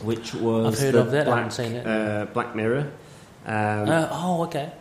[0.02, 1.86] which was I've heard of that, I Black, haven't seen it.
[1.88, 2.92] Uh, Black Mirror.
[3.46, 4.72] Um, Uh, oh, okay.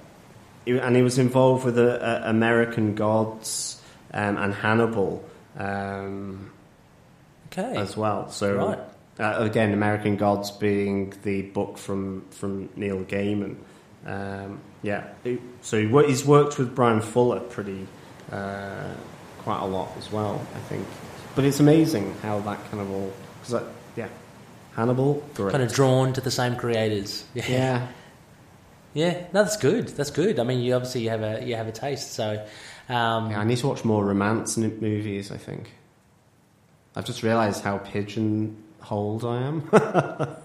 [0.67, 3.81] and he was involved with the uh, American Gods
[4.13, 5.25] um, and Hannibal
[5.59, 6.51] um,
[7.57, 7.77] Okay.
[7.77, 8.29] as well.
[8.31, 8.79] So Right.
[9.19, 13.57] uh, again, American Gods being the book from from Neil Gaiman.
[14.07, 15.05] Um, yeah,
[15.63, 17.87] so he's worked with Bryan Fuller pretty
[18.31, 18.93] uh,
[19.39, 20.87] quite a lot as well, I think.
[21.35, 23.13] But it's amazing how that kind of all
[23.43, 23.63] because
[23.97, 24.09] yeah,
[24.75, 25.53] Hannibal, great.
[25.53, 27.25] Kind of drawn to the same creators.
[27.35, 27.89] yeah.
[28.95, 29.89] Yeah, no, that's good.
[29.89, 30.39] That's good.
[30.39, 32.13] I mean, you obviously you have a you have a taste.
[32.13, 32.47] So,
[32.89, 35.31] um, Yeah, I need to watch more romance movies.
[35.31, 35.71] I think.
[36.97, 39.69] I've just realised how pigeonholed I am.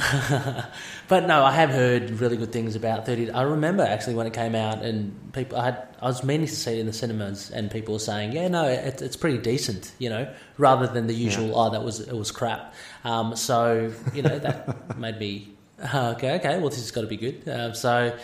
[1.08, 3.30] but no, I have heard really good things about Thirty.
[3.30, 6.56] I remember actually when it came out, and people I had I was meaning to
[6.56, 9.92] see it in the cinemas, and people were saying, "Yeah, no, it, it's pretty decent,"
[9.98, 11.54] you know, rather than the usual, Yeah.
[11.54, 12.74] "Oh, that was it was crap."
[13.04, 15.48] Um, so you know that made me
[15.92, 16.58] "Oh, okay, okay.
[16.58, 17.48] Well, this has got to be good.
[17.48, 18.16] Uh, so.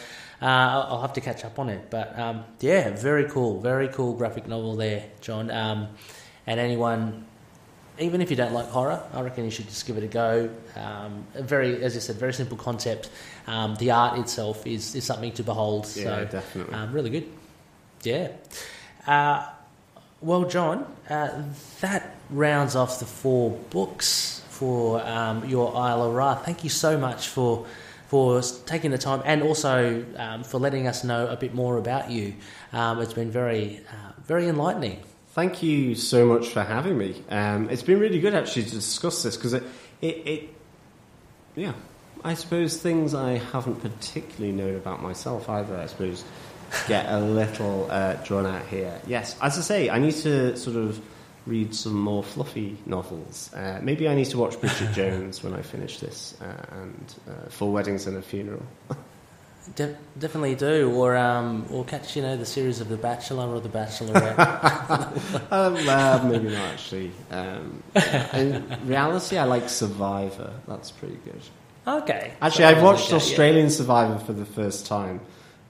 [0.42, 3.88] Uh, I'll I'll have to catch up on it, but um, yeah, very cool, very
[3.88, 5.50] cool graphic novel there, John.
[5.50, 5.88] Um,
[6.46, 7.25] and anyone
[7.98, 10.50] even if you don't like horror, I reckon you should just give it a go.
[10.74, 13.10] Um, a very, as I said, very simple concept.
[13.46, 15.90] Um, the art itself is, is something to behold.
[15.94, 16.74] Yeah, so, definitely.
[16.74, 17.28] Um, really good.
[18.02, 18.32] Yeah.
[19.06, 19.46] Uh,
[20.20, 21.42] well, John, uh,
[21.80, 26.34] that rounds off the four books for um, your Isla Ra.
[26.34, 27.66] Thank you so much for
[28.06, 32.08] for taking the time and also um, for letting us know a bit more about
[32.08, 32.34] you.
[32.72, 35.02] Um, it's been very uh, very enlightening.
[35.36, 37.22] Thank you so much for having me.
[37.28, 39.64] Um, it's been really good actually to discuss this because it,
[40.00, 40.48] it, it,
[41.54, 41.74] yeah,
[42.24, 45.76] I suppose things I haven't particularly known about myself either.
[45.76, 46.24] I suppose
[46.88, 48.98] get a little uh, drawn out here.
[49.06, 51.02] Yes, as I say, I need to sort of
[51.44, 53.52] read some more fluffy novels.
[53.52, 57.50] Uh, maybe I need to watch Bridget Jones when I finish this uh, and uh,
[57.50, 58.62] Four Weddings and a Funeral.
[59.74, 63.60] De- definitely do, or um, or catch you know the series of The Bachelor or
[63.60, 64.38] The Bachelorette.
[65.52, 67.10] um, uh, maybe not actually.
[67.32, 67.82] Um.
[68.32, 70.52] In reality, I like Survivor.
[70.68, 71.40] That's pretty good.
[71.86, 72.32] okay.
[72.40, 73.16] Actually, I've watched Okay, yeah.
[73.16, 75.20] Australian Survivor for the first time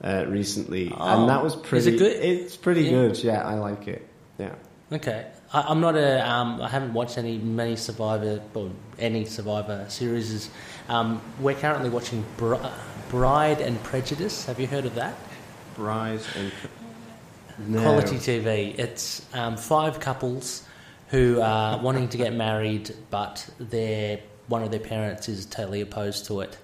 [0.05, 1.94] uh, recently, Oh, and that was is pretty.
[1.94, 2.12] it good?
[2.23, 2.91] It's pretty Yeah.
[2.91, 3.25] good.
[3.25, 4.07] Yeah, I like it.
[4.39, 4.55] Yeah.
[4.92, 6.20] Okay, I, I'm not a.
[6.31, 10.50] Um, I haven't watched any many Survivor or any Survivor series.
[10.91, 12.25] Um, we're currently watching
[13.09, 14.47] Bride and Prejudice.
[14.47, 15.15] Have you heard of that?
[15.75, 16.52] Bride and
[17.68, 17.81] no.
[17.81, 18.78] Quality TV.
[18.78, 20.65] It's um, five couples
[21.09, 26.26] who are wanting to get married, but their one of their parents is totally opposed
[26.26, 26.59] to it.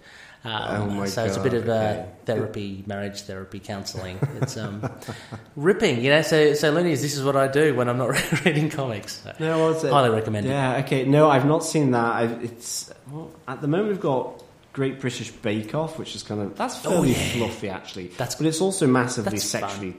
[0.45, 2.09] Um, Oh my so it's a bit of uh, okay.
[2.25, 4.19] therapy, marriage therapy, counselling.
[4.41, 4.83] It's um,
[5.57, 6.23] ripping, you know.
[6.23, 8.09] So, so Loonies, this is what I do when I'm not
[8.45, 9.23] reading comics.
[9.23, 9.93] So No, what's it?
[9.93, 10.51] Highly recommend it.
[10.51, 10.79] Yeah.
[10.79, 11.05] Okay.
[11.05, 12.13] No, I've not seen that.
[12.17, 14.42] I've, it's well, at the moment we've got
[14.73, 17.33] Great British Bake Off, which is kind of that's Oh, fairly yeah.
[17.33, 18.07] fluffy actually.
[18.09, 19.61] That's- but it's also massively that's fun.
[19.63, 19.97] sexually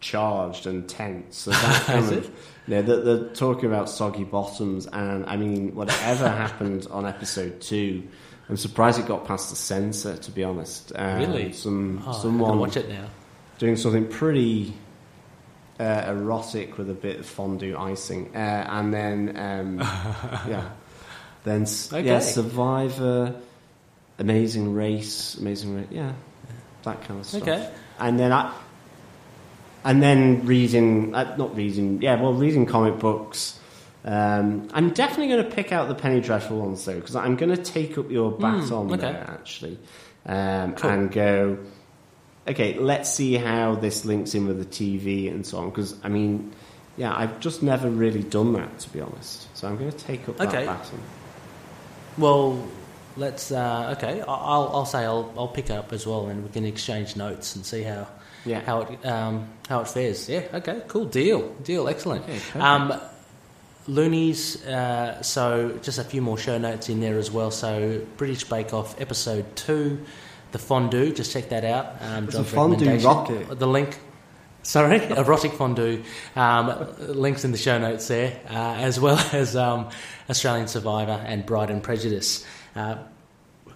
[0.00, 1.36] charged and tense.
[1.38, 2.30] So that kind Is of
[2.68, 8.02] yeah, they're, they're talking about soggy bottoms, and I mean whatever happened on episode two.
[8.48, 10.16] I'm surprised it got past the censor.
[10.16, 11.52] To be honest, um, Really?
[11.52, 13.06] some Oh, someone watch it now.
[13.58, 14.72] doing something pretty
[15.80, 19.78] uh, erotic with a bit of fondue icing, uh, and then um,
[20.48, 20.68] yeah,
[21.44, 22.04] then Okay.
[22.06, 23.34] yeah, Survivor,
[24.18, 26.12] Amazing Race, Amazing Race, yeah,
[26.84, 27.42] that kind of stuff.
[27.42, 27.70] Okay.
[27.98, 28.52] and then I,
[29.84, 33.58] and then reading, uh, not reading, yeah, well, reading comic books.
[34.04, 37.54] Um, I'm definitely going to pick out the Penny Dreadful ones though, because I'm going
[37.54, 38.96] to take up your baton okay.
[39.12, 39.78] there actually,
[40.26, 40.90] um, Cool.
[40.90, 41.58] and go.
[42.48, 45.70] Okay, let's see how this links in with the TV and so on.
[45.70, 46.52] Because I mean,
[46.96, 49.48] yeah, I've just never really done that to be honest.
[49.56, 50.64] So I'm going to take up Okay.
[50.64, 51.00] that baton.
[52.16, 52.64] Well,
[53.16, 53.50] let's.
[53.52, 56.64] Uh, okay, I- I'll, I'll say I'll, I'll pick up as well, and we can
[56.64, 58.06] exchange notes and see how
[58.44, 58.60] Yeah.
[58.60, 60.28] how it um, how it fares.
[60.28, 60.42] Yeah.
[60.54, 60.82] Okay.
[60.88, 61.06] Cool.
[61.06, 61.48] Deal.
[61.64, 61.88] Deal.
[61.88, 62.22] Excellent.
[62.24, 62.92] Okay, um,
[63.88, 64.64] Loonies.
[64.66, 67.50] Uh, so just a few more show notes in there as well.
[67.50, 70.00] So British Bake Off episode two,
[70.52, 71.12] the fondue.
[71.12, 71.96] Just check that out.
[72.00, 73.58] Um, It's a fondue rocket.
[73.58, 73.98] The link.
[74.64, 76.02] Sorry, erotic fondue.
[76.34, 79.90] Um, links in the show notes there, uh, as well as um,
[80.28, 82.44] Australian Survivor and Bride and Prejudice.
[82.76, 82.98] Uh,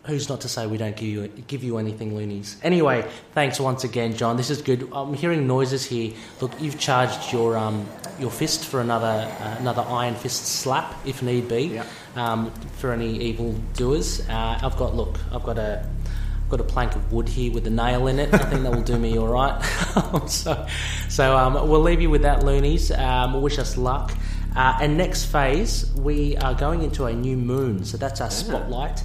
[0.04, 2.56] who's not to say we don't give you give you anything, loonies?
[2.62, 4.36] Anyway, thanks once again, John.
[4.36, 4.88] This is good.
[4.92, 6.12] I'm hearing noises here.
[6.40, 7.86] Look, you've charged your um,
[8.18, 9.06] your fist for another
[9.40, 11.80] uh, another iron fist slap if need be
[12.16, 14.28] um, for any evil doers.
[14.28, 15.88] Uh, I've got look, I've got a
[16.50, 18.34] I've got a plank of wood here with a nail in it.
[18.34, 19.62] I think that will do me all right.
[20.28, 20.66] so,
[21.08, 22.90] so um, we'll leave you with that, loonies.
[22.90, 24.12] Um, wish us luck.
[24.56, 27.84] Uh, and next phase, we are going into a new moon.
[27.84, 29.02] So that's our spotlight.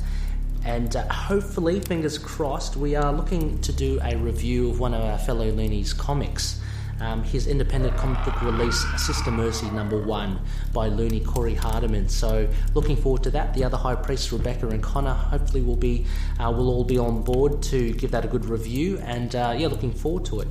[0.65, 5.01] And uh, hopefully, fingers crossed, we are looking to do a review of one of
[5.01, 6.59] our fellow loonies comics.
[6.99, 10.39] Um, his independent comic book release, Sister Mercy number one,
[10.73, 12.09] by Looney Corey Hardiman.
[12.09, 13.53] So, looking forward to that.
[13.53, 16.07] The other high priests, Rebecca and Connor, hopefully will be
[16.39, 18.97] uh, will all be on board to give that a good review.
[18.99, 20.47] And uh, yeah, looking forward to it.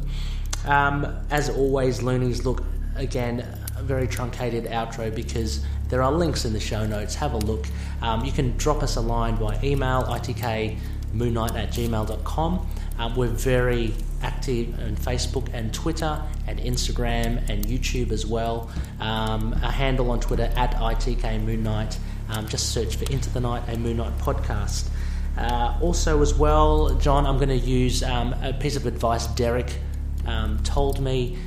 [0.66, 2.62] Um, as always, Loonies look
[2.94, 7.14] again very truncated outro because there are links in the show notes.
[7.14, 7.66] Have a look.
[8.02, 12.68] Um, you can drop us a line by email itkmoonnight at gmail.com.
[12.98, 18.70] Um, we're very active on Facebook and Twitter and Instagram and YouTube as well.
[19.00, 21.98] Um, a handle on Twitter at ITK.
[22.30, 24.88] Um, just search for Into the Night, a Moon Knight podcast.
[25.36, 29.78] Uh, also, as well, John, I'm going to use um, a piece of advice Derek
[30.26, 31.38] um, told me.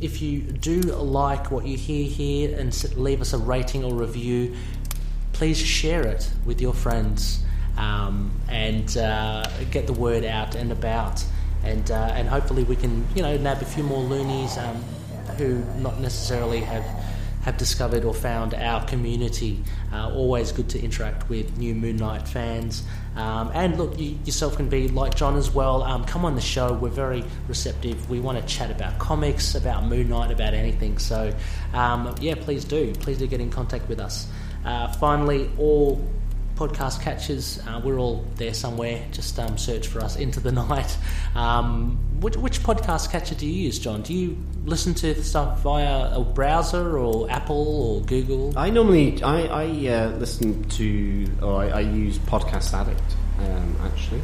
[0.00, 4.54] If you do like what you hear here and leave us a rating or review,
[5.32, 7.42] please share it with your friends
[7.76, 11.24] um, and uh, get the word out and about.
[11.64, 14.76] And, uh, and hopefully we can, you know, nab a few more loonies um,
[15.38, 16.84] who not necessarily have
[17.46, 19.62] have discovered or found our community.
[19.92, 22.82] Uh, always good to interact with new Moon Knight fans.
[23.14, 25.84] Um, and look, you yourself can be like John as well.
[25.84, 26.72] Um, come on the show.
[26.72, 28.10] We're very receptive.
[28.10, 30.98] We want to chat about comics, about Moon Knight, about anything.
[30.98, 31.32] So,
[31.72, 32.92] um, yeah, please do.
[32.94, 34.26] Please do get in contact with us.
[34.64, 36.04] Uh, finally, all
[36.56, 39.04] podcast catchers, uh, we're all there somewhere.
[39.12, 40.96] Just um, search for us into the night.
[41.34, 44.02] Um, which, which podcast catcher do you use, John?
[44.02, 48.58] Do you listen to stuff via a browser or Apple or Google?
[48.58, 53.02] I normally I, I uh, listen to or I, I use Podcast Addict
[53.38, 54.22] um, actually.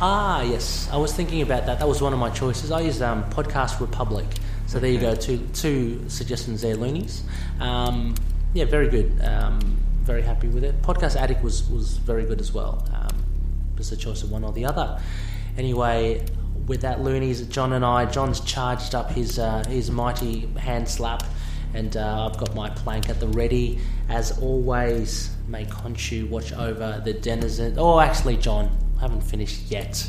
[0.00, 0.88] Ah, yes.
[0.90, 1.78] I was thinking about that.
[1.78, 2.70] That was one of my choices.
[2.70, 4.26] I used um, Podcast Republic.
[4.66, 5.14] So there you go.
[5.14, 7.22] Two two suggestions there, loonies.
[7.58, 8.14] Um,
[8.54, 9.20] yeah, very good.
[10.02, 10.80] Very happy with it.
[10.82, 12.86] Podcast Addict was was very good as well.
[12.94, 13.16] Um,
[13.92, 15.00] a choice of one or the other.
[15.56, 16.26] Anyway,
[16.66, 18.04] with that, loonies, John and I.
[18.04, 21.22] John's charged up his uh, his mighty hand slap.
[21.72, 23.78] And uh, I've got my plank at the ready.
[24.08, 27.76] As always, may Khonshu watch over the denizen.
[27.78, 30.06] Oh, actually, John, I haven't finished yet.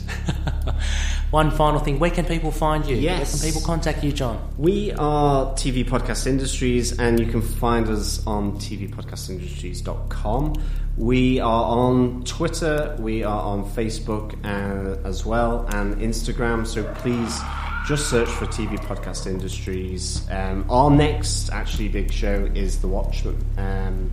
[1.32, 1.98] One final thing.
[1.98, 2.98] Where can people find you?
[2.98, 3.20] Yes.
[3.20, 4.53] Where can people contact you, John?
[4.58, 10.56] We are TV Podcast Industries, and you can find us on tvpodcastindustries.com.
[10.98, 16.68] We are on Twitter, we are on Facebook uh, as well, and Instagram.
[16.68, 17.40] So please
[17.88, 20.30] just search for TV Podcast Industries.
[20.30, 23.38] Um, our next actually big show is The Watchmen.
[23.58, 24.11] Um,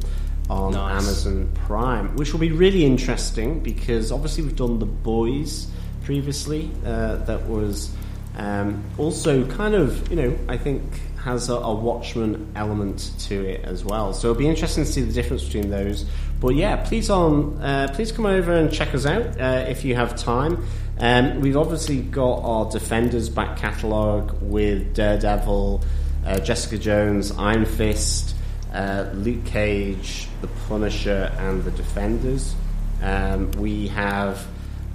[0.50, 1.02] on Nice.
[1.02, 5.68] Amazon Prime, which will be really interesting because obviously we've done The Boys
[6.04, 6.70] previously.
[6.84, 7.90] Uh, that was
[8.36, 10.82] um, also kind of, you know, I think
[11.24, 14.14] has a, a Watchman element to it as well.
[14.14, 16.06] So it'll be interesting to see the difference between those.
[16.40, 19.96] But yeah, please on, uh, please come over and check us out uh, if you
[19.96, 20.64] have time.
[20.98, 25.82] Um, we've obviously got our Defenders back catalogue with Daredevil,
[26.24, 28.34] uh, Jessica Jones, Iron Fist,
[28.72, 32.54] uh, Luke Cage, The Punisher, and The Defenders.
[33.02, 34.46] Um, we have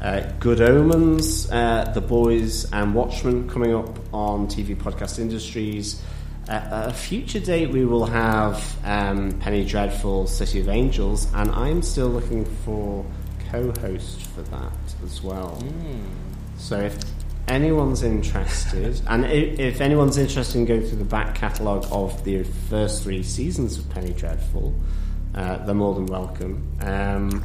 [0.02, 6.02] uh, Good Omens, uh, The Boys, and Watchmen coming up on TV Podcast Industries.
[6.48, 11.82] At a future date, we will have um, Penny Dreadful, City of Angels, and I'm
[11.82, 13.06] still looking for
[13.50, 14.74] co-host for that
[15.06, 15.64] as well.
[16.58, 16.98] So if
[17.47, 22.43] anyone's interested, and if, if anyone's interested in going through the back catalogue of the
[22.43, 24.73] first three seasons of Penny Dreadful,
[25.35, 26.67] uh, they're more than welcome.
[26.81, 27.43] Um,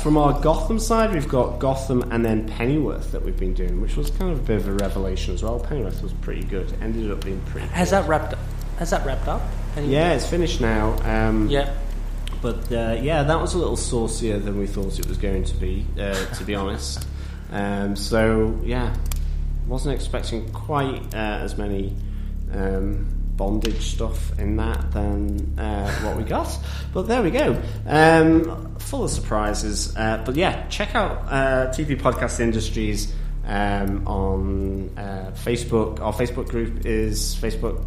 [0.00, 3.96] from our Gotham side, we've got Gotham and then Pennyworth that we've been doing, which
[3.96, 5.58] was kind of a bit of a revelation as well.
[5.58, 6.72] Pennyworth was pretty good.
[6.80, 7.66] Ended up being pretty.
[7.68, 8.32] Has that wrapped?
[8.34, 8.38] up?
[8.78, 9.42] Has that wrapped up?
[9.76, 10.96] Any- Yeah, it's finished now.
[11.02, 11.74] Um, Yeah.
[12.40, 15.54] But uh, yeah, that was a little saucier than we thought it was going to
[15.56, 17.04] be, uh, to be honest.
[17.50, 18.94] Um, so yeah,
[19.66, 21.94] wasn't expecting quite uh, as many
[22.52, 26.58] um, bondage stuff in that than uh, what we got.
[26.92, 27.60] But there we go.
[27.86, 29.94] Um, full of surprises.
[29.94, 33.14] Uh, but yeah, check out uh, TV Podcast Industries
[33.46, 36.00] um, on uh, Facebook.
[36.00, 37.84] Our Facebook group is Facebook.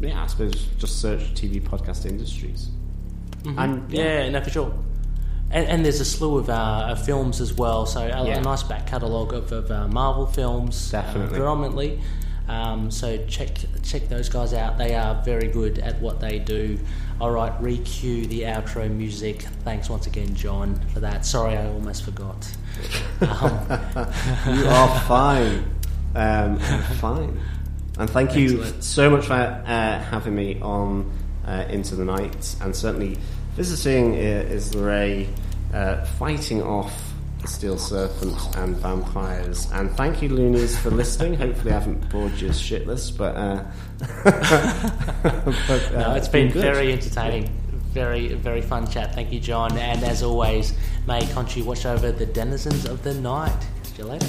[0.00, 2.70] Yeah, I suppose just search TV Podcast Industries.
[3.42, 3.58] Mhm.
[3.58, 4.28] And yeah.
[4.30, 4.74] no, for sure.
[5.50, 8.38] And, and there's a slew of, uh, of films as well, so a, Yeah.
[8.38, 11.36] a nice back catalogue of, of uh, Marvel films, uh, Definitely.
[11.38, 12.00] predominantly.
[12.48, 13.50] Um, so check
[13.82, 14.78] check those guys out.
[14.78, 16.78] They are very good at what they do.
[17.20, 19.42] All right, re-cue the outro music.
[19.64, 21.26] Thanks once again, John, for that.
[21.26, 22.46] Sorry, I almost forgot.
[23.20, 23.28] Um,
[24.58, 25.64] you are fine.
[26.14, 26.58] Um,
[27.00, 27.38] fine.
[27.98, 31.10] And thank you so much for uh, having me on
[31.46, 33.18] uh, Into the Night and certainly
[33.58, 35.28] visiting uh, is Ray
[35.74, 36.94] uh, fighting off
[37.42, 39.68] the Steel Serpent and vampires.
[39.72, 41.34] And thank you, Loonies, for listening.
[41.34, 43.34] Hopefully, I haven't bored you shitless, but.
[43.34, 43.64] Uh,
[45.66, 46.62] but, uh, no, it's been good.
[46.62, 47.50] very entertaining.
[47.90, 49.12] Very, very fun chat.
[49.12, 49.76] Thank you, John.
[49.76, 50.74] And as always,
[51.08, 53.60] may Khonshu watch over the denizens of the night.
[53.82, 54.28] See you later.